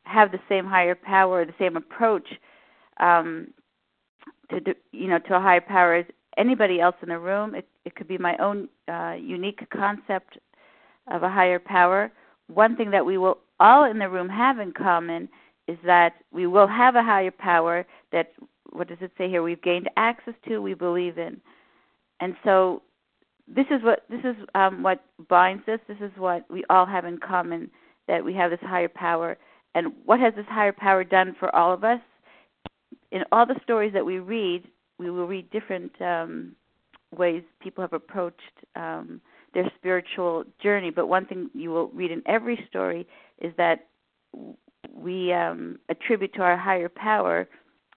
have 0.04 0.32
the 0.32 0.40
same 0.50 0.66
higher 0.66 0.96
power, 0.96 1.46
the 1.46 1.54
same 1.60 1.78
approach 1.78 2.28
um, 3.00 3.48
to 4.50 4.76
you 4.92 5.08
know 5.08 5.20
to 5.20 5.36
a 5.36 5.40
higher 5.40 5.62
power 5.62 5.96
as 5.96 6.06
anybody 6.38 6.80
else 6.80 6.96
in 7.02 7.10
the 7.10 7.20
room, 7.20 7.56
it, 7.56 7.68
it 7.86 7.96
could 7.96 8.08
be 8.08 8.18
my 8.18 8.36
own 8.38 8.70
uh, 8.88 9.16
unique 9.20 9.68
concept 9.70 10.38
of 11.12 11.24
a 11.24 11.30
higher 11.30 11.60
power. 11.60 12.12
One 12.48 12.76
thing 12.76 12.92
that 12.92 13.06
we 13.06 13.18
will 13.18 13.40
all 13.60 13.84
in 13.84 14.00
the 14.00 14.10
room 14.10 14.30
have 14.30 14.60
in 14.60 14.72
common 14.72 15.28
is 15.68 15.78
that 15.86 16.14
we 16.32 16.48
will 16.48 16.68
have 16.68 16.96
a 16.96 17.04
higher 17.04 17.32
power 17.32 17.86
that 18.12 18.32
what 18.72 18.88
does 18.88 18.98
it 19.02 19.12
say 19.18 19.30
here? 19.30 19.44
We've 19.44 19.62
gained 19.62 19.90
access 19.98 20.36
to, 20.48 20.60
we 20.60 20.74
believe 20.74 21.18
in, 21.18 21.42
and 22.20 22.36
so 22.44 22.82
this 23.48 23.66
is 23.72 23.82
what 23.84 24.04
this 24.10 24.22
is 24.24 24.36
um, 24.56 24.84
what 24.84 25.04
binds 25.28 25.68
us. 25.68 25.80
This 25.88 25.98
is 26.02 26.12
what 26.18 26.46
we 26.50 26.64
all 26.70 26.86
have 26.86 27.06
in 27.06 27.18
common 27.18 27.70
that 28.08 28.24
we 28.24 28.34
have 28.36 28.52
this 28.52 28.60
higher 28.62 28.90
power. 28.90 29.38
And 29.76 29.94
what 30.06 30.20
has 30.20 30.34
this 30.36 30.46
higher 30.48 30.74
power 30.74 31.04
done 31.04 31.36
for 31.40 31.54
all 31.56 31.74
of 31.74 31.84
us? 31.84 32.00
In 33.12 33.24
all 33.32 33.46
the 33.46 33.60
stories 33.64 33.94
that 33.94 34.06
we 34.06 34.20
read, 34.20 34.64
we 34.98 35.10
will 35.10 35.28
read 35.28 35.50
different 35.50 35.92
um, 36.02 36.56
ways 37.16 37.44
people 37.60 37.82
have 37.82 37.94
approached 37.94 38.42
um, 38.76 39.22
their 39.54 39.72
spiritual 39.78 40.44
journey. 40.62 40.92
But 40.92 41.08
one 41.08 41.26
thing 41.26 41.50
you 41.54 41.72
will 41.72 41.88
read 41.90 42.12
in 42.12 42.22
every 42.26 42.66
story 42.70 43.08
is 43.40 43.54
that 43.58 43.88
we 44.94 45.34
um, 45.34 45.80
attribute 45.90 46.34
to 46.36 46.42
our 46.42 46.58
higher 46.58 46.90
power 46.90 47.48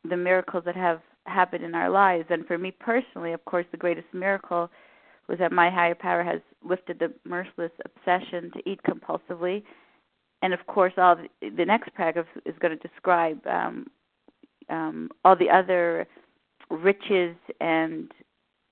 the 0.09 0.17
miracles 0.17 0.65
that 0.65 0.77
have 0.77 1.01
happened 1.27 1.65
in 1.65 1.75
our 1.75 1.91
lives. 1.91 2.27
And 2.31 2.47
for 2.47 2.59
me 2.59 2.71
personally, 2.71 3.33
of 3.33 3.45
course, 3.45 3.67
the 3.71 3.77
greatest 3.77 4.09
miracle 4.13 4.71
was 5.29 5.39
that 5.39 5.53
my 5.53 5.71
higher 5.71 5.95
power 5.95 6.23
has 6.23 6.41
lifted 6.69 6.99
the 6.99 7.13
merciless 7.25 7.71
obsession 7.85 8.51
to 8.53 8.69
eat 8.69 8.81
compulsively. 8.83 9.63
And 10.43 10.53
of 10.53 10.67
course, 10.67 10.93
all 10.97 11.17
the, 11.17 11.51
the 11.51 11.65
next 11.65 11.95
paragraph 11.95 12.27
is 12.45 12.55
going 12.61 12.77
to 12.77 12.89
describe 12.89 13.47
um, 13.47 13.87
um, 14.71 15.11
all 15.25 15.37
the 15.37 15.51
other 15.51 16.07
riches 16.71 17.37
and 17.61 18.11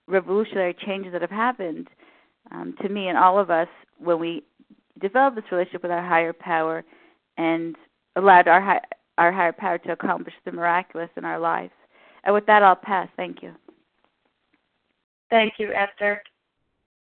revolutionary 0.06 0.74
changes 0.86 1.12
that 1.12 1.20
have 1.20 1.30
happened 1.30 1.88
um, 2.50 2.74
to 2.82 2.88
me 2.88 3.08
and 3.08 3.18
all 3.18 3.38
of 3.38 3.50
us 3.50 3.68
when 3.98 4.18
we 4.18 4.42
developed 5.00 5.36
this 5.36 5.44
relationship 5.52 5.82
with 5.82 5.92
our 5.92 6.06
higher 6.06 6.32
power 6.32 6.84
and 7.36 7.76
allowed 8.16 8.48
our 8.48 8.60
high, 8.60 8.80
our 9.18 9.32
higher 9.32 9.52
power 9.52 9.78
to 9.78 9.92
accomplish 9.92 10.34
the 10.44 10.52
miraculous 10.52 11.10
in 11.16 11.24
our 11.24 11.38
lives. 11.38 11.72
And 12.24 12.34
with 12.34 12.46
that, 12.46 12.62
I'll 12.62 12.76
pass. 12.76 13.08
Thank 13.16 13.42
you. 13.42 13.52
Thank 15.30 15.54
you, 15.58 15.72
Esther. 15.72 16.22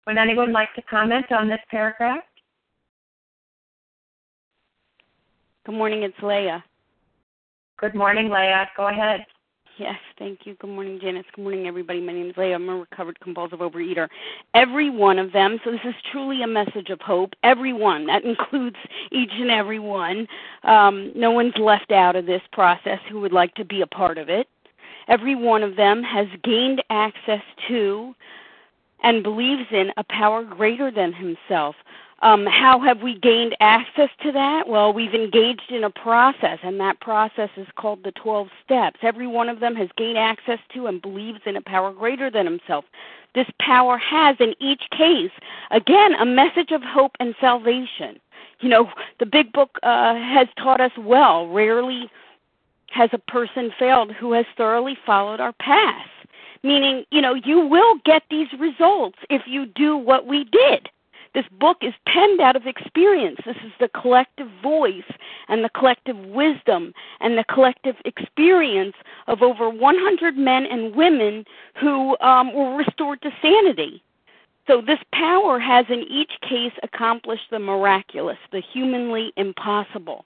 Would 0.06 0.18
anyone 0.18 0.52
like 0.52 0.74
to 0.76 0.82
comment 0.84 1.32
on 1.32 1.48
this 1.48 1.60
paragraph? 1.70 2.24
Good 5.66 5.76
morning, 5.76 6.04
it's 6.04 6.16
Leah. 6.22 6.64
Good 7.80 7.94
morning, 7.94 8.30
Leah. 8.30 8.68
Go 8.76 8.88
ahead. 8.88 9.24
Yes, 9.78 10.00
thank 10.18 10.48
you. 10.48 10.56
Good 10.56 10.72
morning, 10.72 11.00
Janice. 11.00 11.26
Good 11.36 11.44
morning, 11.44 11.68
everybody. 11.68 12.02
My 12.02 12.12
name 12.12 12.32
is 12.32 12.36
Leah. 12.36 12.56
I'm 12.56 12.68
a 12.68 12.76
recovered 12.78 13.20
compulsive 13.20 13.60
overeater. 13.60 14.08
Every 14.56 14.90
one 14.90 15.20
of 15.20 15.32
them, 15.32 15.60
so 15.64 15.70
this 15.70 15.82
is 15.86 15.94
truly 16.12 16.42
a 16.42 16.48
message 16.48 16.90
of 16.90 17.00
hope. 17.02 17.34
Every 17.44 17.74
one, 17.74 18.08
that 18.08 18.24
includes 18.26 18.78
each 19.12 19.30
and 19.34 19.52
every 19.52 19.78
one. 19.78 20.28
Um, 20.64 21.12
no 21.16 21.30
one's 21.30 21.56
left 21.58 21.92
out 21.92 22.16
of 22.16 22.26
this 22.26 22.42
process 22.52 22.98
who 23.12 23.20
would 23.20 23.32
like 23.32 23.54
to 23.54 23.64
be 23.64 23.82
a 23.82 23.88
part 23.88 24.18
of 24.18 24.28
it. 24.28 24.48
Every 25.08 25.36
one 25.36 25.62
of 25.62 25.76
them 25.76 26.02
has 26.02 26.26
gained 26.44 26.82
access 26.90 27.44
to 27.68 28.16
and 29.04 29.22
believes 29.22 29.68
in 29.72 29.92
a 29.98 30.04
power 30.04 30.44
greater 30.44 30.90
than 30.90 31.14
himself. 31.14 31.76
Um, 32.24 32.48
how 32.48 32.80
have 32.80 33.02
we 33.02 33.20
gained 33.20 33.56
access 33.60 34.10
to 34.24 34.32
that? 34.32 34.68
Well, 34.68 34.92
we've 34.92 35.14
engaged 35.14 35.70
in 35.70 35.84
a 35.84 35.90
process, 35.90 36.58
and 36.64 36.80
that 36.80 37.00
process 37.00 37.50
is 37.58 37.68
called 37.76 38.04
the 38.04 38.12
12 38.12 38.48
steps. 38.64 39.00
Every 39.04 39.28
one 39.28 39.50
of 39.50 39.60
them 39.60 39.76
has 39.76 39.90
gained 39.98 40.18
access 40.18 40.60
to 40.74 40.88
and 40.88 41.02
believes 41.02 41.42
in 41.46 41.56
a 41.56 41.62
power 41.62 41.94
greater 41.94 42.32
than 42.32 42.46
himself. 42.46 42.86
This 43.36 43.48
power 43.60 44.00
has, 44.00 44.36
in 44.40 44.56
each 44.60 44.82
case, 44.92 45.32
again, 45.70 46.14
a 46.14 46.26
message 46.26 46.72
of 46.72 46.82
hope 46.82 47.12
and 47.20 47.36
salvation. 47.40 48.20
You 48.62 48.70
know, 48.70 48.90
the 49.20 49.28
big 49.28 49.54
book 49.54 49.78
uh, 49.84 50.16
has 50.16 50.48
taught 50.58 50.82
us 50.82 50.94
well. 50.98 51.48
Rarely 51.48 52.10
has 52.90 53.12
a 53.14 53.20
person 53.20 53.72
failed 53.78 54.12
who 54.12 54.34
has 54.34 54.46
thoroughly 54.56 54.98
followed 55.06 55.40
our 55.40 55.54
path 55.54 56.08
meaning, 56.64 57.06
you 57.12 57.22
know, 57.22 57.34
you 57.34 57.60
will 57.66 57.96
get 58.04 58.24
these 58.30 58.48
results 58.60 59.18
if 59.30 59.44
you 59.46 59.66
do 59.66 59.96
what 59.96 60.26
we 60.26 60.44
did. 60.46 60.90
This 61.38 61.46
book 61.60 61.78
is 61.82 61.94
penned 62.08 62.42
out 62.42 62.56
of 62.56 62.66
experience. 62.66 63.38
This 63.46 63.58
is 63.58 63.72
the 63.80 63.90
collective 63.90 64.48
voice 64.64 65.06
and 65.48 65.64
the 65.64 65.70
collective 65.70 66.18
wisdom 66.18 66.94
and 67.20 67.38
the 67.38 67.44
collective 67.44 67.96
experience 68.06 68.96
of 69.28 69.44
over 69.44 69.70
100 69.70 70.36
men 70.36 70.66
and 70.66 70.96
women 70.96 71.46
who 71.80 72.18
um, 72.22 72.56
were 72.56 72.76
restored 72.76 73.22
to 73.22 73.30
sanity. 73.40 74.02
So, 74.66 74.82
this 74.82 74.98
power 75.14 75.60
has 75.60 75.86
in 75.90 76.06
each 76.10 76.32
case 76.42 76.74
accomplished 76.82 77.52
the 77.52 77.60
miraculous, 77.60 78.40
the 78.52 78.60
humanly 78.74 79.32
impossible. 79.38 80.26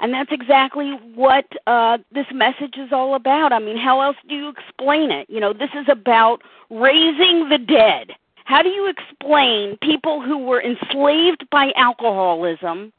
And 0.00 0.12
that's 0.12 0.32
exactly 0.32 0.98
what 1.14 1.46
uh, 1.68 1.98
this 2.10 2.26
message 2.34 2.74
is 2.76 2.88
all 2.90 3.14
about. 3.14 3.52
I 3.52 3.60
mean, 3.60 3.76
how 3.76 4.00
else 4.00 4.16
do 4.28 4.34
you 4.34 4.48
explain 4.48 5.12
it? 5.12 5.30
You 5.30 5.38
know, 5.38 5.52
this 5.52 5.70
is 5.74 5.86
about 5.88 6.42
raising 6.70 7.48
the 7.48 7.58
dead. 7.58 8.16
How 8.50 8.62
do 8.62 8.68
you 8.68 8.88
explain 8.88 9.78
people 9.80 10.20
who 10.20 10.36
were 10.36 10.60
enslaved 10.60 11.48
by 11.50 11.70
alcoholism, 11.76 12.92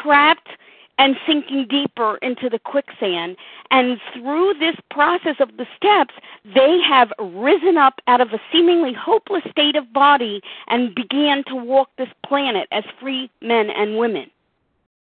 trapped 0.00 0.50
and 0.98 1.16
sinking 1.26 1.66
deeper 1.68 2.16
into 2.18 2.48
the 2.48 2.60
quicksand. 2.60 3.36
And 3.72 3.98
through 4.14 4.54
this 4.60 4.76
process 4.88 5.34
of 5.40 5.56
the 5.56 5.66
steps, 5.76 6.14
they 6.54 6.78
have 6.88 7.12
risen 7.18 7.76
up 7.76 8.00
out 8.06 8.20
of 8.20 8.28
a 8.28 8.40
seemingly 8.52 8.92
hopeless 8.92 9.42
state 9.50 9.74
of 9.74 9.92
body 9.92 10.40
and 10.68 10.94
began 10.94 11.42
to 11.48 11.56
walk 11.56 11.88
this 11.98 12.10
planet 12.24 12.68
as 12.70 12.84
free 13.00 13.28
men 13.40 13.68
and 13.68 13.98
women. 13.98 14.30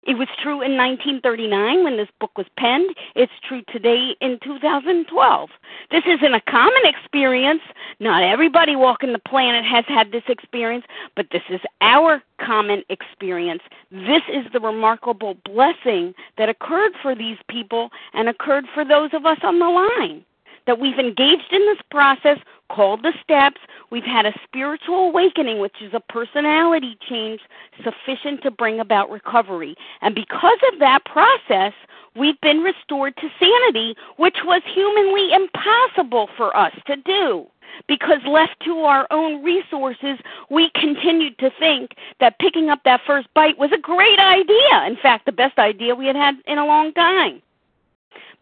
It 0.03 0.17
was 0.17 0.27
true 0.41 0.61
in 0.61 0.77
1939 0.77 1.83
when 1.83 1.97
this 1.97 2.07
book 2.19 2.37
was 2.37 2.47
penned. 2.57 2.95
It's 3.15 3.31
true 3.47 3.61
today 3.71 4.15
in 4.21 4.39
2012. 4.43 5.49
This 5.91 6.03
isn't 6.07 6.33
a 6.33 6.41
common 6.41 6.81
experience. 6.85 7.61
Not 7.99 8.23
everybody 8.23 8.75
walking 8.75 9.11
the 9.11 9.19
planet 9.19 9.65
has 9.65 9.83
had 9.87 10.11
this 10.11 10.23
experience, 10.29 10.85
but 11.15 11.27
this 11.31 11.43
is 11.49 11.59
our 11.81 12.23
common 12.39 12.83
experience. 12.89 13.61
This 13.91 14.23
is 14.31 14.45
the 14.53 14.61
remarkable 14.61 15.35
blessing 15.43 16.13
that 16.37 16.47
occurred 16.47 16.93
for 17.01 17.13
these 17.13 17.37
people 17.49 17.89
and 18.13 18.29
occurred 18.29 18.65
for 18.73 18.85
those 18.85 19.13
of 19.13 19.25
us 19.25 19.39
on 19.43 19.59
the 19.59 19.67
line. 19.67 20.23
That 20.67 20.79
we've 20.79 20.99
engaged 20.99 21.51
in 21.51 21.65
this 21.65 21.81
process 21.91 22.37
called 22.69 23.03
the 23.03 23.13
steps. 23.23 23.59
We've 23.91 24.03
had 24.03 24.25
a 24.25 24.33
spiritual 24.43 25.09
awakening, 25.09 25.59
which 25.59 25.81
is 25.81 25.93
a 25.93 25.99
personality 25.99 26.97
change 27.07 27.41
sufficient 27.83 28.43
to 28.43 28.51
bring 28.51 28.79
about 28.79 29.09
recovery. 29.09 29.75
And 30.01 30.15
because 30.15 30.59
of 30.71 30.79
that 30.79 31.05
process, 31.05 31.73
we've 32.15 32.39
been 32.41 32.61
restored 32.61 33.15
to 33.17 33.29
sanity, 33.39 33.95
which 34.17 34.37
was 34.43 34.61
humanly 34.65 35.33
impossible 35.33 36.29
for 36.37 36.55
us 36.55 36.73
to 36.87 36.95
do. 36.97 37.47
Because 37.87 38.19
left 38.27 38.59
to 38.65 38.79
our 38.79 39.07
own 39.11 39.43
resources, 39.43 40.17
we 40.49 40.71
continued 40.75 41.37
to 41.39 41.51
think 41.59 41.91
that 42.19 42.39
picking 42.39 42.69
up 42.69 42.81
that 42.83 43.01
first 43.05 43.27
bite 43.35 43.57
was 43.57 43.71
a 43.71 43.77
great 43.77 44.19
idea. 44.19 44.85
In 44.87 44.97
fact, 45.01 45.25
the 45.25 45.31
best 45.31 45.57
idea 45.59 45.95
we 45.95 46.07
had 46.07 46.15
had 46.15 46.35
in 46.47 46.57
a 46.57 46.65
long 46.65 46.93
time. 46.93 47.41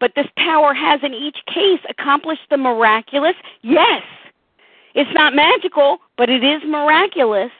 But 0.00 0.12
this 0.14 0.28
power 0.36 0.74
has 0.74 1.00
in 1.02 1.14
each 1.14 1.38
case 1.46 1.80
accomplished 1.88 2.48
the 2.50 2.56
miraculous. 2.56 3.34
Yes, 3.62 4.02
it's 4.94 5.12
not 5.14 5.34
magical, 5.34 5.98
but 6.16 6.30
it 6.30 6.44
is 6.44 6.62
miraculous. 6.66 7.50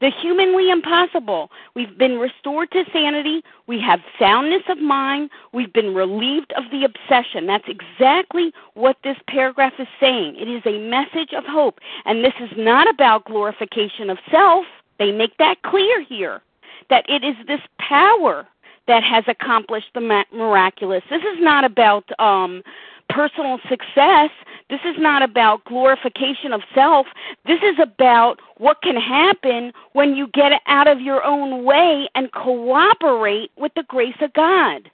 The 0.00 0.10
humanly 0.10 0.70
impossible. 0.70 1.50
We've 1.74 1.96
been 1.96 2.18
restored 2.18 2.70
to 2.72 2.84
sanity. 2.92 3.42
We 3.66 3.80
have 3.80 4.00
soundness 4.18 4.62
of 4.68 4.78
mind. 4.78 5.30
We've 5.54 5.72
been 5.72 5.94
relieved 5.94 6.52
of 6.52 6.64
the 6.70 6.84
obsession. 6.84 7.46
That's 7.46 7.66
exactly 7.66 8.52
what 8.74 8.98
this 9.02 9.16
paragraph 9.26 9.72
is 9.78 9.88
saying. 9.98 10.36
It 10.36 10.48
is 10.48 10.62
a 10.66 10.78
message 10.78 11.32
of 11.32 11.44
hope. 11.46 11.80
And 12.04 12.22
this 12.22 12.34
is 12.40 12.50
not 12.58 12.88
about 12.90 13.24
glorification 13.24 14.10
of 14.10 14.18
self. 14.30 14.66
They 14.98 15.12
make 15.12 15.38
that 15.38 15.62
clear 15.62 16.02
here. 16.02 16.42
That 16.90 17.08
it 17.08 17.24
is 17.24 17.34
this 17.46 17.62
power 17.78 18.46
that 18.88 19.02
has 19.02 19.24
accomplished 19.26 19.90
the 19.94 20.24
miraculous. 20.32 21.02
This 21.10 21.22
is 21.22 21.38
not 21.40 21.64
about 21.64 22.04
um, 22.20 22.62
personal 23.08 23.58
success. 23.68 24.30
This 24.68 24.80
is 24.84 24.96
not 24.98 25.22
about 25.22 25.64
glorification 25.64 26.52
of 26.52 26.62
self. 26.74 27.06
This 27.46 27.60
is 27.62 27.76
about 27.80 28.40
what 28.58 28.82
can 28.82 28.96
happen 28.96 29.72
when 29.92 30.14
you 30.14 30.28
get 30.28 30.52
out 30.66 30.88
of 30.88 31.00
your 31.00 31.22
own 31.24 31.64
way 31.64 32.08
and 32.14 32.32
cooperate 32.32 33.50
with 33.56 33.72
the 33.74 33.84
grace 33.84 34.16
of 34.20 34.32
God. 34.32 34.90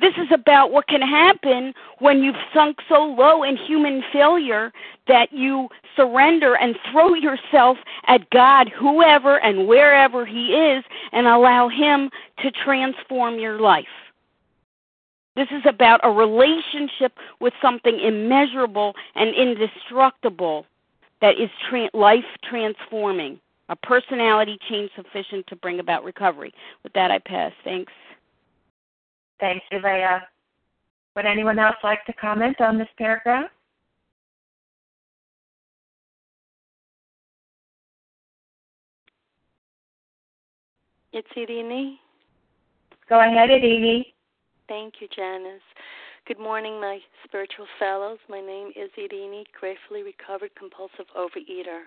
This 0.00 0.14
is 0.16 0.28
about 0.32 0.70
what 0.70 0.86
can 0.86 1.02
happen 1.02 1.74
when 1.98 2.22
you've 2.22 2.36
sunk 2.54 2.78
so 2.88 3.02
low 3.02 3.42
in 3.42 3.56
human 3.56 4.04
failure 4.12 4.72
that 5.08 5.32
you 5.32 5.68
surrender 5.96 6.54
and 6.56 6.76
throw 6.90 7.14
yourself 7.14 7.78
at 8.06 8.30
God, 8.30 8.68
whoever 8.68 9.40
and 9.40 9.66
wherever 9.66 10.24
He 10.24 10.54
is, 10.54 10.84
and 11.12 11.26
allow 11.26 11.68
Him 11.68 12.10
to 12.38 12.50
transform 12.52 13.40
your 13.40 13.60
life. 13.60 13.86
This 15.34 15.48
is 15.50 15.62
about 15.66 16.00
a 16.04 16.10
relationship 16.10 17.12
with 17.40 17.54
something 17.60 17.98
immeasurable 17.98 18.94
and 19.14 19.34
indestructible 19.34 20.66
that 21.20 21.40
is 21.40 21.50
tra- 21.68 21.90
life 21.92 22.24
transforming, 22.48 23.40
a 23.68 23.76
personality 23.76 24.58
change 24.68 24.90
sufficient 24.94 25.46
to 25.48 25.56
bring 25.56 25.80
about 25.80 26.04
recovery. 26.04 26.52
With 26.84 26.92
that, 26.92 27.10
I 27.10 27.18
pass. 27.18 27.52
Thanks. 27.64 27.92
Thanks, 29.40 29.64
Leah. 29.72 30.26
Would 31.16 31.26
anyone 31.26 31.58
else 31.58 31.76
like 31.82 32.04
to 32.06 32.12
comment 32.12 32.60
on 32.60 32.78
this 32.78 32.88
paragraph? 32.96 33.50
It's 41.12 41.28
Irini. 41.36 41.94
Go 43.08 43.20
ahead, 43.20 43.48
Irini. 43.50 44.04
Thank 44.68 44.94
you, 45.00 45.08
Janice. 45.16 45.62
Good 46.26 46.38
morning, 46.38 46.80
my 46.80 46.98
spiritual 47.24 47.66
fellows. 47.78 48.18
My 48.28 48.40
name 48.40 48.68
is 48.76 48.90
Irini, 48.98 49.44
gratefully 49.58 50.02
recovered 50.02 50.50
compulsive 50.56 51.06
overeater. 51.16 51.84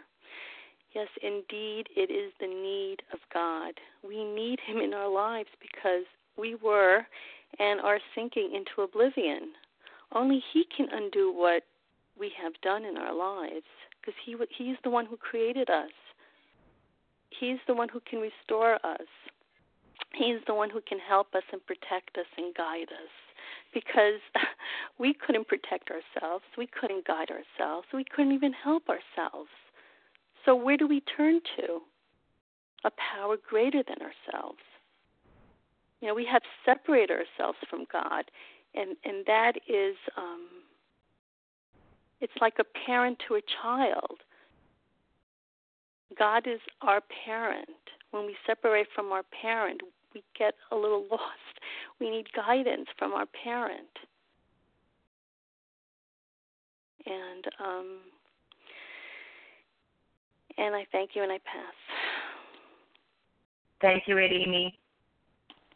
Yes, 0.95 1.07
indeed, 1.21 1.87
it 1.95 2.11
is 2.11 2.33
the 2.39 2.47
need 2.47 3.03
of 3.13 3.19
God. 3.33 3.73
We 4.05 4.23
need 4.25 4.59
Him 4.65 4.77
in 4.77 4.93
our 4.93 5.09
lives 5.09 5.49
because 5.61 6.05
we 6.37 6.55
were 6.55 7.05
and 7.59 7.79
are 7.81 7.99
sinking 8.15 8.53
into 8.55 8.81
oblivion. 8.81 9.53
Only 10.13 10.43
He 10.53 10.65
can 10.75 10.87
undo 10.91 11.33
what 11.33 11.63
we 12.19 12.31
have 12.41 12.53
done 12.61 12.85
in 12.85 12.97
our 12.97 13.13
lives 13.13 13.65
because 13.99 14.13
he, 14.25 14.35
He's 14.57 14.77
the 14.83 14.89
one 14.89 15.05
who 15.05 15.17
created 15.17 15.69
us. 15.69 15.91
He's 17.39 17.59
the 17.67 17.73
one 17.73 17.89
who 17.89 18.01
can 18.01 18.19
restore 18.19 18.75
us. 18.85 19.07
He's 20.13 20.39
the 20.45 20.53
one 20.53 20.69
who 20.69 20.81
can 20.81 20.99
help 20.99 21.33
us 21.35 21.43
and 21.51 21.65
protect 21.65 22.17
us 22.17 22.25
and 22.37 22.53
guide 22.53 22.91
us 22.91 23.11
because 23.73 24.19
we 24.99 25.13
couldn't 25.13 25.47
protect 25.47 25.89
ourselves, 25.89 26.43
we 26.57 26.67
couldn't 26.67 27.07
guide 27.07 27.29
ourselves, 27.29 27.87
we 27.93 28.03
couldn't 28.03 28.33
even 28.33 28.53
help 28.53 28.83
ourselves. 28.89 29.49
So, 30.45 30.55
where 30.55 30.77
do 30.77 30.87
we 30.87 31.01
turn 31.01 31.39
to? 31.57 31.79
A 32.83 32.91
power 32.91 33.37
greater 33.37 33.83
than 33.87 33.97
ourselves. 34.01 34.59
You 36.01 36.07
know, 36.07 36.15
we 36.15 36.25
have 36.25 36.41
separated 36.65 37.11
ourselves 37.11 37.57
from 37.69 37.85
God, 37.91 38.25
and 38.73 38.95
and 39.03 39.25
that 39.27 39.53
is, 39.67 39.95
um, 40.17 40.47
it's 42.19 42.33
like 42.41 42.55
a 42.59 42.63
parent 42.85 43.21
to 43.27 43.35
a 43.35 43.41
child. 43.61 44.19
God 46.17 46.47
is 46.47 46.59
our 46.81 47.01
parent. 47.23 47.69
When 48.09 48.25
we 48.25 48.35
separate 48.45 48.87
from 48.93 49.11
our 49.11 49.23
parent, 49.41 49.81
we 50.13 50.23
get 50.37 50.55
a 50.71 50.75
little 50.75 51.05
lost. 51.11 51.59
We 51.99 52.09
need 52.09 52.27
guidance 52.35 52.87
from 52.97 53.13
our 53.13 53.27
parent. 53.43 53.87
And 57.05 57.45
um, 57.63 57.97
and 60.57 60.75
I 60.75 60.85
thank 60.91 61.11
you 61.13 61.23
and 61.23 61.31
I 61.31 61.37
pass. 61.37 61.73
Thank 63.81 64.03
you, 64.07 64.15
Irini. 64.15 64.73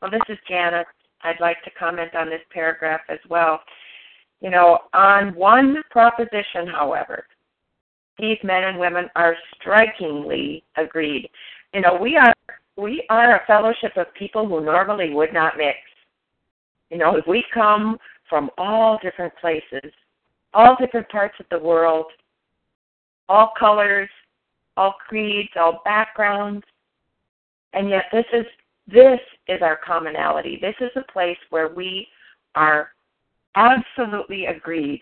Well, 0.01 0.11
this 0.11 0.21
is 0.29 0.37
Janet. 0.47 0.87
I'd 1.23 1.39
like 1.39 1.61
to 1.63 1.71
comment 1.71 2.15
on 2.15 2.29
this 2.29 2.41
paragraph 2.51 3.01
as 3.09 3.19
well. 3.29 3.59
You 4.41 4.49
know, 4.49 4.79
on 4.93 5.33
one 5.35 5.81
proposition, 5.89 6.67
however, 6.71 7.25
these 8.19 8.37
men 8.43 8.63
and 8.63 8.79
women 8.79 9.09
are 9.15 9.35
strikingly 9.59 10.63
agreed. 10.77 11.29
You 11.73 11.81
know, 11.81 11.97
we 11.99 12.17
are 12.17 12.33
we 12.77 13.05
are 13.09 13.37
a 13.37 13.45
fellowship 13.47 13.93
of 13.95 14.13
people 14.13 14.47
who 14.47 14.63
normally 14.63 15.13
would 15.13 15.33
not 15.33 15.57
mix. 15.57 15.77
You 16.89 16.97
know, 16.97 17.21
we 17.25 17.43
come 17.53 17.97
from 18.29 18.49
all 18.57 18.99
different 19.01 19.33
places, 19.39 19.91
all 20.53 20.75
different 20.79 21.07
parts 21.09 21.35
of 21.39 21.45
the 21.49 21.59
world, 21.59 22.07
all 23.29 23.53
colors, 23.57 24.09
all 24.77 24.95
creeds, 25.07 25.49
all 25.55 25.81
backgrounds, 25.85 26.65
and 27.73 27.89
yet 27.89 28.05
this 28.11 28.25
is 28.33 28.45
this 28.87 29.19
is 29.47 29.61
our 29.61 29.79
commonality. 29.85 30.57
This 30.61 30.75
is 30.79 30.91
a 30.95 31.11
place 31.11 31.37
where 31.49 31.69
we 31.69 32.07
are 32.55 32.89
absolutely 33.55 34.45
agreed 34.45 35.01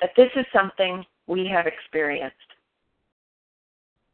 that 0.00 0.10
this 0.16 0.30
is 0.36 0.44
something 0.52 1.04
we 1.26 1.46
have 1.46 1.66
experienced 1.66 2.36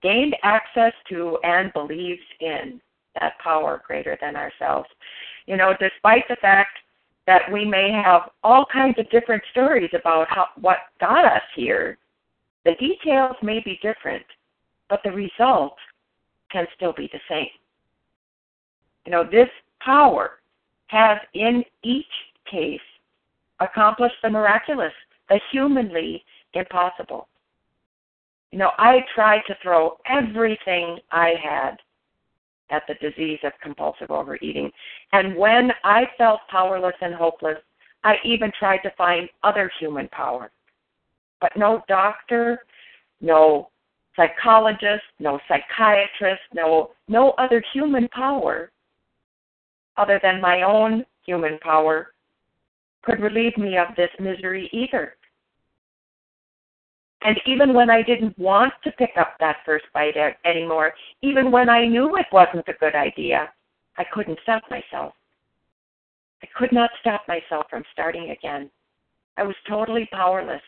gained 0.02 0.36
access 0.42 0.92
to 1.08 1.38
and 1.42 1.72
believes 1.72 2.22
in 2.40 2.80
that 3.20 3.38
power 3.42 3.82
greater 3.86 4.16
than 4.20 4.36
ourselves. 4.36 4.88
You 5.46 5.56
know, 5.56 5.74
despite 5.78 6.26
the 6.28 6.36
fact 6.36 6.78
that 7.26 7.50
we 7.52 7.64
may 7.64 7.90
have 7.92 8.30
all 8.42 8.64
kinds 8.72 8.98
of 8.98 9.10
different 9.10 9.42
stories 9.50 9.90
about 9.92 10.28
how, 10.30 10.46
what 10.60 10.78
got 11.00 11.24
us 11.24 11.42
here, 11.54 11.98
the 12.64 12.74
details 12.76 13.36
may 13.42 13.60
be 13.64 13.78
different, 13.82 14.24
but 14.88 15.00
the 15.04 15.10
result 15.10 15.76
can 16.50 16.66
still 16.76 16.92
be 16.92 17.08
the 17.12 17.20
same. 17.28 17.48
You 19.06 19.12
know, 19.12 19.24
this 19.24 19.48
power 19.80 20.40
has 20.88 21.18
in 21.34 21.64
each 21.82 22.06
case 22.50 22.80
accomplished 23.60 24.16
the 24.22 24.30
miraculous, 24.30 24.92
the 25.28 25.40
humanly 25.52 26.24
impossible. 26.54 27.28
You 28.50 28.58
know, 28.58 28.72
I 28.78 29.04
tried 29.14 29.42
to 29.46 29.56
throw 29.62 29.96
everything 30.06 30.98
I 31.12 31.34
had 31.42 31.76
at 32.70 32.82
the 32.88 32.94
disease 32.94 33.38
of 33.44 33.52
compulsive 33.62 34.10
overeating. 34.10 34.70
And 35.12 35.36
when 35.36 35.70
I 35.84 36.04
felt 36.18 36.40
powerless 36.48 36.94
and 37.00 37.14
hopeless, 37.14 37.58
I 38.04 38.16
even 38.24 38.50
tried 38.58 38.78
to 38.78 38.90
find 38.96 39.28
other 39.42 39.70
human 39.78 40.08
power. 40.08 40.50
But 41.40 41.56
no 41.56 41.82
doctor, 41.88 42.60
no 43.20 43.70
psychologist, 44.16 45.04
no 45.18 45.38
psychiatrist, 45.48 46.42
no 46.54 46.90
no 47.08 47.30
other 47.32 47.62
human 47.72 48.08
power 48.08 48.70
other 50.00 50.18
than 50.22 50.40
my 50.40 50.62
own 50.62 51.04
human 51.24 51.58
power 51.58 52.14
could 53.02 53.20
relieve 53.20 53.56
me 53.56 53.76
of 53.76 53.94
this 53.96 54.10
misery 54.18 54.68
either. 54.72 55.14
And 57.22 57.38
even 57.46 57.74
when 57.74 57.90
I 57.90 58.02
didn't 58.02 58.38
want 58.38 58.72
to 58.84 58.92
pick 58.92 59.10
up 59.18 59.34
that 59.40 59.58
first 59.66 59.84
bite 59.92 60.16
anymore, 60.44 60.94
even 61.20 61.50
when 61.50 61.68
I 61.68 61.86
knew 61.86 62.16
it 62.16 62.26
wasn't 62.32 62.68
a 62.68 62.80
good 62.80 62.94
idea, 62.94 63.50
I 63.98 64.04
couldn't 64.12 64.38
stop 64.42 64.62
myself. 64.70 65.12
I 66.42 66.48
could 66.56 66.72
not 66.72 66.90
stop 67.00 67.22
myself 67.28 67.66
from 67.68 67.84
starting 67.92 68.30
again. 68.30 68.70
I 69.36 69.42
was 69.42 69.56
totally 69.68 70.08
powerless. 70.10 70.62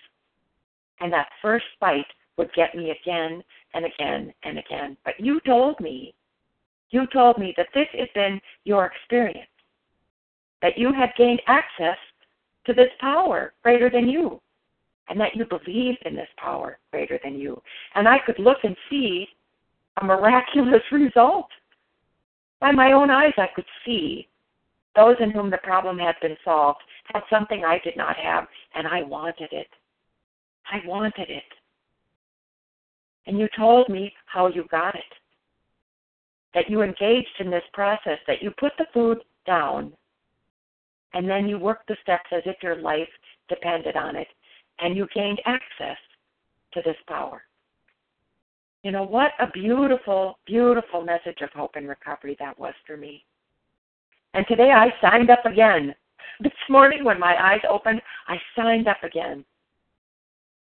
And 1.00 1.10
that 1.12 1.30
first 1.40 1.64
bite 1.80 2.04
would 2.36 2.52
get 2.54 2.74
me 2.74 2.90
again 2.90 3.42
and 3.72 3.86
again 3.86 4.34
and 4.44 4.58
again. 4.58 4.96
But 5.04 5.14
you 5.18 5.40
told 5.46 5.80
me, 5.80 6.14
you 6.92 7.06
told 7.12 7.38
me 7.38 7.52
that 7.56 7.68
this 7.74 7.88
has 7.98 8.08
been 8.14 8.40
your 8.64 8.86
experience, 8.86 9.50
that 10.60 10.78
you 10.78 10.92
had 10.92 11.10
gained 11.16 11.40
access 11.48 11.96
to 12.66 12.72
this 12.72 12.90
power 13.00 13.54
greater 13.62 13.90
than 13.90 14.08
you, 14.08 14.40
and 15.08 15.18
that 15.18 15.34
you 15.34 15.44
believed 15.46 15.98
in 16.04 16.14
this 16.14 16.28
power 16.36 16.78
greater 16.92 17.18
than 17.24 17.34
you. 17.34 17.60
And 17.94 18.06
I 18.06 18.18
could 18.24 18.38
look 18.38 18.58
and 18.62 18.76
see 18.88 19.26
a 20.00 20.04
miraculous 20.04 20.82
result. 20.92 21.48
By 22.60 22.70
my 22.70 22.92
own 22.92 23.10
eyes, 23.10 23.32
I 23.36 23.48
could 23.54 23.66
see 23.84 24.28
those 24.94 25.16
in 25.20 25.30
whom 25.30 25.50
the 25.50 25.58
problem 25.58 25.98
had 25.98 26.14
been 26.20 26.36
solved 26.44 26.80
had 27.06 27.22
something 27.30 27.64
I 27.64 27.80
did 27.82 27.96
not 27.96 28.16
have, 28.16 28.46
and 28.74 28.86
I 28.86 29.02
wanted 29.02 29.48
it. 29.50 29.68
I 30.70 30.86
wanted 30.86 31.28
it. 31.28 31.42
And 33.26 33.38
you 33.38 33.48
told 33.56 33.88
me 33.88 34.12
how 34.26 34.48
you 34.48 34.64
got 34.70 34.94
it. 34.94 35.02
That 36.54 36.68
you 36.68 36.82
engaged 36.82 37.40
in 37.40 37.50
this 37.50 37.64
process, 37.72 38.18
that 38.26 38.42
you 38.42 38.50
put 38.58 38.72
the 38.78 38.86
food 38.92 39.18
down, 39.46 39.92
and 41.14 41.28
then 41.28 41.48
you 41.48 41.58
worked 41.58 41.88
the 41.88 41.96
steps 42.02 42.28
as 42.32 42.42
if 42.46 42.56
your 42.62 42.76
life 42.76 43.08
depended 43.48 43.96
on 43.96 44.16
it, 44.16 44.28
and 44.80 44.96
you 44.96 45.06
gained 45.14 45.40
access 45.46 45.96
to 46.74 46.82
this 46.84 46.96
power. 47.06 47.42
You 48.82 48.90
know, 48.90 49.04
what 49.04 49.32
a 49.38 49.46
beautiful, 49.50 50.38
beautiful 50.46 51.02
message 51.02 51.40
of 51.40 51.50
hope 51.50 51.72
and 51.76 51.88
recovery 51.88 52.36
that 52.40 52.58
was 52.58 52.74
for 52.86 52.96
me. 52.96 53.24
And 54.34 54.44
today 54.48 54.70
I 54.70 54.88
signed 55.00 55.30
up 55.30 55.44
again. 55.44 55.94
This 56.40 56.52
morning 56.68 57.04
when 57.04 57.20
my 57.20 57.36
eyes 57.40 57.60
opened, 57.68 58.00
I 58.26 58.36
signed 58.56 58.88
up 58.88 59.02
again. 59.04 59.44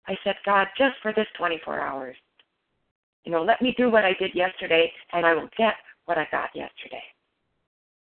I 0.08 0.18
said, 0.24 0.36
God, 0.46 0.68
just 0.78 0.96
for 1.02 1.14
this 1.14 1.28
24 1.38 1.80
hours, 1.80 2.16
you 3.26 3.32
know, 3.32 3.44
let 3.44 3.62
me 3.62 3.74
do 3.78 3.90
what 3.90 4.06
I 4.06 4.14
did 4.20 4.34
yesterday 4.34 4.92
and 5.14 5.26
I 5.26 5.34
will 5.34 5.50
get 5.58 5.76
what 6.06 6.18
I 6.18 6.28
got 6.32 6.50
yesterday. 6.56 7.04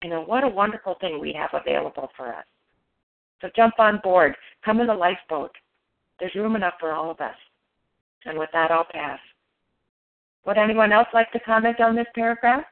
You 0.04 0.10
know, 0.10 0.22
what 0.22 0.44
a 0.44 0.48
wonderful 0.48 0.96
thing 1.02 1.20
we 1.20 1.34
have 1.34 1.50
available 1.54 2.10
for 2.16 2.34
us. 2.34 2.46
So 3.42 3.50
jump 3.56 3.80
on 3.80 4.00
board. 4.04 4.36
Come 4.64 4.80
in 4.80 4.88
the 4.88 4.94
lifeboat. 4.94 5.52
There's 6.20 6.36
room 6.36 6.56
enough 6.56 6.76
for 6.80 6.92
all 6.92 7.12
of 7.12 7.20
us. 7.20 7.36
And 8.26 8.38
with 8.38 8.50
that, 8.54 8.72
I'll 8.72 8.88
pass. 8.92 9.20
Would 10.46 10.58
anyone 10.58 10.92
else 10.92 11.08
like 11.14 11.32
to 11.32 11.40
comment 11.40 11.80
on 11.80 11.96
this 11.96 12.08
paragraph? 12.14 12.64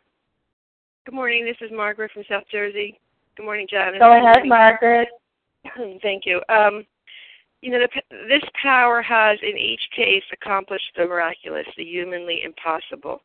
Good 1.05 1.15
morning. 1.15 1.43
This 1.43 1.57
is 1.59 1.75
Margaret 1.75 2.11
from 2.13 2.23
South 2.29 2.43
Jersey. 2.51 2.99
Good 3.35 3.45
morning, 3.45 3.67
John. 3.69 3.93
Go 3.99 4.17
ahead, 4.17 4.45
Margaret. 4.45 5.09
Thank 6.01 6.25
you. 6.25 6.41
Um, 6.49 6.85
you 7.63 7.71
know, 7.71 7.79
the, 7.79 8.17
this 8.27 8.43
power 8.61 9.01
has, 9.01 9.39
in 9.41 9.57
each 9.57 9.87
case, 9.95 10.23
accomplished 10.33 10.91
the 10.97 11.05
miraculous, 11.05 11.65
the 11.77 11.85
humanly 11.85 12.41
impossible. 12.43 13.21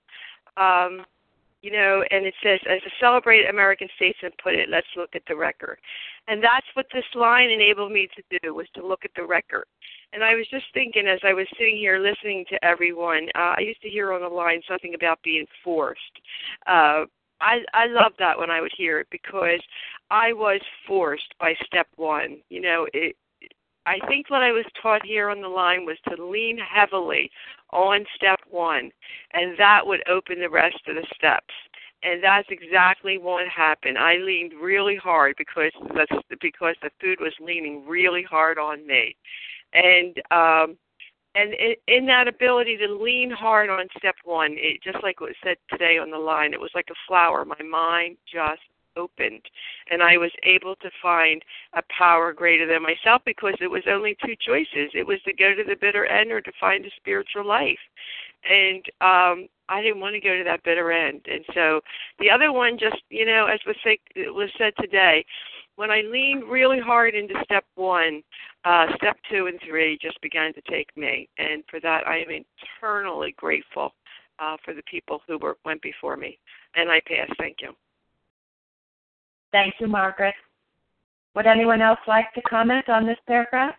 Um, 0.57 1.05
you 1.61 1.73
know, 1.73 2.05
and 2.13 2.25
it 2.25 2.35
says, 2.41 2.61
as 2.71 2.79
a 2.87 2.91
celebrated 3.01 3.51
American 3.51 3.89
statesman 3.97 4.31
put 4.41 4.55
it, 4.55 4.69
let's 4.71 4.87
look 4.97 5.11
at 5.17 5.23
the 5.27 5.35
record. 5.35 5.79
And 6.29 6.41
that's 6.41 6.67
what 6.75 6.87
this 6.95 7.05
line 7.17 7.51
enabled 7.51 7.91
me 7.91 8.09
to 8.15 8.39
do, 8.39 8.55
was 8.55 8.69
to 8.77 8.87
look 8.87 9.05
at 9.05 9.11
the 9.17 9.27
record. 9.27 9.65
And 10.13 10.23
I 10.23 10.37
was 10.37 10.47
just 10.53 10.67
thinking 10.73 11.09
as 11.09 11.19
I 11.25 11.33
was 11.33 11.49
sitting 11.59 11.77
here 11.77 11.99
listening 11.99 12.45
to 12.51 12.65
everyone, 12.65 13.27
uh, 13.35 13.55
I 13.57 13.63
used 13.63 13.83
to 13.83 13.89
hear 13.89 14.13
on 14.13 14.21
the 14.21 14.29
line 14.29 14.63
something 14.69 14.95
about 14.95 15.19
being 15.25 15.47
forced. 15.65 16.01
Uh, 16.69 17.07
I 17.41 17.59
I 17.75 17.87
love 17.87 18.13
that 18.21 18.39
when 18.39 18.51
I 18.51 18.61
would 18.61 18.73
hear 18.77 19.01
it 19.01 19.09
because 19.11 19.61
I 20.11 20.33
was 20.33 20.61
forced 20.87 21.35
by 21.41 21.55
step 21.67 21.89
one. 21.97 22.39
You 22.51 22.61
know, 22.61 22.87
it 22.93 23.17
I 23.89 24.07
think 24.07 24.29
what 24.29 24.43
I 24.43 24.53
was 24.53 24.67
taught 24.83 25.05
here 25.05 25.31
on 25.31 25.41
the 25.41 25.49
line 25.49 25.87
was 25.87 25.97
to 26.09 26.23
lean 26.23 26.59
heavily 26.59 27.31
on 27.71 28.05
step 28.15 28.39
one, 28.51 28.91
and 29.33 29.59
that 29.59 29.87
would 29.87 30.07
open 30.07 30.41
the 30.41 30.51
rest 30.51 30.81
of 30.87 30.97
the 30.97 31.07
steps. 31.15 31.55
And 32.03 32.23
that's 32.23 32.49
exactly 32.51 33.17
what 33.17 33.49
happened. 33.49 33.97
I 33.97 34.17
leaned 34.17 34.53
really 34.61 34.97
hard 34.97 35.37
because 35.39 35.73
that's 35.97 36.13
because 36.41 36.77
the 36.83 36.91
food 37.01 37.19
was 37.19 37.33
leaning 37.41 37.87
really 37.89 38.23
hard 38.23 38.59
on 38.59 38.87
me, 38.87 39.17
and 39.73 40.17
um, 40.31 40.77
and 41.35 41.55
in 41.87 42.07
that 42.07 42.29
ability 42.29 42.77
to 42.79 42.89
lean 42.89 43.31
hard 43.31 43.71
on 43.71 43.87
step 43.97 44.17
one, 44.25 44.53
it 44.59 44.83
just 44.83 45.03
like 45.03 45.21
what 45.21 45.31
was 45.31 45.37
said 45.43 45.57
today 45.71 45.99
on 45.99 46.11
the 46.11 46.19
line, 46.19 46.53
it 46.53 46.61
was 46.61 46.71
like 46.75 46.89
a 46.91 47.01
flower. 47.07 47.45
My 47.45 47.63
mind 47.63 48.17
just 48.31 48.61
opened 48.99 49.43
and 49.91 50.03
I 50.03 50.17
was 50.17 50.33
able 50.43 50.77
to 50.77 50.91
find 51.01 51.43
a 51.75 51.83
power 51.97 52.33
greater 52.33 52.67
than 52.67 52.83
myself 52.83 53.23
because 53.25 53.55
it 53.61 53.71
was 53.71 53.85
only 53.89 54.17
two 54.25 54.35
choices. 54.41 54.91
It 54.95 55.07
was 55.07 55.21
to 55.25 55.33
go 55.33 55.55
to 55.55 55.65
the 55.65 55.77
bitter 55.77 56.07
end 56.07 56.33
or 56.33 56.41
to 56.41 56.53
find 56.61 56.85
a 56.85 56.91
spiritual 56.97 57.47
life. 57.47 57.79
And 58.49 58.85
um 59.01 59.49
I 59.69 59.83
didn't 59.83 60.01
want 60.01 60.15
to 60.15 60.21
go 60.21 60.37
to 60.37 60.45
that 60.45 60.65
bitter 60.65 60.91
end. 60.91 61.21
And 61.31 61.45
so 61.55 61.81
the 62.19 62.31
other 62.31 62.53
one 62.53 62.79
just, 62.79 63.03
you 63.11 63.27
know, 63.27 63.47
as 63.47 63.61
was 63.67 63.77
said, 63.85 63.99
was 64.33 64.51
said 64.57 64.73
today, 64.81 65.25
when 65.77 65.91
I 65.91 66.01
leaned 66.01 66.45
really 66.45 66.81
hard 66.81 67.15
into 67.15 67.35
step 67.45 67.65
one, 67.77 68.23
uh, 68.65 68.87
step 68.97 69.17
two 69.31 69.47
and 69.47 69.61
three 69.67 69.99
just 70.01 70.21
began 70.21 70.53
to 70.55 70.63
take 70.63 70.89
me. 70.97 71.29
And 71.39 71.63
for 71.71 71.81
that, 71.81 72.07
I 72.07 72.19
am 72.19 72.45
eternally 72.81 73.35
grateful 73.37 73.93
uh, 74.39 74.57
for 74.65 74.75
the 74.75 74.83
people 74.91 75.21
who 75.29 75.39
were 75.39 75.57
went 75.65 75.83
before 75.83 76.17
me. 76.17 76.39
And 76.75 76.91
I 76.91 77.01
pass. 77.07 77.29
Thank 77.39 77.59
you. 77.61 77.73
Thank 79.53 79.75
you, 79.81 79.87
Margaret. 79.87 80.35
Would 81.35 81.47
anyone 81.47 81.81
else 81.81 82.01
like 82.07 82.33
to 82.35 82.43
comment 82.43 82.89
on 82.89 83.07
this 83.07 83.19
paragraph? 83.27 83.75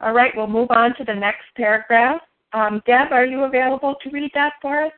All 0.00 0.12
right, 0.12 0.30
we'll 0.36 0.46
move 0.46 0.70
on 0.70 0.94
to 0.96 1.04
the 1.04 1.14
next 1.14 1.44
paragraph. 1.56 2.20
Um, 2.52 2.80
Deb, 2.86 3.12
are 3.12 3.26
you 3.26 3.44
available 3.44 3.96
to 4.02 4.10
read 4.10 4.30
that 4.34 4.52
for 4.62 4.84
us? 4.84 4.92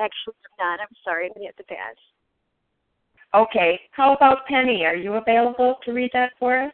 Actually, 0.00 0.34
I'm 0.60 0.66
not. 0.66 0.80
I'm 0.80 0.96
sorry. 1.04 1.30
I'm 1.36 1.42
have 1.42 1.56
to 1.56 1.64
pass. 1.64 1.94
Okay. 3.34 3.80
How 3.90 4.14
about 4.14 4.46
Penny? 4.46 4.84
Are 4.84 4.96
you 4.96 5.14
available 5.14 5.76
to 5.84 5.92
read 5.92 6.10
that 6.14 6.32
for 6.38 6.58
us? 6.58 6.72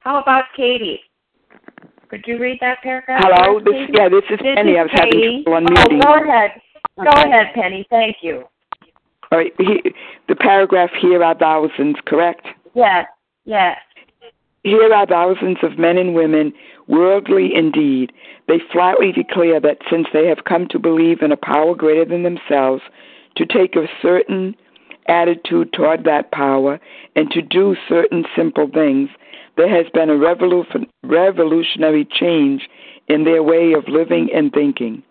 How 0.00 0.20
about 0.20 0.44
Katie? 0.56 1.00
Could 2.08 2.24
you 2.26 2.38
read 2.38 2.58
that 2.60 2.78
paragraph? 2.82 3.22
Hello, 3.22 3.60
this 3.60 3.88
yeah, 3.92 4.08
this 4.08 4.24
is 4.30 4.38
this 4.38 4.54
Penny. 4.56 4.72
Is 4.72 4.78
I 4.78 4.82
was 4.82 4.90
having 4.94 5.44
trouble 5.44 5.58
oh, 5.58 5.60
unmuting. 5.60 6.00
Oh, 6.04 6.24
go 6.24 6.24
ahead. 6.24 6.50
Go 6.96 7.30
ahead, 7.30 7.46
Penny. 7.54 7.86
Thank 7.90 8.16
you. 8.22 8.44
All 9.30 9.38
right, 9.38 9.52
he, 9.58 9.92
the 10.28 10.34
paragraph 10.34 10.90
here 11.00 11.22
are 11.22 11.38
thousands, 11.38 11.96
correct? 12.04 12.46
Yes, 12.74 13.06
yes. 13.44 13.76
Here 14.64 14.92
are 14.92 15.06
thousands 15.06 15.58
of 15.62 15.78
men 15.78 15.98
and 15.98 16.14
women, 16.14 16.52
worldly 16.88 17.54
indeed. 17.54 18.12
They 18.48 18.58
flatly 18.72 19.12
declare 19.12 19.60
that 19.60 19.78
since 19.88 20.08
they 20.12 20.26
have 20.26 20.44
come 20.48 20.66
to 20.70 20.78
believe 20.78 21.22
in 21.22 21.30
a 21.30 21.36
power 21.36 21.74
greater 21.76 22.04
than 22.04 22.24
themselves, 22.24 22.82
to 23.36 23.46
take 23.46 23.76
a 23.76 23.86
certain 24.02 24.56
attitude 25.06 25.72
toward 25.72 26.04
that 26.04 26.32
power, 26.32 26.80
and 27.14 27.30
to 27.30 27.40
do 27.40 27.76
certain 27.88 28.24
simple 28.34 28.68
things, 28.72 29.10
there 29.60 29.68
has 29.68 29.90
been 29.92 30.08
a 30.08 30.16
revolutionary 31.02 32.08
change 32.10 32.66
in 33.08 33.24
their 33.24 33.42
way 33.42 33.74
of 33.74 33.86
living 33.88 34.30
and 34.34 34.50
thinking. 34.54 35.02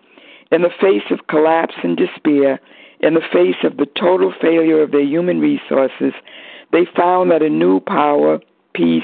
In 0.51 0.63
the 0.63 0.71
face 0.81 1.03
of 1.11 1.27
collapse 1.27 1.75
and 1.83 1.95
despair, 1.95 2.59
in 2.99 3.13
the 3.13 3.21
face 3.31 3.63
of 3.63 3.77
the 3.77 3.85
total 3.85 4.33
failure 4.41 4.81
of 4.81 4.89
their 4.89 5.03
human 5.03 5.39
resources, 5.39 6.13
they 6.71 6.87
found 6.97 7.29
that 7.29 7.43
a 7.43 7.49
new 7.49 7.79
power, 7.79 8.39
peace, 8.73 9.03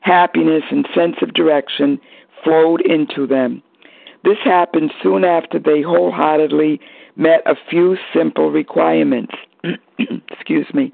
happiness, 0.00 0.62
and 0.70 0.88
sense 0.94 1.16
of 1.20 1.34
direction 1.34 2.00
flowed 2.42 2.80
into 2.80 3.26
them. 3.26 3.62
This 4.24 4.38
happened 4.42 4.94
soon 5.02 5.24
after 5.24 5.58
they 5.58 5.82
wholeheartedly 5.82 6.80
met 7.16 7.42
a 7.44 7.54
few 7.68 7.98
simple 8.14 8.50
requirements. 8.50 9.34
Excuse 10.30 10.72
me. 10.72 10.90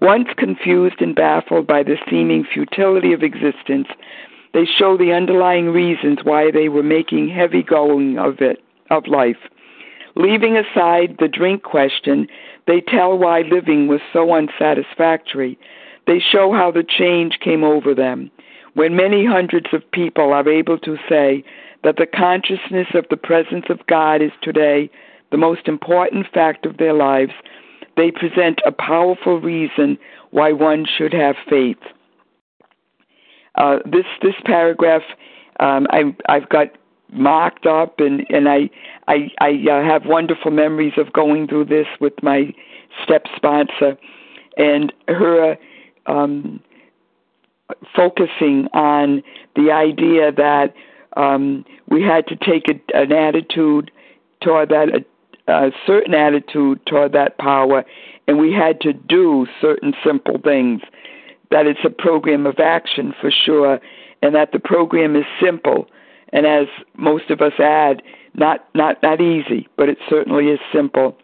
Once 0.00 0.28
confused 0.36 1.00
and 1.00 1.14
baffled 1.14 1.66
by 1.66 1.82
the 1.82 1.96
seeming 2.08 2.44
futility 2.44 3.12
of 3.12 3.22
existence, 3.22 3.88
they 4.52 4.64
show 4.64 4.96
the 4.96 5.12
underlying 5.12 5.68
reasons 5.68 6.18
why 6.24 6.50
they 6.50 6.68
were 6.68 6.82
making 6.82 7.28
heavy 7.28 7.62
going 7.62 8.18
of 8.18 8.40
it 8.40 8.62
of 8.90 9.06
life. 9.06 9.36
Leaving 10.16 10.56
aside 10.56 11.16
the 11.18 11.28
drink 11.28 11.62
question, 11.62 12.26
they 12.66 12.80
tell 12.80 13.16
why 13.16 13.42
living 13.42 13.86
was 13.86 14.00
so 14.12 14.34
unsatisfactory. 14.34 15.58
They 16.06 16.18
show 16.18 16.52
how 16.52 16.70
the 16.70 16.82
change 16.82 17.38
came 17.40 17.62
over 17.62 17.94
them. 17.94 18.30
When 18.74 18.96
many 18.96 19.24
hundreds 19.24 19.66
of 19.72 19.88
people 19.92 20.32
are 20.32 20.48
able 20.48 20.78
to 20.78 20.96
say 21.08 21.44
that 21.84 21.96
the 21.96 22.06
consciousness 22.06 22.88
of 22.94 23.06
the 23.10 23.16
presence 23.16 23.66
of 23.68 23.86
God 23.86 24.20
is 24.22 24.32
today 24.42 24.90
the 25.30 25.36
most 25.36 25.68
important 25.68 26.26
fact 26.32 26.66
of 26.66 26.76
their 26.76 26.92
lives, 26.92 27.32
they 27.96 28.10
present 28.10 28.60
a 28.64 28.72
powerful 28.72 29.40
reason 29.40 29.98
why 30.30 30.52
one 30.52 30.86
should 30.86 31.12
have 31.12 31.36
faith. 31.48 31.78
Uh, 33.56 33.78
this 33.84 34.06
this 34.22 34.34
paragraph 34.44 35.02
um, 35.58 35.86
I, 35.90 36.14
I've 36.28 36.48
got 36.48 36.68
marked 37.12 37.66
up, 37.66 38.00
and 38.00 38.24
and 38.30 38.48
I 38.48 38.70
I, 39.08 39.30
I 39.40 39.64
uh, 39.70 39.84
have 39.84 40.06
wonderful 40.06 40.50
memories 40.50 40.94
of 40.96 41.12
going 41.12 41.48
through 41.48 41.66
this 41.66 41.86
with 42.00 42.14
my 42.22 42.54
step 43.04 43.26
sponsor, 43.36 43.98
and 44.56 44.92
her 45.08 45.56
um, 46.06 46.60
focusing 47.94 48.68
on 48.72 49.22
the 49.56 49.70
idea 49.70 50.32
that 50.32 50.74
um, 51.16 51.64
we 51.88 52.02
had 52.02 52.26
to 52.28 52.36
take 52.36 52.68
a, 52.68 52.96
an 52.96 53.12
attitude 53.12 53.90
toward 54.40 54.70
that 54.70 55.04
a 55.50 55.70
certain 55.86 56.14
attitude 56.14 56.84
toward 56.86 57.12
that 57.12 57.38
power, 57.38 57.84
and 58.26 58.38
we 58.38 58.52
had 58.52 58.80
to 58.82 58.92
do 58.92 59.46
certain 59.60 59.94
simple 60.04 60.38
things. 60.42 60.82
That 61.50 61.66
it's 61.66 61.84
a 61.84 61.90
program 61.90 62.46
of 62.46 62.60
action 62.60 63.12
for 63.20 63.30
sure, 63.30 63.80
and 64.22 64.34
that 64.34 64.52
the 64.52 64.60
program 64.60 65.16
is 65.16 65.24
simple, 65.42 65.88
and 66.32 66.46
as 66.46 66.66
most 66.96 67.30
of 67.30 67.40
us 67.40 67.58
add, 67.58 68.02
not 68.34 68.68
not 68.74 69.02
not 69.02 69.20
easy, 69.20 69.68
but 69.76 69.88
it 69.88 69.98
certainly 70.08 70.46
is 70.46 70.60
simple. 70.72 71.16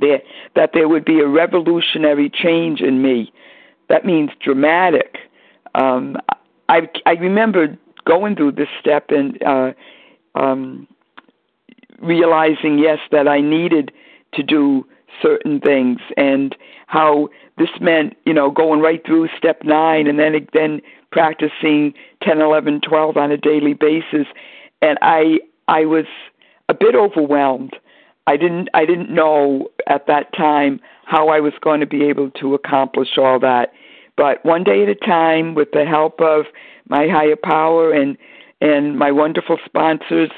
There, 0.00 0.20
that 0.56 0.70
there 0.74 0.88
would 0.88 1.04
be 1.04 1.20
a 1.20 1.28
revolutionary 1.28 2.28
change 2.28 2.80
in 2.80 3.00
me. 3.00 3.32
That 3.88 4.04
means 4.04 4.30
dramatic. 4.42 5.18
Um, 5.76 6.16
I 6.68 6.88
I 7.06 7.12
remember 7.12 7.78
going 8.04 8.36
through 8.36 8.52
this 8.52 8.68
step 8.80 9.10
and 9.10 9.40
uh, 9.42 9.72
um, 10.34 10.86
realizing, 12.00 12.78
yes, 12.78 12.98
that 13.10 13.28
I 13.28 13.40
needed 13.40 13.92
to 14.34 14.42
do 14.42 14.86
certain 15.22 15.60
things 15.60 16.00
and 16.16 16.56
how 16.86 17.28
this 17.58 17.68
meant, 17.80 18.16
you 18.24 18.34
know, 18.34 18.50
going 18.50 18.80
right 18.80 19.04
through 19.06 19.28
step 19.36 19.62
nine 19.62 20.06
and 20.06 20.18
then 20.18 20.46
then 20.52 20.80
practicing 21.12 21.94
10, 22.22 22.40
11, 22.40 22.80
12 22.80 23.16
on 23.16 23.30
a 23.30 23.36
daily 23.36 23.74
basis. 23.74 24.26
And 24.82 24.98
I 25.02 25.38
I 25.68 25.84
was 25.84 26.06
a 26.68 26.74
bit 26.74 26.94
overwhelmed. 26.94 27.76
I 28.26 28.36
didn't 28.36 28.68
I 28.74 28.84
didn't 28.86 29.10
know 29.10 29.68
at 29.86 30.06
that 30.06 30.32
time 30.34 30.80
how 31.04 31.28
I 31.28 31.40
was 31.40 31.52
going 31.60 31.80
to 31.80 31.86
be 31.86 32.04
able 32.04 32.30
to 32.32 32.54
accomplish 32.54 33.18
all 33.18 33.38
that. 33.40 33.72
But 34.16 34.44
one 34.44 34.64
day 34.64 34.82
at 34.82 34.88
a 34.88 34.94
time 34.94 35.54
with 35.54 35.72
the 35.72 35.84
help 35.84 36.20
of 36.20 36.46
my 36.88 37.08
higher 37.08 37.36
power 37.36 37.92
and 37.92 38.16
and 38.60 38.98
my 38.98 39.12
wonderful 39.12 39.58
sponsors, 39.64 40.30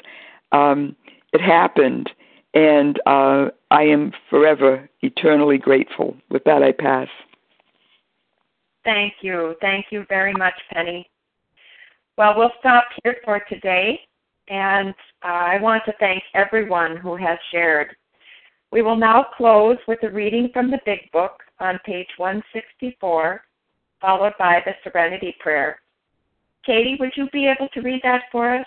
um, 0.53 0.97
it 1.37 1.43
happened, 1.43 2.11
and 2.55 2.99
uh, 3.07 3.47
I 3.71 3.83
am 3.83 4.13
forever 4.31 4.89
eternally 5.03 5.59
grateful. 5.59 6.17
With 6.31 6.43
that, 6.45 6.63
I 6.63 6.73
pass. 6.73 7.09
Thank 8.85 9.15
you, 9.21 9.55
thank 9.61 9.87
you 9.91 10.05
very 10.09 10.33
much, 10.33 10.55
Penny. 10.73 11.09
Well, 12.17 12.35
we'll 12.37 12.53
stop 12.59 12.85
here 13.05 13.17
for 13.25 13.41
today, 13.51 14.01
and 14.49 14.95
uh, 15.23 15.29
I 15.29 15.61
want 15.61 15.83
to 15.85 15.93
thank 16.01 16.23
everyone 16.35 16.97
who 16.97 17.17
has 17.17 17.39
shared. 17.53 17.95
We 18.73 18.81
will 18.81 18.97
now 18.97 19.27
close 19.37 19.77
with 19.87 20.03
a 20.03 20.11
reading 20.11 20.49
from 20.53 20.71
the 20.71 20.81
Big 20.87 21.11
Book 21.13 21.43
on 21.61 21.79
page 21.85 22.09
164, 22.17 23.43
followed 24.01 24.33
by 24.39 24.63
the 24.65 24.73
Serenity 24.83 25.37
Prayer. 25.41 25.81
Katie, 26.65 26.97
would 26.99 27.13
you 27.17 27.29
be 27.33 27.47
able 27.47 27.69
to 27.75 27.81
read 27.81 28.01
that 28.03 28.23
for 28.33 28.55
us? 28.55 28.67